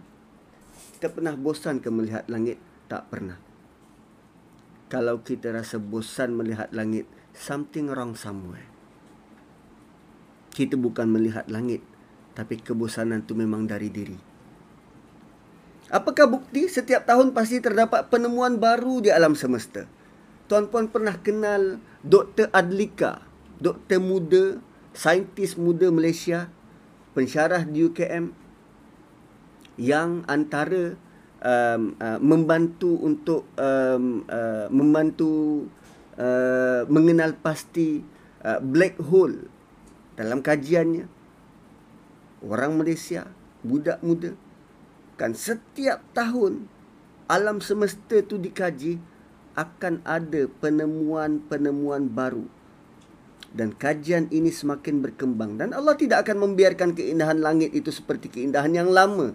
Kita 0.99 1.11
pernah 1.11 1.35
bosan 1.35 1.83
ke 1.83 1.91
melihat 1.91 2.27
langit? 2.27 2.59
Tak 2.91 3.11
pernah. 3.11 3.39
Kalau 4.89 5.21
kita 5.21 5.53
rasa 5.53 5.77
bosan 5.77 6.35
melihat 6.35 6.73
langit, 6.73 7.05
something 7.37 7.93
wrong 7.93 8.17
somewhere. 8.17 8.67
Kita 10.55 10.75
bukan 10.75 11.07
melihat 11.13 11.47
langit, 11.53 11.85
tapi 12.35 12.59
kebosanan 12.59 13.23
itu 13.23 13.37
memang 13.37 13.69
dari 13.69 13.93
diri. 13.93 14.19
Apakah 15.93 16.27
bukti 16.29 16.67
setiap 16.67 17.07
tahun 17.07 17.31
pasti 17.37 17.61
terdapat 17.61 18.11
penemuan 18.11 18.59
baru 18.59 19.05
di 19.05 19.11
alam 19.13 19.39
semesta? 19.39 19.87
tuan-puan 20.49 20.89
pernah 20.89 21.15
kenal 21.21 21.79
Dr. 22.01 22.49
Adlika, 22.51 23.23
doktor 23.61 24.01
muda, 24.01 24.59
saintis 24.99 25.55
muda 25.55 25.95
Malaysia, 25.95 26.51
pensyarah 27.15 27.63
di 27.63 27.87
UKM 27.87 28.35
yang 29.79 30.27
antara 30.27 30.99
um, 31.39 31.95
uh, 32.03 32.19
membantu 32.19 32.99
untuk 32.99 33.47
um, 33.55 34.27
uh, 34.27 34.67
membantu 34.75 35.63
uh, 36.19 36.83
mengenal 36.91 37.39
pasti 37.39 38.03
uh, 38.43 38.59
black 38.59 38.99
hole 38.99 39.47
dalam 40.19 40.43
kajiannya. 40.43 41.07
Orang 42.43 42.83
Malaysia 42.83 43.31
budak 43.63 44.03
muda 44.03 44.35
kan 45.19 45.35
setiap 45.35 45.99
tahun 46.15 46.71
alam 47.27 47.59
semesta 47.59 48.23
tu 48.23 48.39
dikaji 48.39 49.03
akan 49.59 49.99
ada 50.07 50.47
penemuan-penemuan 50.63 52.07
baru 52.07 52.47
dan 53.53 53.73
kajian 53.73 54.29
ini 54.29 54.53
semakin 54.53 55.01
berkembang 55.01 55.57
dan 55.57 55.73
Allah 55.73 55.97
tidak 55.97 56.29
akan 56.29 56.49
membiarkan 56.49 56.93
keindahan 56.93 57.41
langit 57.41 57.73
itu 57.73 57.89
seperti 57.89 58.29
keindahan 58.29 58.77
yang 58.77 58.93
lama 58.93 59.33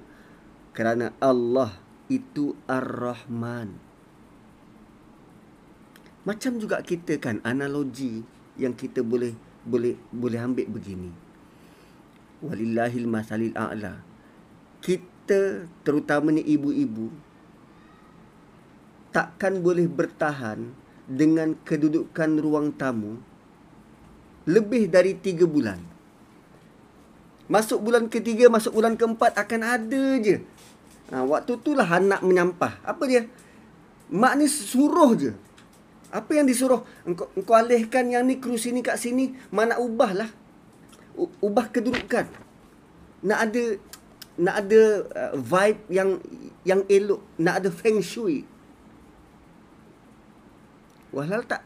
kerana 0.73 1.13
Allah 1.17 1.73
itu 2.09 2.53
Ar-Rahman. 2.69 3.73
Macam 6.23 6.55
juga 6.61 6.79
kita 6.85 7.19
kan 7.19 7.41
analogi 7.43 8.23
yang 8.55 8.77
kita 8.77 9.01
boleh 9.03 9.33
boleh 9.65 9.97
boleh 10.13 10.39
ambil 10.39 10.67
begini. 10.69 11.11
Walillahil 12.43 13.07
masalil 13.09 13.55
a'la. 13.55 14.03
Kita 14.83 15.67
terutamanya 15.83 16.43
ibu-ibu 16.43 17.07
takkan 19.13 19.61
boleh 19.61 19.85
bertahan 19.87 20.73
dengan 21.05 21.55
kedudukan 21.63 22.41
ruang 22.41 22.73
tamu 22.75 23.21
lebih 24.43 24.91
dari 24.91 25.15
tiga 25.15 25.47
bulan. 25.47 25.79
Masuk 27.51 27.83
bulan 27.83 28.07
ketiga, 28.07 28.47
masuk 28.47 28.75
bulan 28.75 28.95
keempat 28.95 29.35
akan 29.35 29.61
ada 29.61 30.05
je. 30.19 30.39
Ha, 31.11 31.21
waktu 31.27 31.59
itulah 31.59 31.85
anak 31.85 32.23
menyampah. 32.23 32.79
Apa 32.81 33.03
dia? 33.05 33.27
Mak 34.09 34.33
ni 34.39 34.47
suruh 34.47 35.13
je. 35.13 35.31
Apa 36.13 36.37
yang 36.37 36.45
disuruh? 36.45 36.85
Engkau, 37.03 37.27
engkau 37.33 37.57
alihkan 37.57 38.05
yang 38.05 38.23
ni 38.23 38.37
kerusi 38.37 38.69
ni 38.69 38.85
kat 38.85 39.01
sini. 39.01 39.33
Mak 39.49 39.73
nak 39.73 39.79
ubahlah. 39.81 40.29
U- 41.17 41.33
ubah 41.41 41.73
kedudukan. 41.73 42.29
Nak 43.25 43.39
ada 43.49 43.63
nak 44.33 44.55
ada 44.65 44.81
uh, 45.09 45.33
vibe 45.37 45.81
yang 45.89 46.09
yang 46.63 46.81
elok. 46.85 47.21
Nak 47.41 47.55
ada 47.65 47.69
feng 47.73 47.99
shui. 47.99 48.45
Walau 51.13 51.41
tak 51.45 51.61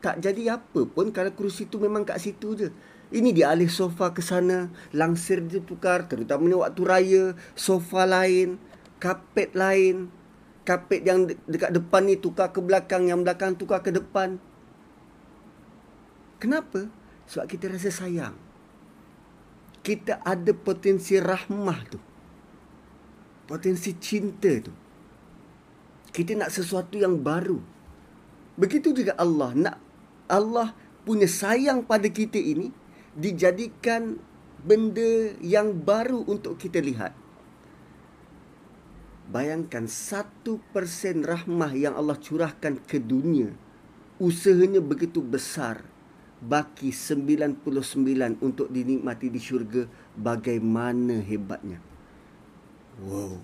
tak 0.00 0.24
jadi 0.24 0.56
apa 0.56 0.88
pun 0.88 1.12
kalau 1.12 1.32
kerusi 1.36 1.68
tu 1.68 1.76
memang 1.76 2.08
kat 2.08 2.20
situ 2.20 2.56
je. 2.56 2.68
Ini 3.10 3.34
dia 3.34 3.50
alih 3.52 3.68
sofa 3.68 4.14
ke 4.14 4.22
sana, 4.22 4.70
langsir 4.94 5.42
dia 5.42 5.58
tukar 5.60 6.06
terutamanya 6.06 6.62
waktu 6.62 6.82
raya, 6.86 7.24
sofa 7.58 8.06
lain, 8.06 8.56
kapet 9.02 9.52
lain. 9.52 10.08
Kapet 10.60 11.02
yang 11.02 11.26
dekat 11.50 11.74
depan 11.74 12.06
ni 12.06 12.14
tukar 12.20 12.54
ke 12.54 12.62
belakang, 12.62 13.10
yang 13.10 13.26
belakang 13.26 13.58
tukar 13.58 13.82
ke 13.82 13.90
depan. 13.90 14.38
Kenapa? 16.38 16.86
Sebab 17.26 17.50
kita 17.50 17.66
rasa 17.72 17.90
sayang. 17.90 18.36
Kita 19.82 20.22
ada 20.22 20.52
potensi 20.54 21.18
rahmah 21.18 21.80
tu. 21.90 21.98
Potensi 23.50 23.96
cinta 23.98 24.52
tu. 24.62 24.70
Kita 26.14 26.38
nak 26.38 26.54
sesuatu 26.54 26.94
yang 26.94 27.18
baru. 27.18 27.58
Begitu 28.54 28.94
juga 28.94 29.18
Allah 29.18 29.50
nak 29.56 29.76
Allah 30.30 30.72
punya 31.02 31.26
sayang 31.26 31.82
pada 31.82 32.06
kita 32.06 32.38
ini 32.38 32.70
dijadikan 33.18 34.22
benda 34.62 35.34
yang 35.42 35.74
baru 35.74 36.22
untuk 36.30 36.54
kita 36.60 36.78
lihat. 36.78 37.12
Bayangkan 39.30 39.86
satu 39.86 40.58
persen 40.74 41.22
rahmah 41.22 41.70
yang 41.74 41.94
Allah 41.94 42.18
curahkan 42.18 42.82
ke 42.82 42.98
dunia. 42.98 43.54
Usahanya 44.18 44.82
begitu 44.82 45.22
besar. 45.22 45.86
Baki 46.40 46.90
99 46.90 47.62
untuk 48.42 48.72
dinikmati 48.72 49.30
di 49.30 49.38
syurga. 49.38 49.86
Bagaimana 50.18 51.22
hebatnya. 51.22 51.78
Wow. 52.98 53.38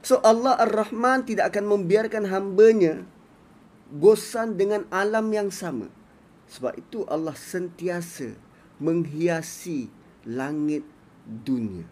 So 0.00 0.24
Allah 0.24 0.56
Ar-Rahman 0.56 1.28
tidak 1.28 1.52
akan 1.52 1.76
membiarkan 1.76 2.24
hambanya 2.32 3.04
bosan 3.90 4.54
dengan 4.54 4.86
alam 4.88 5.26
yang 5.34 5.50
sama. 5.50 5.90
Sebab 6.50 6.78
itu 6.78 7.02
Allah 7.06 7.34
sentiasa 7.34 8.34
menghiasi 8.82 9.90
langit 10.26 10.86
dunia. 11.26 11.86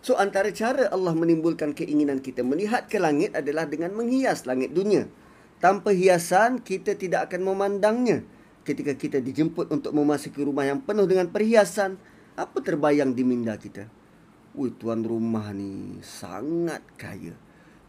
So 0.00 0.14
antara 0.14 0.54
cara 0.54 0.86
Allah 0.94 1.18
menimbulkan 1.18 1.74
keinginan 1.74 2.22
kita 2.22 2.46
melihat 2.46 2.86
ke 2.86 3.02
langit 3.02 3.34
adalah 3.34 3.66
dengan 3.66 3.90
menghias 3.90 4.46
langit 4.46 4.70
dunia. 4.70 5.10
Tanpa 5.58 5.90
hiasan 5.90 6.62
kita 6.62 6.94
tidak 6.94 7.32
akan 7.32 7.42
memandangnya. 7.42 8.22
Ketika 8.62 8.94
kita 8.94 9.18
dijemput 9.18 9.66
untuk 9.72 9.90
memasuki 9.96 10.46
rumah 10.46 10.62
yang 10.62 10.78
penuh 10.78 11.10
dengan 11.10 11.26
perhiasan, 11.26 11.98
apa 12.38 12.58
terbayang 12.62 13.18
di 13.18 13.22
minda 13.26 13.58
kita? 13.58 13.90
Wih 14.54 14.72
tuan 14.78 15.02
rumah 15.02 15.50
ni 15.50 15.98
sangat 16.00 16.82
kaya 16.96 17.45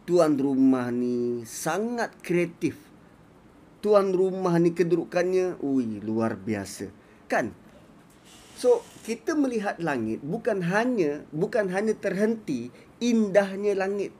tuan 0.08 0.40
rumah 0.40 0.88
ni 0.88 1.44
sangat 1.44 2.16
kreatif. 2.24 2.80
Tuan 3.84 4.16
rumah 4.16 4.56
ni 4.56 4.72
kedudukannya, 4.72 5.60
ui, 5.60 6.00
luar 6.00 6.40
biasa. 6.40 6.88
Kan? 7.28 7.52
So, 8.56 8.80
kita 9.04 9.36
melihat 9.36 9.76
langit 9.78 10.24
bukan 10.24 10.64
hanya 10.64 11.22
bukan 11.30 11.68
hanya 11.68 11.92
terhenti 11.92 12.72
indahnya 13.04 13.76
langit. 13.76 14.16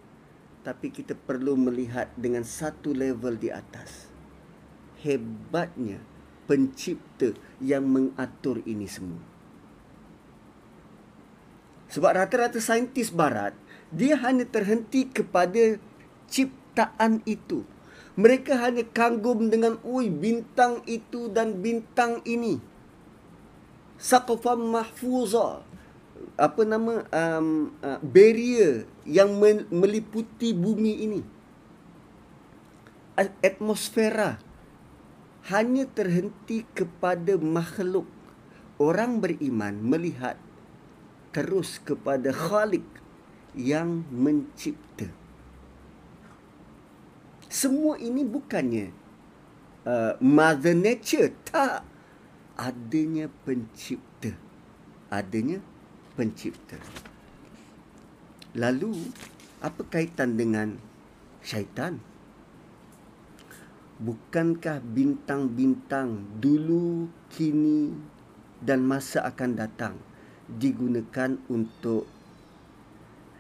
Tapi 0.61 0.93
kita 0.93 1.17
perlu 1.17 1.57
melihat 1.57 2.13
dengan 2.21 2.45
satu 2.45 2.93
level 2.93 3.41
di 3.41 3.49
atas. 3.49 4.13
Hebatnya 5.01 6.05
pencipta 6.45 7.33
yang 7.65 7.89
mengatur 7.89 8.61
ini 8.69 8.85
semua. 8.85 9.25
Sebab 11.89 12.13
rata-rata 12.13 12.61
saintis 12.61 13.09
barat, 13.09 13.57
dia 13.89 14.21
hanya 14.21 14.45
terhenti 14.45 15.09
kepada 15.09 15.81
ciptaan 16.29 17.25
itu. 17.25 17.65
Mereka 18.19 18.59
hanya 18.59 18.83
kagum 18.83 19.49
dengan 19.49 19.79
ui 19.87 20.11
bintang 20.11 20.83
itu 20.85 21.31
dan 21.31 21.63
bintang 21.63 22.21
ini. 22.27 22.59
Saqfam 23.97 24.75
mahfuza. 24.75 25.63
Apa 26.35 26.63
nama 26.67 27.07
um, 27.15 27.71
uh, 27.79 27.99
barrier 28.03 28.87
yang 29.07 29.39
meliputi 29.71 30.51
bumi 30.51 31.07
ini. 31.07 31.23
Atmosfera 33.43 34.39
hanya 35.51 35.87
terhenti 35.87 36.67
kepada 36.75 37.39
makhluk. 37.39 38.07
Orang 38.79 39.19
beriman 39.19 39.75
melihat 39.83 40.39
terus 41.35 41.83
kepada 41.83 42.31
Khalik 42.31 42.87
yang 43.59 44.07
mencipta. 44.15 45.11
Semua 47.51 47.99
ini 47.99 48.23
bukannya 48.23 48.95
uh, 49.83 50.15
Mother 50.23 50.79
Nature. 50.79 51.35
Tak. 51.51 51.83
Adanya 52.55 53.27
pencipta. 53.43 54.31
Adanya 55.11 55.59
pencipta. 56.15 56.79
Lalu, 58.55 58.95
apa 59.59 59.83
kaitan 59.91 60.39
dengan 60.39 60.79
syaitan? 61.43 61.99
Bukankah 63.99 64.79
bintang-bintang 64.83 66.39
dulu, 66.39 67.11
kini 67.35 67.95
dan 68.63 68.87
masa 68.87 69.27
akan 69.27 69.59
datang 69.59 69.95
digunakan 70.47 71.39
untuk 71.51 72.07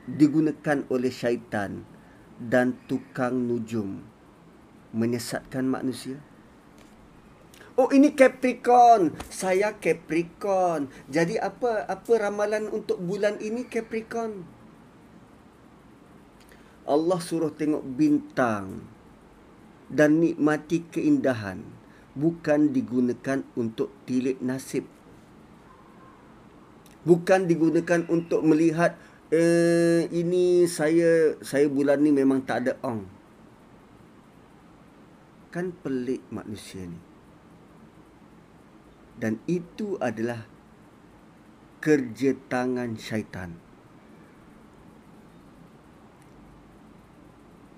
digunakan 0.08 0.88
oleh 0.88 1.12
syaitan 1.12 1.84
dan 2.40 2.80
tukang 2.88 3.44
nujum 3.44 4.00
menyesatkan 4.96 5.68
manusia? 5.68 6.16
Oh 7.78 7.92
ini 7.94 8.10
Capricorn. 8.16 9.14
Saya 9.30 9.76
Capricorn. 9.78 10.90
Jadi 11.06 11.38
apa 11.38 11.86
apa 11.86 12.12
ramalan 12.18 12.66
untuk 12.72 12.98
bulan 12.98 13.38
ini 13.38 13.68
Capricorn? 13.70 14.42
Allah 16.88 17.20
suruh 17.20 17.52
tengok 17.52 17.84
bintang 17.84 18.82
dan 19.92 20.18
nikmati 20.18 20.88
keindahan 20.88 21.60
bukan 22.18 22.74
digunakan 22.74 23.46
untuk 23.54 23.94
tilik 24.08 24.42
nasib. 24.42 24.88
Bukan 27.06 27.46
digunakan 27.46 28.02
untuk 28.10 28.42
melihat 28.42 28.98
eh 29.28 30.08
ini 30.08 30.64
saya 30.64 31.36
saya 31.44 31.68
bulan 31.68 32.00
ni 32.00 32.12
memang 32.12 32.40
tak 32.48 32.64
ada 32.64 32.72
ong. 32.80 33.04
Kan 35.52 35.76
pelik 35.84 36.24
manusia 36.32 36.84
ni. 36.84 37.00
Dan 39.18 39.42
itu 39.50 40.00
adalah 40.00 40.48
kerja 41.84 42.32
tangan 42.48 42.96
syaitan. 42.96 43.56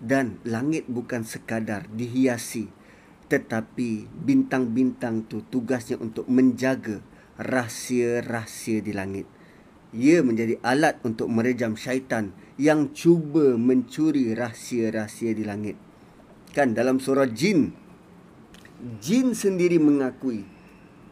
Dan 0.01 0.41
langit 0.47 0.89
bukan 0.89 1.27
sekadar 1.27 1.91
dihiasi 1.93 2.81
tetapi 3.31 4.11
bintang-bintang 4.11 5.23
tu 5.31 5.47
tugasnya 5.47 5.95
untuk 6.03 6.27
menjaga 6.27 6.99
rahsia-rahsia 7.39 8.83
di 8.83 8.91
langit 8.91 9.40
ia 9.91 10.23
menjadi 10.23 10.59
alat 10.63 11.03
untuk 11.03 11.27
merejam 11.27 11.75
syaitan 11.75 12.31
yang 12.55 12.95
cuba 12.95 13.59
mencuri 13.59 14.35
rahsia-rahsia 14.37 15.35
di 15.35 15.43
langit. 15.43 15.77
Kan 16.55 16.75
dalam 16.75 17.03
surah 17.03 17.31
jin, 17.31 17.75
jin 19.03 19.35
sendiri 19.35 19.79
mengakui 19.83 20.47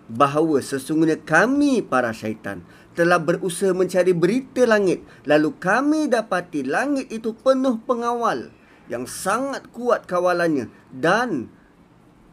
bahawa 0.08 0.64
sesungguhnya 0.64 1.20
kami 1.20 1.84
para 1.84 2.16
syaitan 2.16 2.64
telah 2.96 3.22
berusaha 3.22 3.70
mencari 3.76 4.10
berita 4.16 4.66
langit. 4.66 5.04
Lalu 5.28 5.54
kami 5.58 6.00
dapati 6.10 6.66
langit 6.66 7.12
itu 7.14 7.34
penuh 7.34 7.78
pengawal 7.86 8.50
yang 8.88 9.04
sangat 9.04 9.68
kuat 9.70 10.08
kawalannya 10.08 10.72
dan 10.90 11.52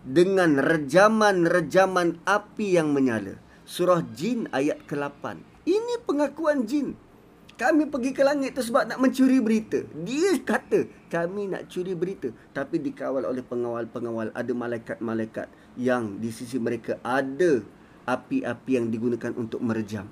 dengan 0.05 0.61
rejaman-rejaman 0.61 2.21
api 2.23 2.77
yang 2.77 2.93
menyala. 2.93 3.41
Surah 3.65 4.05
Jin 4.13 4.45
ayat 4.53 4.85
ke-8. 4.85 5.54
Ini 5.65 6.05
pengakuan 6.05 6.69
jin. 6.69 6.93
Kami 7.55 7.87
pergi 7.89 8.11
ke 8.13 8.21
langit 8.21 8.53
tu 8.53 8.61
sebab 8.61 8.85
nak 8.85 9.01
mencuri 9.01 9.41
berita. 9.41 9.81
Dia 10.05 10.37
kata 10.43 10.85
kami 11.09 11.49
nak 11.49 11.71
curi 11.71 11.97
berita. 11.97 12.29
Tapi 12.53 12.83
dikawal 12.83 13.25
oleh 13.25 13.41
pengawal-pengawal. 13.41 14.29
Ada 14.35 14.53
malaikat-malaikat 14.53 15.47
yang 15.79 16.21
di 16.21 16.29
sisi 16.29 16.61
mereka 16.61 17.01
ada 17.01 17.63
api-api 18.05 18.71
yang 18.77 18.91
digunakan 18.91 19.33
untuk 19.33 19.63
merejam. 19.63 20.05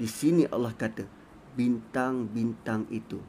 Di 0.00 0.08
sini 0.08 0.48
Allah 0.50 0.74
kata 0.74 1.06
bintang-bintang 1.54 2.88
itu. 2.90 3.20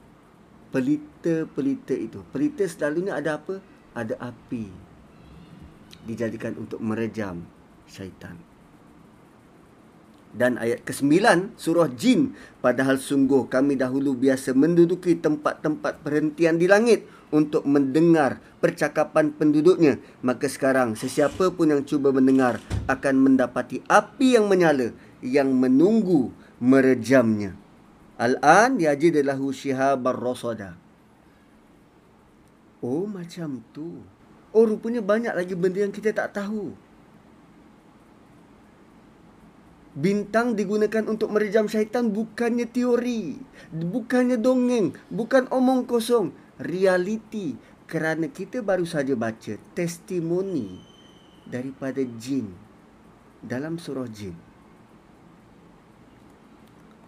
Pelita-pelita 0.71 1.93
itu. 1.93 2.23
Pelita 2.31 2.63
selalunya 2.65 3.19
ada 3.19 3.43
apa? 3.43 3.59
Ada 3.91 4.17
api. 4.23 4.65
Dijadikan 6.07 6.55
untuk 6.55 6.79
merejam 6.79 7.43
syaitan 7.85 8.48
dan 10.33 10.61
ayat 10.61 10.85
ke-9 10.85 11.19
surah 11.57 11.89
jin 11.93 12.37
padahal 12.61 13.01
sungguh 13.01 13.49
kami 13.49 13.77
dahulu 13.79 14.13
biasa 14.13 14.53
menduduki 14.53 15.17
tempat-tempat 15.17 16.05
perhentian 16.05 16.61
di 16.61 16.69
langit 16.69 17.09
untuk 17.33 17.65
mendengar 17.65 18.41
percakapan 18.61 19.33
penduduknya. 19.33 19.97
Maka 20.21 20.45
sekarang 20.49 20.93
sesiapa 20.93 21.53
pun 21.53 21.73
yang 21.73 21.81
cuba 21.85 22.13
mendengar 22.13 22.61
akan 22.85 23.15
mendapati 23.17 23.81
api 23.89 24.37
yang 24.37 24.45
menyala 24.45 24.93
yang 25.21 25.49
menunggu 25.53 26.33
merejamnya. 26.61 27.57
Al-an 28.19 28.77
yajidalahu 28.77 29.49
shihabar 29.55 30.17
rasada 30.17 30.75
oh 32.83 33.05
macam 33.07 33.63
tu. 33.75 34.03
Oh 34.49 34.65
rupanya 34.65 35.05
banyak 35.05 35.33
lagi 35.35 35.53
benda 35.53 35.85
yang 35.85 35.93
kita 35.93 36.09
tak 36.09 36.33
tahu 36.33 36.73
Bintang 39.99 40.55
digunakan 40.55 41.03
untuk 41.11 41.27
merejam 41.35 41.67
syaitan 41.67 42.07
bukannya 42.07 42.71
teori, 42.71 43.35
bukannya 43.75 44.39
dongeng, 44.39 44.95
bukan 45.11 45.51
omong 45.51 45.83
kosong, 45.83 46.31
realiti. 46.55 47.59
Kerana 47.89 48.31
kita 48.31 48.63
baru 48.63 48.87
saja 48.87 49.17
baca 49.17 49.59
testimoni 49.75 50.79
daripada 51.43 51.99
jin 51.99 52.47
dalam 53.43 53.75
surah 53.75 54.07
jin. 54.07 54.37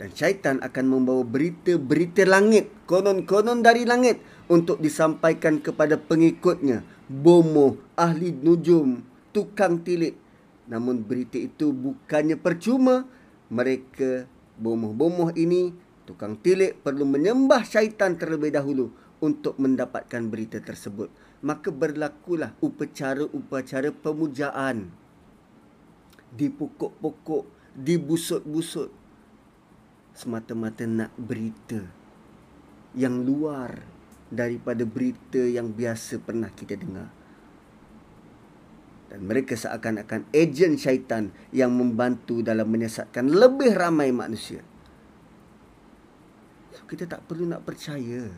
Dan 0.01 0.09
syaitan 0.11 0.57
akan 0.59 0.85
membawa 0.89 1.21
berita-berita 1.23 2.25
langit, 2.25 2.73
konon-konon 2.89 3.61
dari 3.61 3.85
langit 3.85 4.19
untuk 4.49 4.81
disampaikan 4.81 5.61
kepada 5.61 5.95
pengikutnya. 5.95 6.83
Bomoh, 7.07 7.77
ahli 7.93 8.33
nujum, 8.33 9.05
tukang 9.31 9.85
tilik 9.85 10.17
Namun 10.72 11.03
berita 11.03 11.36
itu 11.36 11.76
bukannya 11.76 12.39
percuma. 12.39 13.03
Mereka 13.51 14.32
bomoh-bomoh 14.55 15.36
ini, 15.36 15.76
tukang 16.07 16.39
tilik 16.39 16.80
perlu 16.80 17.03
menyembah 17.03 17.67
syaitan 17.67 18.15
terlebih 18.15 18.55
dahulu 18.55 18.95
untuk 19.19 19.59
mendapatkan 19.59 20.32
berita 20.32 20.63
tersebut. 20.63 21.11
Maka 21.43 21.76
berlakulah 21.76 22.55
upacara-upacara 22.63 23.91
pemujaan. 23.91 24.95
Di 26.32 26.47
pokok-pokok, 26.47 27.76
di 27.76 27.99
busut-busut. 27.99 28.88
Semata-mata 30.15 30.88
nak 30.88 31.11
berita 31.19 31.84
yang 32.95 33.28
luar 33.28 33.76
daripada 34.32 34.88
berita 34.88 35.43
yang 35.43 35.76
biasa 35.76 36.24
pernah 36.24 36.51
kita 36.51 36.80
dengar 36.80 37.20
dan 39.12 39.28
mereka 39.28 39.59
seakan-akan 39.59 40.32
ejen 40.32 40.80
syaitan 40.80 41.36
yang 41.51 41.76
membantu 41.76 42.39
dalam 42.39 42.72
menyesatkan 42.72 43.28
lebih 43.28 43.76
ramai 43.76 44.16
manusia. 44.16 44.64
So, 46.72 46.88
kita 46.88 47.12
tak 47.12 47.28
perlu 47.28 47.43
nak 47.43 47.68
percaya. 47.68 48.32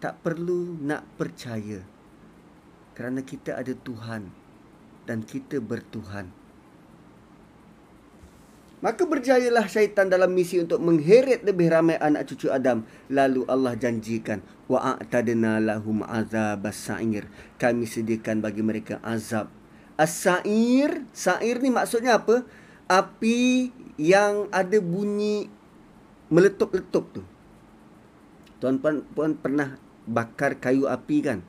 tak 0.00 0.16
perlu 0.24 0.80
nak 0.80 1.04
percaya 1.20 1.84
kerana 2.96 3.20
kita 3.20 3.60
ada 3.60 3.76
Tuhan 3.76 4.32
dan 5.04 5.24
kita 5.24 5.60
bertuhan. 5.60 6.39
Maka 8.80 9.04
berjayalah 9.04 9.68
syaitan 9.68 10.08
dalam 10.08 10.32
misi 10.32 10.56
untuk 10.56 10.80
mengheret 10.80 11.44
lebih 11.44 11.68
ramai 11.68 12.00
anak 12.00 12.32
cucu 12.32 12.48
Adam. 12.48 12.80
Lalu 13.12 13.44
Allah 13.44 13.76
janjikan, 13.76 14.40
wa'atadna 14.72 15.60
lahum 15.60 16.00
azab 16.00 16.64
as-sa'ir. 16.64 17.28
Kami 17.60 17.84
sediakan 17.84 18.40
bagi 18.40 18.64
mereka 18.64 18.96
azab. 19.04 19.52
As-sa'ir, 20.00 21.04
sa'ir 21.12 21.60
ni 21.60 21.68
maksudnya 21.68 22.24
apa? 22.24 22.40
Api 22.88 23.68
yang 24.00 24.48
ada 24.48 24.80
bunyi 24.80 25.52
meletup-letup 26.32 27.04
tu. 27.20 27.22
Tuan-puan 28.64 29.04
puan 29.12 29.36
pernah 29.36 29.76
bakar 30.08 30.56
kayu 30.56 30.88
api 30.88 31.16
kan? 31.20 31.44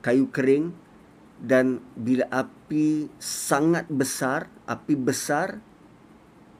Kayu 0.00 0.32
kering 0.32 0.72
dan 1.44 1.84
bila 1.92 2.24
api 2.32 3.12
sangat 3.20 3.84
besar, 3.92 4.48
api 4.64 4.96
besar 4.96 5.60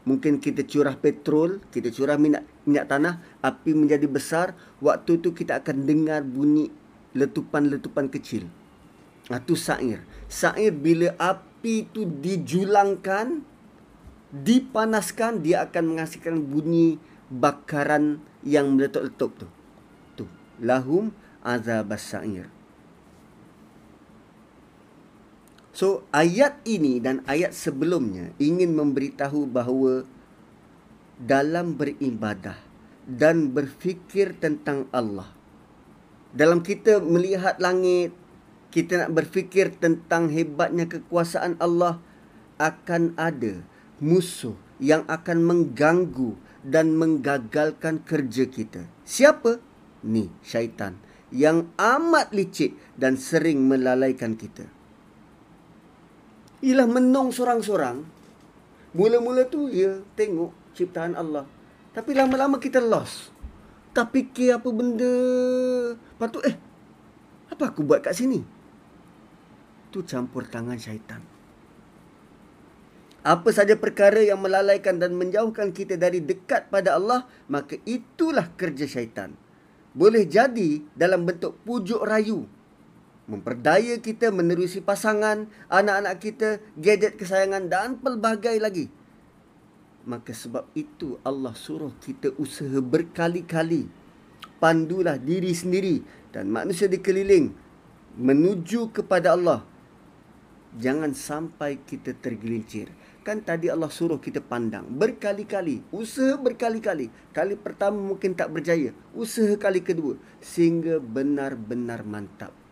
mungkin 0.04 0.40
kita 0.40 0.64
curah 0.68 0.96
petrol, 0.96 1.60
kita 1.72 1.88
curah 1.92 2.20
minyak 2.20 2.44
minyak 2.68 2.88
tanah, 2.88 3.20
api 3.40 3.72
menjadi 3.72 4.04
besar, 4.08 4.52
waktu 4.80 5.20
itu 5.20 5.32
kita 5.32 5.64
akan 5.64 5.84
dengar 5.88 6.20
bunyi 6.24 6.68
letupan-letupan 7.16 8.12
kecil. 8.12 8.48
Itu 9.32 9.56
sair. 9.56 10.04
Sair 10.28 10.70
bila 10.70 11.16
api 11.16 11.88
itu 11.88 12.04
dijulangkan, 12.04 13.40
dipanaskan, 14.30 15.40
dia 15.40 15.64
akan 15.64 15.96
menghasilkan 15.96 16.44
bunyi 16.44 17.00
bakaran 17.32 18.20
yang 18.44 18.76
meletup-letup 18.76 19.32
tu. 19.40 19.48
Tu. 20.20 20.24
Lahum 20.60 21.16
azab 21.40 21.88
sair. 21.96 22.53
So 25.74 26.06
ayat 26.14 26.62
ini 26.62 27.02
dan 27.02 27.26
ayat 27.26 27.50
sebelumnya 27.50 28.30
ingin 28.38 28.78
memberitahu 28.78 29.50
bahawa 29.50 30.06
dalam 31.18 31.74
beribadah 31.74 32.54
dan 33.10 33.50
berfikir 33.50 34.38
tentang 34.38 34.86
Allah. 34.94 35.26
Dalam 36.30 36.62
kita 36.62 37.02
melihat 37.02 37.58
langit, 37.58 38.14
kita 38.70 39.02
nak 39.02 39.18
berfikir 39.18 39.74
tentang 39.74 40.30
hebatnya 40.30 40.86
kekuasaan 40.86 41.58
Allah 41.58 41.98
akan 42.62 43.18
ada 43.18 43.66
musuh 43.98 44.54
yang 44.78 45.02
akan 45.10 45.42
mengganggu 45.42 46.38
dan 46.62 46.94
menggagalkan 46.94 47.98
kerja 48.06 48.46
kita. 48.46 48.86
Siapa? 49.02 49.58
Ni 50.06 50.30
syaitan 50.46 50.94
yang 51.34 51.66
amat 51.82 52.30
licik 52.30 52.78
dan 52.94 53.18
sering 53.18 53.66
melalaikan 53.66 54.38
kita 54.38 54.70
ialah 56.64 56.88
menong 56.88 57.28
sorang-sorang. 57.28 58.08
Mula-mula 58.96 59.44
tu 59.44 59.68
ya 59.68 60.00
tengok 60.16 60.72
ciptaan 60.72 61.12
Allah. 61.12 61.44
Tapi 61.92 62.16
lama-lama 62.16 62.56
kita 62.56 62.80
lost. 62.80 63.28
Tak 63.92 64.10
fikir 64.10 64.56
apa 64.56 64.68
benda. 64.72 65.14
Lepas 65.94 66.28
tu 66.32 66.40
eh 66.42 66.56
apa 67.52 67.70
aku 67.70 67.84
buat 67.84 68.00
kat 68.00 68.16
sini? 68.16 68.40
Tu 69.92 70.02
campur 70.02 70.48
tangan 70.48 70.80
syaitan. 70.80 71.22
Apa 73.24 73.54
saja 73.54 73.78
perkara 73.78 74.20
yang 74.20 74.42
melalaikan 74.42 75.00
dan 75.00 75.16
menjauhkan 75.16 75.72
kita 75.72 75.96
dari 75.96 76.20
dekat 76.20 76.68
pada 76.68 76.98
Allah, 76.98 77.24
maka 77.48 77.80
itulah 77.88 78.52
kerja 78.58 78.84
syaitan. 78.84 79.32
Boleh 79.94 80.26
jadi 80.26 80.82
dalam 80.98 81.24
bentuk 81.24 81.56
pujuk 81.62 82.02
rayu 82.02 82.50
memperdaya 83.24 83.96
kita 84.00 84.28
menerusi 84.28 84.84
pasangan, 84.84 85.48
anak-anak 85.72 86.16
kita, 86.20 86.48
gadget 86.76 87.16
kesayangan 87.16 87.72
dan 87.72 87.96
pelbagai 88.00 88.56
lagi. 88.60 88.86
Maka 90.04 90.36
sebab 90.36 90.68
itu 90.76 91.16
Allah 91.24 91.56
suruh 91.56 91.96
kita 91.96 92.36
usaha 92.36 92.76
berkali-kali. 92.84 93.88
Pandulah 94.60 95.16
diri 95.16 95.52
sendiri 95.56 96.04
dan 96.32 96.52
manusia 96.52 96.88
di 96.88 97.00
keliling 97.00 97.52
menuju 98.20 98.92
kepada 98.92 99.32
Allah. 99.32 99.64
Jangan 100.76 101.16
sampai 101.16 101.80
kita 101.86 102.12
tergelincir. 102.18 102.92
Kan 103.24 103.40
tadi 103.40 103.72
Allah 103.72 103.88
suruh 103.88 104.20
kita 104.20 104.44
pandang 104.44 104.84
berkali-kali. 104.84 105.80
Usaha 105.88 106.36
berkali-kali. 106.36 107.08
Kali 107.32 107.56
pertama 107.56 107.96
mungkin 107.96 108.36
tak 108.36 108.52
berjaya. 108.52 108.92
Usaha 109.16 109.56
kali 109.56 109.80
kedua. 109.80 110.20
Sehingga 110.44 111.00
benar-benar 111.00 112.04
mantap. 112.04 112.63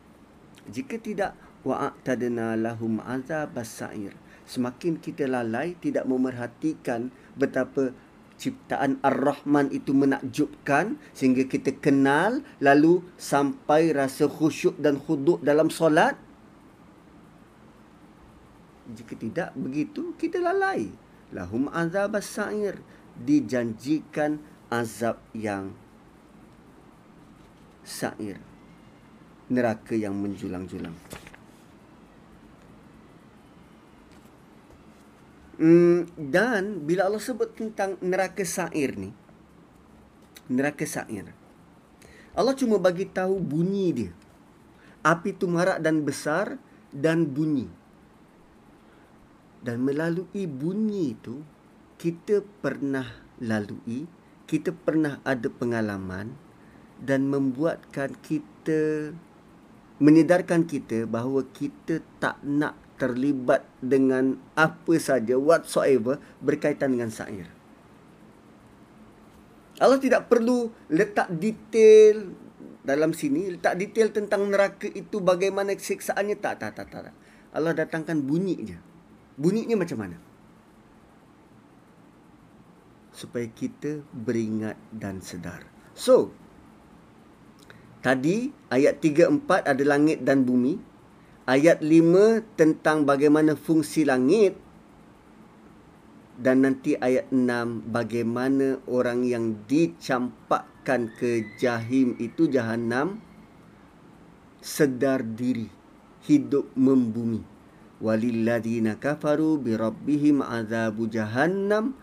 Jika 0.71 1.01
tidak 1.03 1.35
wa'atadna 1.67 2.59
lahum 2.59 2.99
azab 3.03 3.55
as-sa'ir. 3.59 4.15
Semakin 4.43 4.99
kita 4.99 5.31
lalai 5.31 5.79
tidak 5.79 6.05
memerhatikan 6.05 7.15
betapa 7.39 7.95
ciptaan 8.37 8.99
Ar-Rahman 9.07 9.71
itu 9.71 9.95
menakjubkan 9.95 10.99
sehingga 11.15 11.47
kita 11.47 11.79
kenal 11.79 12.43
lalu 12.59 13.07
sampai 13.15 13.95
rasa 13.95 14.27
khusyuk 14.27 14.75
dan 14.83 14.99
khuduk 14.99 15.39
dalam 15.47 15.71
solat. 15.71 16.19
Jika 18.91 19.15
tidak 19.15 19.55
begitu 19.55 20.19
kita 20.19 20.43
lalai. 20.43 20.91
Lahum 21.31 21.71
azab 21.71 22.19
as-sa'ir 22.19 22.83
dijanjikan 23.17 24.43
azab 24.69 25.23
yang 25.33 25.73
sa'ir 27.87 28.52
neraka 29.53 29.93
yang 29.93 30.17
menjulang-julang. 30.17 30.97
Hmm, 35.61 36.09
dan 36.17 36.83
bila 36.83 37.07
Allah 37.07 37.23
sebut 37.23 37.55
tentang 37.55 38.01
neraka 38.03 38.43
sa'ir 38.43 38.99
ni, 38.99 39.13
neraka 40.51 40.83
sa'ir, 40.83 41.31
Allah 42.33 42.57
cuma 42.57 42.81
bagi 42.81 43.05
tahu 43.07 43.37
bunyi 43.39 43.89
dia. 43.93 44.13
Api 45.05 45.37
itu 45.37 45.45
marak 45.47 45.79
dan 45.85 46.03
besar 46.03 46.57
dan 46.91 47.29
bunyi. 47.29 47.69
Dan 49.63 49.85
melalui 49.87 50.49
bunyi 50.49 51.15
itu, 51.15 51.45
kita 52.01 52.43
pernah 52.65 53.07
lalui, 53.39 54.11
kita 54.51 54.75
pernah 54.75 55.23
ada 55.23 55.47
pengalaman 55.47 56.35
dan 56.99 57.31
membuatkan 57.31 58.19
kita 58.23 59.15
menyedarkan 60.03 60.67
kita 60.67 61.07
bahawa 61.07 61.47
kita 61.55 62.03
tak 62.19 62.43
nak 62.43 62.75
terlibat 62.99 63.63
dengan 63.79 64.35
apa 64.59 64.99
saja 64.99 65.39
whatsoever 65.39 66.19
berkaitan 66.43 66.99
dengan 66.99 67.15
sair. 67.15 67.47
Allah 69.79 69.99
tidak 70.03 70.27
perlu 70.27 70.71
letak 70.91 71.31
detail 71.39 72.35
dalam 72.83 73.15
sini, 73.15 73.55
letak 73.55 73.79
detail 73.79 74.11
tentang 74.11 74.51
neraka 74.51 74.91
itu 74.91 75.23
bagaimana 75.23 75.75
siksaannya 75.79 76.37
tak 76.43 76.59
tak 76.59 76.75
tak 76.75 76.87
tak. 76.91 77.15
Allah 77.55 77.71
datangkan 77.71 78.19
bunyi 78.27 78.59
je. 78.75 78.79
Bunyinya 79.39 79.79
macam 79.79 80.03
mana? 80.03 80.19
Supaya 83.15 83.47
kita 83.47 84.03
beringat 84.11 84.75
dan 84.91 85.23
sedar. 85.23 85.63
So, 85.95 86.35
Tadi 88.03 88.51
ayat 88.67 88.99
3 88.99 89.31
4 89.47 89.63
ada 89.63 89.85
langit 89.87 90.27
dan 90.27 90.43
bumi. 90.43 90.75
Ayat 91.47 91.79
5 91.87 92.43
tentang 92.59 93.07
bagaimana 93.07 93.55
fungsi 93.55 94.03
langit. 94.03 94.59
Dan 96.35 96.67
nanti 96.67 96.99
ayat 96.99 97.31
6 97.31 97.95
bagaimana 97.95 98.83
orang 98.91 99.23
yang 99.23 99.63
dicampakkan 99.71 101.15
ke 101.15 101.47
jahim 101.63 102.19
itu 102.19 102.51
jahanam 102.51 103.23
sedar 104.59 105.23
diri 105.23 105.71
hidup 106.27 106.75
membumi. 106.75 107.47
Walilladzina 108.03 108.99
kafaru 108.99 109.63
bi 109.63 109.79
rabbihim 109.79 110.43
azabu 110.43 111.07
jahannam 111.07 111.95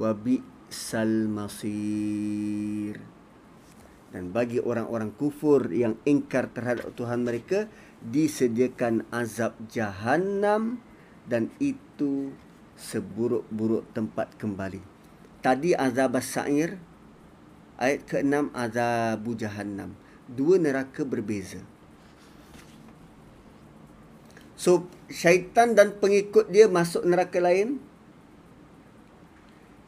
wa 0.00 0.16
bi'sal 0.16 1.28
masir 1.28 2.96
dan 4.12 4.28
bagi 4.28 4.60
orang-orang 4.60 5.16
kufur 5.16 5.72
yang 5.72 5.96
ingkar 6.04 6.52
terhadap 6.52 6.92
Tuhan 6.92 7.24
mereka 7.24 7.66
disediakan 8.04 9.08
azab 9.08 9.56
jahanam 9.72 10.84
dan 11.24 11.48
itu 11.56 12.36
seburuk-buruk 12.76 13.88
tempat 13.96 14.36
kembali. 14.36 14.84
Tadi 15.40 15.72
azab 15.72 16.20
sa'ir 16.20 16.76
ayat 17.80 18.04
ke-6 18.04 18.52
azab 18.52 19.24
jahannam. 19.40 19.96
Dua 20.28 20.60
neraka 20.60 21.02
berbeza. 21.08 21.64
So 24.54 24.86
syaitan 25.10 25.74
dan 25.74 25.98
pengikut 25.98 26.52
dia 26.52 26.70
masuk 26.70 27.02
neraka 27.02 27.42
lain. 27.42 27.82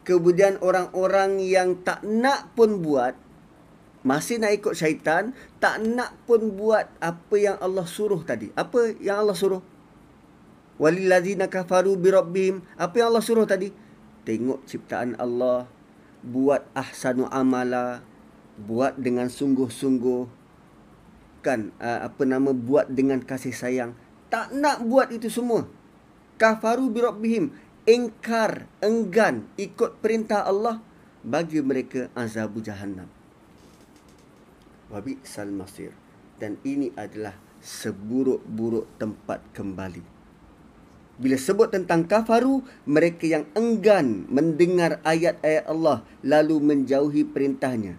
Kemudian 0.05 0.61
orang-orang 0.61 1.41
yang 1.41 1.81
tak 1.81 2.05
nak 2.05 2.53
pun 2.53 2.85
buat 2.85 3.24
masih 4.05 4.37
nak 4.37 4.53
ikut 4.53 4.77
syaitan, 4.77 5.33
tak 5.59 5.81
nak 5.81 6.13
pun 6.29 6.53
buat 6.53 6.93
apa 7.01 7.35
yang 7.41 7.57
Allah 7.59 7.89
suruh 7.89 8.21
tadi. 8.21 8.53
Apa 8.53 8.93
yang 9.01 9.25
Allah 9.25 9.35
suruh? 9.35 9.65
Walillazina 10.77 11.49
kafaru 11.49 11.97
birabbihim. 11.97 12.61
Apa 12.77 13.01
yang 13.01 13.17
Allah 13.17 13.25
suruh 13.25 13.49
tadi? 13.49 13.73
Tengok 14.29 14.69
ciptaan 14.69 15.17
Allah, 15.17 15.65
buat 16.21 16.69
ahsanu 16.77 17.33
amala, 17.33 18.05
buat 18.61 19.01
dengan 19.01 19.33
sungguh-sungguh. 19.33 20.29
Kan 21.41 21.73
uh, 21.81 22.05
apa 22.05 22.23
nama 22.29 22.53
buat 22.53 22.93
dengan 22.93 23.25
kasih 23.25 23.57
sayang. 23.57 23.97
Tak 24.29 24.53
nak 24.53 24.85
buat 24.85 25.09
itu 25.17 25.33
semua. 25.33 25.65
Kafaru 26.37 26.93
birabbihim, 26.93 27.57
engkar, 27.89 28.69
enggan 28.85 29.49
ikut 29.57 30.01
perintah 30.05 30.45
Allah 30.45 30.85
bagi 31.25 31.63
mereka 31.65 32.13
azabu 32.13 32.61
jahannam 32.61 33.24
wabi 34.95 35.19
sal 35.27 35.51
masir. 35.51 35.91
Dan 36.39 36.63
ini 36.63 36.95
adalah 36.95 37.35
seburuk-buruk 37.59 38.95
tempat 39.03 39.43
kembali. 39.51 40.15
Bila 41.15 41.39
sebut 41.39 41.71
tentang 41.71 42.07
kafaru 42.11 42.67
mereka 42.87 43.27
yang 43.27 43.47
enggan 43.55 44.27
mendengar 44.27 44.99
ayat-ayat 45.07 45.67
Allah 45.67 46.03
lalu 46.27 46.59
menjauhi 46.59 47.23
perintahnya. 47.23 47.99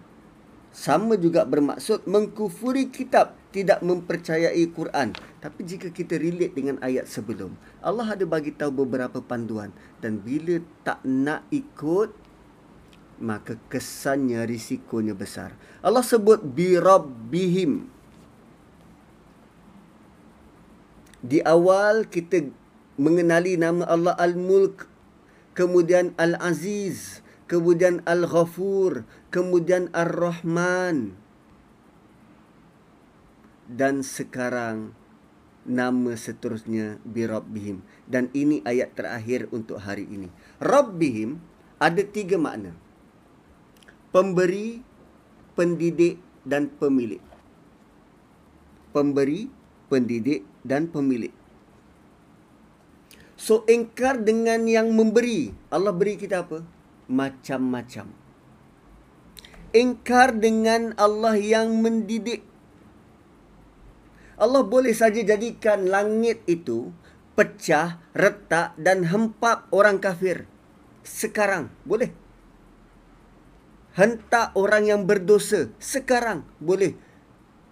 Sama 0.76 1.16
juga 1.16 1.48
bermaksud 1.48 2.04
mengkufuri 2.04 2.92
kitab 2.92 3.32
tidak 3.56 3.80
mempercayai 3.80 4.60
Quran. 4.68 5.16
Tapi 5.40 5.60
jika 5.64 5.88
kita 5.88 6.20
relate 6.20 6.52
dengan 6.52 6.76
ayat 6.84 7.08
sebelum 7.08 7.56
Allah 7.80 8.12
ada 8.12 8.28
bagi 8.28 8.52
tahu 8.52 8.84
beberapa 8.84 9.24
panduan. 9.24 9.72
Dan 10.04 10.20
bila 10.20 10.60
tak 10.84 11.00
nak 11.08 11.48
ikut 11.48 12.12
maka 13.16 13.56
kesannya 13.72 14.44
risikonya 14.44 15.16
besar. 15.16 15.56
Allah 15.80 16.04
sebut 16.04 16.40
bi 16.44 16.76
rabbihim. 16.76 17.88
Di 21.26 21.42
awal 21.42 22.06
kita 22.06 22.52
mengenali 23.00 23.58
nama 23.58 23.82
Allah 23.88 24.14
Al-Mulk, 24.14 24.86
kemudian 25.56 26.14
Al-Aziz, 26.20 27.24
kemudian 27.50 28.04
Al-Ghafur, 28.06 29.02
kemudian 29.32 29.90
Ar-Rahman. 29.90 31.18
Dan 33.66 34.06
sekarang 34.06 34.94
nama 35.66 36.14
seterusnya 36.14 37.02
bi 37.02 37.26
rabbihim 37.26 37.82
dan 38.06 38.30
ini 38.30 38.62
ayat 38.62 38.94
terakhir 38.94 39.50
untuk 39.50 39.82
hari 39.82 40.06
ini. 40.06 40.30
Rabbihim 40.62 41.42
ada 41.82 42.06
tiga 42.06 42.38
makna 42.38 42.85
pemberi, 44.10 44.82
pendidik 45.56 46.18
dan 46.46 46.70
pemilik. 46.70 47.22
Pemberi, 48.94 49.50
pendidik 49.90 50.42
dan 50.62 50.90
pemilik. 50.90 51.32
So 53.36 53.62
engkar 53.68 54.24
dengan 54.24 54.64
yang 54.64 54.96
memberi. 54.96 55.52
Allah 55.68 55.92
beri 55.92 56.16
kita 56.16 56.42
apa? 56.48 56.64
Macam-macam. 57.06 58.08
Engkar 59.76 60.32
dengan 60.32 60.96
Allah 60.96 61.36
yang 61.36 61.84
mendidik. 61.84 62.40
Allah 64.40 64.64
boleh 64.64 64.92
saja 64.96 65.20
jadikan 65.20 65.88
langit 65.88 66.44
itu 66.48 66.92
pecah, 67.36 68.00
retak 68.16 68.72
dan 68.80 69.04
hempap 69.12 69.68
orang 69.68 70.00
kafir. 70.00 70.48
Sekarang 71.04 71.68
boleh 71.84 72.10
hentak 73.96 74.52
orang 74.52 74.84
yang 74.92 75.02
berdosa. 75.08 75.72
Sekarang 75.80 76.44
boleh. 76.60 76.94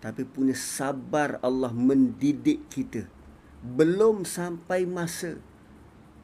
Tapi 0.00 0.24
punya 0.24 0.56
sabar 0.56 1.36
Allah 1.44 1.72
mendidik 1.72 2.64
kita. 2.72 3.04
Belum 3.60 4.24
sampai 4.24 4.88
masa 4.88 5.40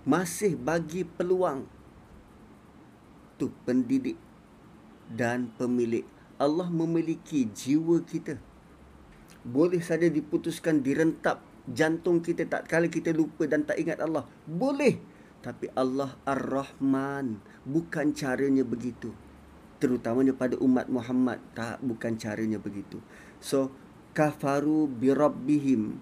masih 0.05 0.57
bagi 0.57 1.05
peluang. 1.05 1.69
Tu 3.37 3.49
pendidik 3.65 4.17
dan 5.09 5.53
pemilik. 5.57 6.05
Allah 6.41 6.69
memiliki 6.73 7.49
jiwa 7.53 8.01
kita. 8.05 8.37
Boleh 9.45 9.81
saja 9.81 10.09
diputuskan 10.09 10.85
direntap 10.85 11.41
jantung 11.65 12.21
kita 12.21 12.45
tak 12.45 12.69
kala 12.69 12.89
kita 12.93 13.13
lupa 13.13 13.49
dan 13.49 13.65
tak 13.65 13.81
ingat 13.81 14.01
Allah. 14.01 14.29
Boleh. 14.45 15.01
Tapi 15.41 15.73
Allah 15.73 16.17
Ar-Rahman. 16.29 17.41
Bukan 17.65 18.13
caranya 18.13 18.61
begitu 18.61 19.13
terutamanya 19.81 20.37
pada 20.37 20.61
umat 20.61 20.87
Muhammad 20.93 21.41
tak 21.57 21.81
bukan 21.81 22.21
caranya 22.21 22.61
begitu. 22.61 23.01
So 23.41 23.73
kafaru 24.13 24.87
bi 24.87 25.11
rabbihim. 25.11 25.97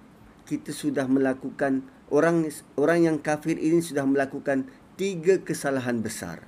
Kita 0.45 0.75
sudah 0.75 1.07
melakukan 1.07 1.87
orang 2.11 2.51
orang 2.75 2.99
yang 3.07 3.17
kafir 3.23 3.55
ini 3.55 3.79
sudah 3.79 4.03
melakukan 4.03 4.67
tiga 4.99 5.39
kesalahan 5.41 6.03
besar. 6.03 6.43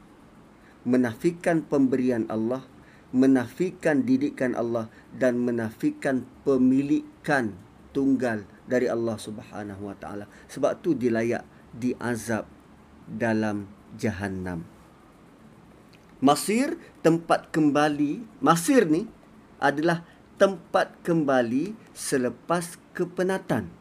Menafikan 0.82 1.62
pemberian 1.62 2.26
Allah 2.26 2.66
menafikan 3.10 4.06
didikan 4.06 4.54
Allah 4.54 4.86
dan 5.10 5.42
menafikan 5.42 6.26
pemilikan 6.46 7.58
tunggal 7.90 8.46
dari 8.70 8.86
Allah 8.86 9.18
Subhanahu 9.18 9.90
wa 9.90 9.96
taala. 9.98 10.30
Sebab 10.46 10.78
tu 10.78 10.94
dilayak 10.94 11.42
diazab 11.74 12.46
dalam 13.10 13.66
jahanam 13.98 14.69
Masir 16.20 16.76
tempat 17.00 17.48
kembali 17.48 18.20
Masir 18.44 18.84
ni 18.84 19.08
adalah 19.56 20.04
tempat 20.36 20.92
kembali 21.00 21.72
selepas 21.96 22.76
kepenatan. 22.92 23.72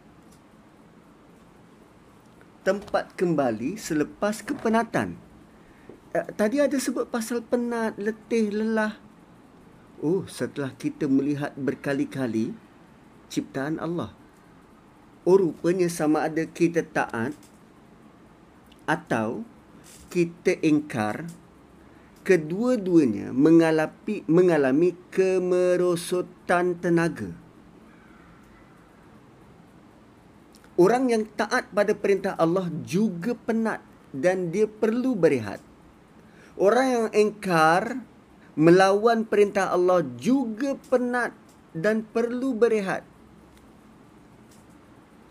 Tempat 2.63 3.15
kembali 3.15 3.75
selepas 3.75 4.39
kepenatan. 4.43 5.15
Eh, 6.15 6.27
Tadi 6.35 6.63
ada 6.63 6.75
sebut 6.79 7.07
pasal 7.07 7.43
penat, 7.43 7.95
letih, 7.99 8.51
lelah. 8.51 8.95
Oh, 9.99 10.23
setelah 10.27 10.71
kita 10.75 11.11
melihat 11.11 11.51
berkali-kali 11.59 12.55
ciptaan 13.27 13.83
Allah. 13.83 14.15
Oh, 15.27 15.35
rupanya 15.39 15.91
sama 15.91 16.23
ada 16.23 16.47
kita 16.47 16.87
taat 16.87 17.35
Atau 18.87 19.43
kita 20.09 20.55
ingkar 20.63 21.27
kedua-duanya 22.23 23.31
mengalami 23.31 24.21
mengalami 24.29 24.93
kemerosotan 25.09 26.77
tenaga. 26.77 27.31
Orang 30.79 31.11
yang 31.11 31.27
taat 31.35 31.67
pada 31.75 31.91
perintah 31.91 32.39
Allah 32.39 32.71
juga 32.87 33.35
penat 33.35 33.83
dan 34.15 34.47
dia 34.47 34.63
perlu 34.63 35.11
berehat. 35.11 35.59
Orang 36.55 36.87
yang 36.87 37.07
engkar 37.11 37.99
melawan 38.55 39.27
perintah 39.27 39.75
Allah 39.75 40.03
juga 40.15 40.79
penat 40.87 41.35
dan 41.75 42.07
perlu 42.07 42.55
berehat. 42.55 43.03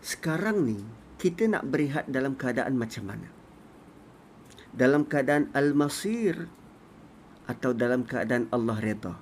Sekarang 0.05 0.65
ni 0.65 0.79
kita 1.17 1.49
nak 1.49 1.65
berehat 1.65 2.05
dalam 2.09 2.37
keadaan 2.37 2.77
macam 2.77 3.09
mana? 3.09 3.29
Dalam 4.69 5.05
keadaan 5.09 5.49
al-masir 5.57 6.49
atau 7.49 7.73
dalam 7.73 8.05
keadaan 8.05 8.45
Allah 8.53 8.77
redha. 8.77 9.17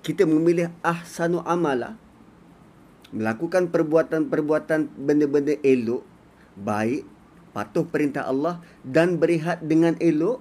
Kita 0.00 0.22
memilih 0.22 0.70
ahsanu 0.86 1.42
amala 1.42 1.98
melakukan 3.10 3.74
perbuatan-perbuatan 3.74 4.94
benda-benda 4.94 5.58
elok, 5.66 6.06
baik, 6.54 7.02
patuh 7.50 7.82
perintah 7.82 8.30
Allah 8.30 8.62
dan 8.86 9.18
berehat 9.18 9.66
dengan 9.66 9.98
elok 9.98 10.38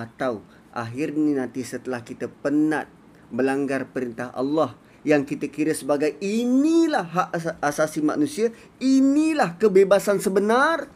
atau 0.00 0.40
akhirnya 0.72 1.44
nanti 1.44 1.60
setelah 1.60 2.00
kita 2.00 2.32
penat 2.40 2.88
melanggar 3.28 3.84
perintah 3.92 4.32
Allah 4.32 4.72
yang 5.04 5.28
kita 5.28 5.52
kira 5.52 5.76
sebagai 5.76 6.16
inilah 6.18 7.04
hak 7.04 7.28
asasi 7.60 8.00
manusia, 8.00 8.50
inilah 8.80 9.60
kebebasan 9.60 10.18
sebenar, 10.18 10.88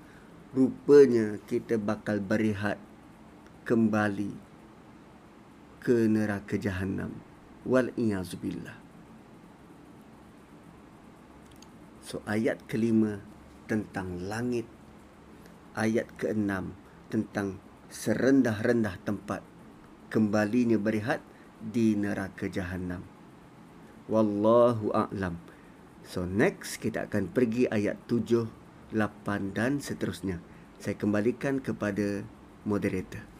rupanya 0.57 1.39
kita 1.47 1.77
bakal 1.77 2.19
berehat 2.19 2.81
kembali 3.63 4.35
ke 5.79 6.11
neraka 6.11 6.59
jahanam 6.59 7.15
wal 7.63 7.87
iazubillah 7.95 8.75
so 12.03 12.19
ayat 12.27 12.59
kelima 12.67 13.23
tentang 13.71 14.19
langit 14.27 14.67
ayat 15.79 16.11
keenam 16.19 16.75
tentang 17.07 17.63
serendah-rendah 17.87 18.99
tempat 19.07 19.47
kembalinya 20.11 20.77
berehat 20.77 21.23
di 21.63 21.95
neraka 21.95 22.51
jahanam 22.51 23.07
wallahu 24.11 24.91
a'lam. 24.91 25.39
So 26.03 26.27
next 26.27 26.83
kita 26.83 27.07
akan 27.07 27.31
pergi 27.31 27.71
ayat 27.71 27.97
tujuh, 28.11 28.51
lapan 28.91 29.55
dan 29.55 29.79
seterusnya. 29.79 30.43
Saya 30.83 30.99
kembalikan 30.99 31.63
kepada 31.63 32.27
moderator 32.67 33.32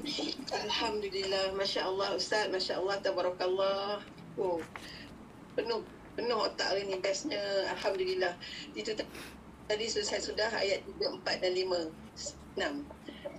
Alhamdulillah, 0.00 1.52
Masya 1.52 1.84
Allah 1.84 2.16
Ustaz, 2.16 2.48
Masya 2.48 2.80
Allah, 2.80 2.96
Tabarakallah. 3.04 4.00
Oh, 4.40 4.56
penuh, 5.52 5.84
penuh 6.16 6.38
otak 6.40 6.72
hari 6.72 6.88
ni, 6.88 6.96
bestnya. 7.04 7.40
Alhamdulillah. 7.76 8.32
Itu 8.72 8.96
tadi 9.68 9.84
selesai 9.84 10.24
sudah 10.24 10.48
ayat 10.56 10.88
3, 10.88 11.20
4 11.20 11.44
dan 11.44 11.52
5. 11.52 11.92
6. 12.56 12.84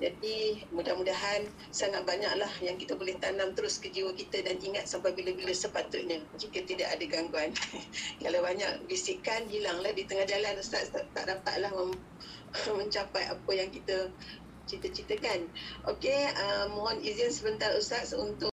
Jadi 0.02 0.66
mudah-mudahan 0.74 1.46
sangat 1.70 2.02
banyaklah 2.08 2.50
yang 2.66 2.74
kita 2.74 2.98
boleh 2.98 3.14
tanam 3.22 3.54
terus 3.54 3.78
ke 3.78 3.94
jiwa 3.94 4.10
kita 4.18 4.42
dan 4.42 4.58
ingat 4.58 4.90
sampai 4.90 5.14
bila-bila 5.14 5.54
sepatutnya 5.54 6.18
jika 6.42 6.66
tidak 6.66 6.90
ada 6.90 7.06
gangguan. 7.06 7.54
Kalau 8.24 8.40
banyak 8.42 8.90
bisikan 8.90 9.46
hilanglah 9.46 9.94
di 9.94 10.10
tengah 10.10 10.26
jalan 10.26 10.58
Ustaz 10.58 10.90
tak, 10.90 11.06
tak 11.14 11.30
dapatlah 11.30 11.70
mem- 11.70 12.02
mencapai 12.82 13.30
apa 13.30 13.52
yang 13.54 13.70
kita 13.70 14.10
cita-citakan. 14.72 15.52
Okey, 15.92 16.32
uh, 16.32 16.72
mohon 16.72 17.04
izin 17.04 17.28
sebentar 17.28 17.76
Ustaz 17.76 18.16
untuk 18.16 18.51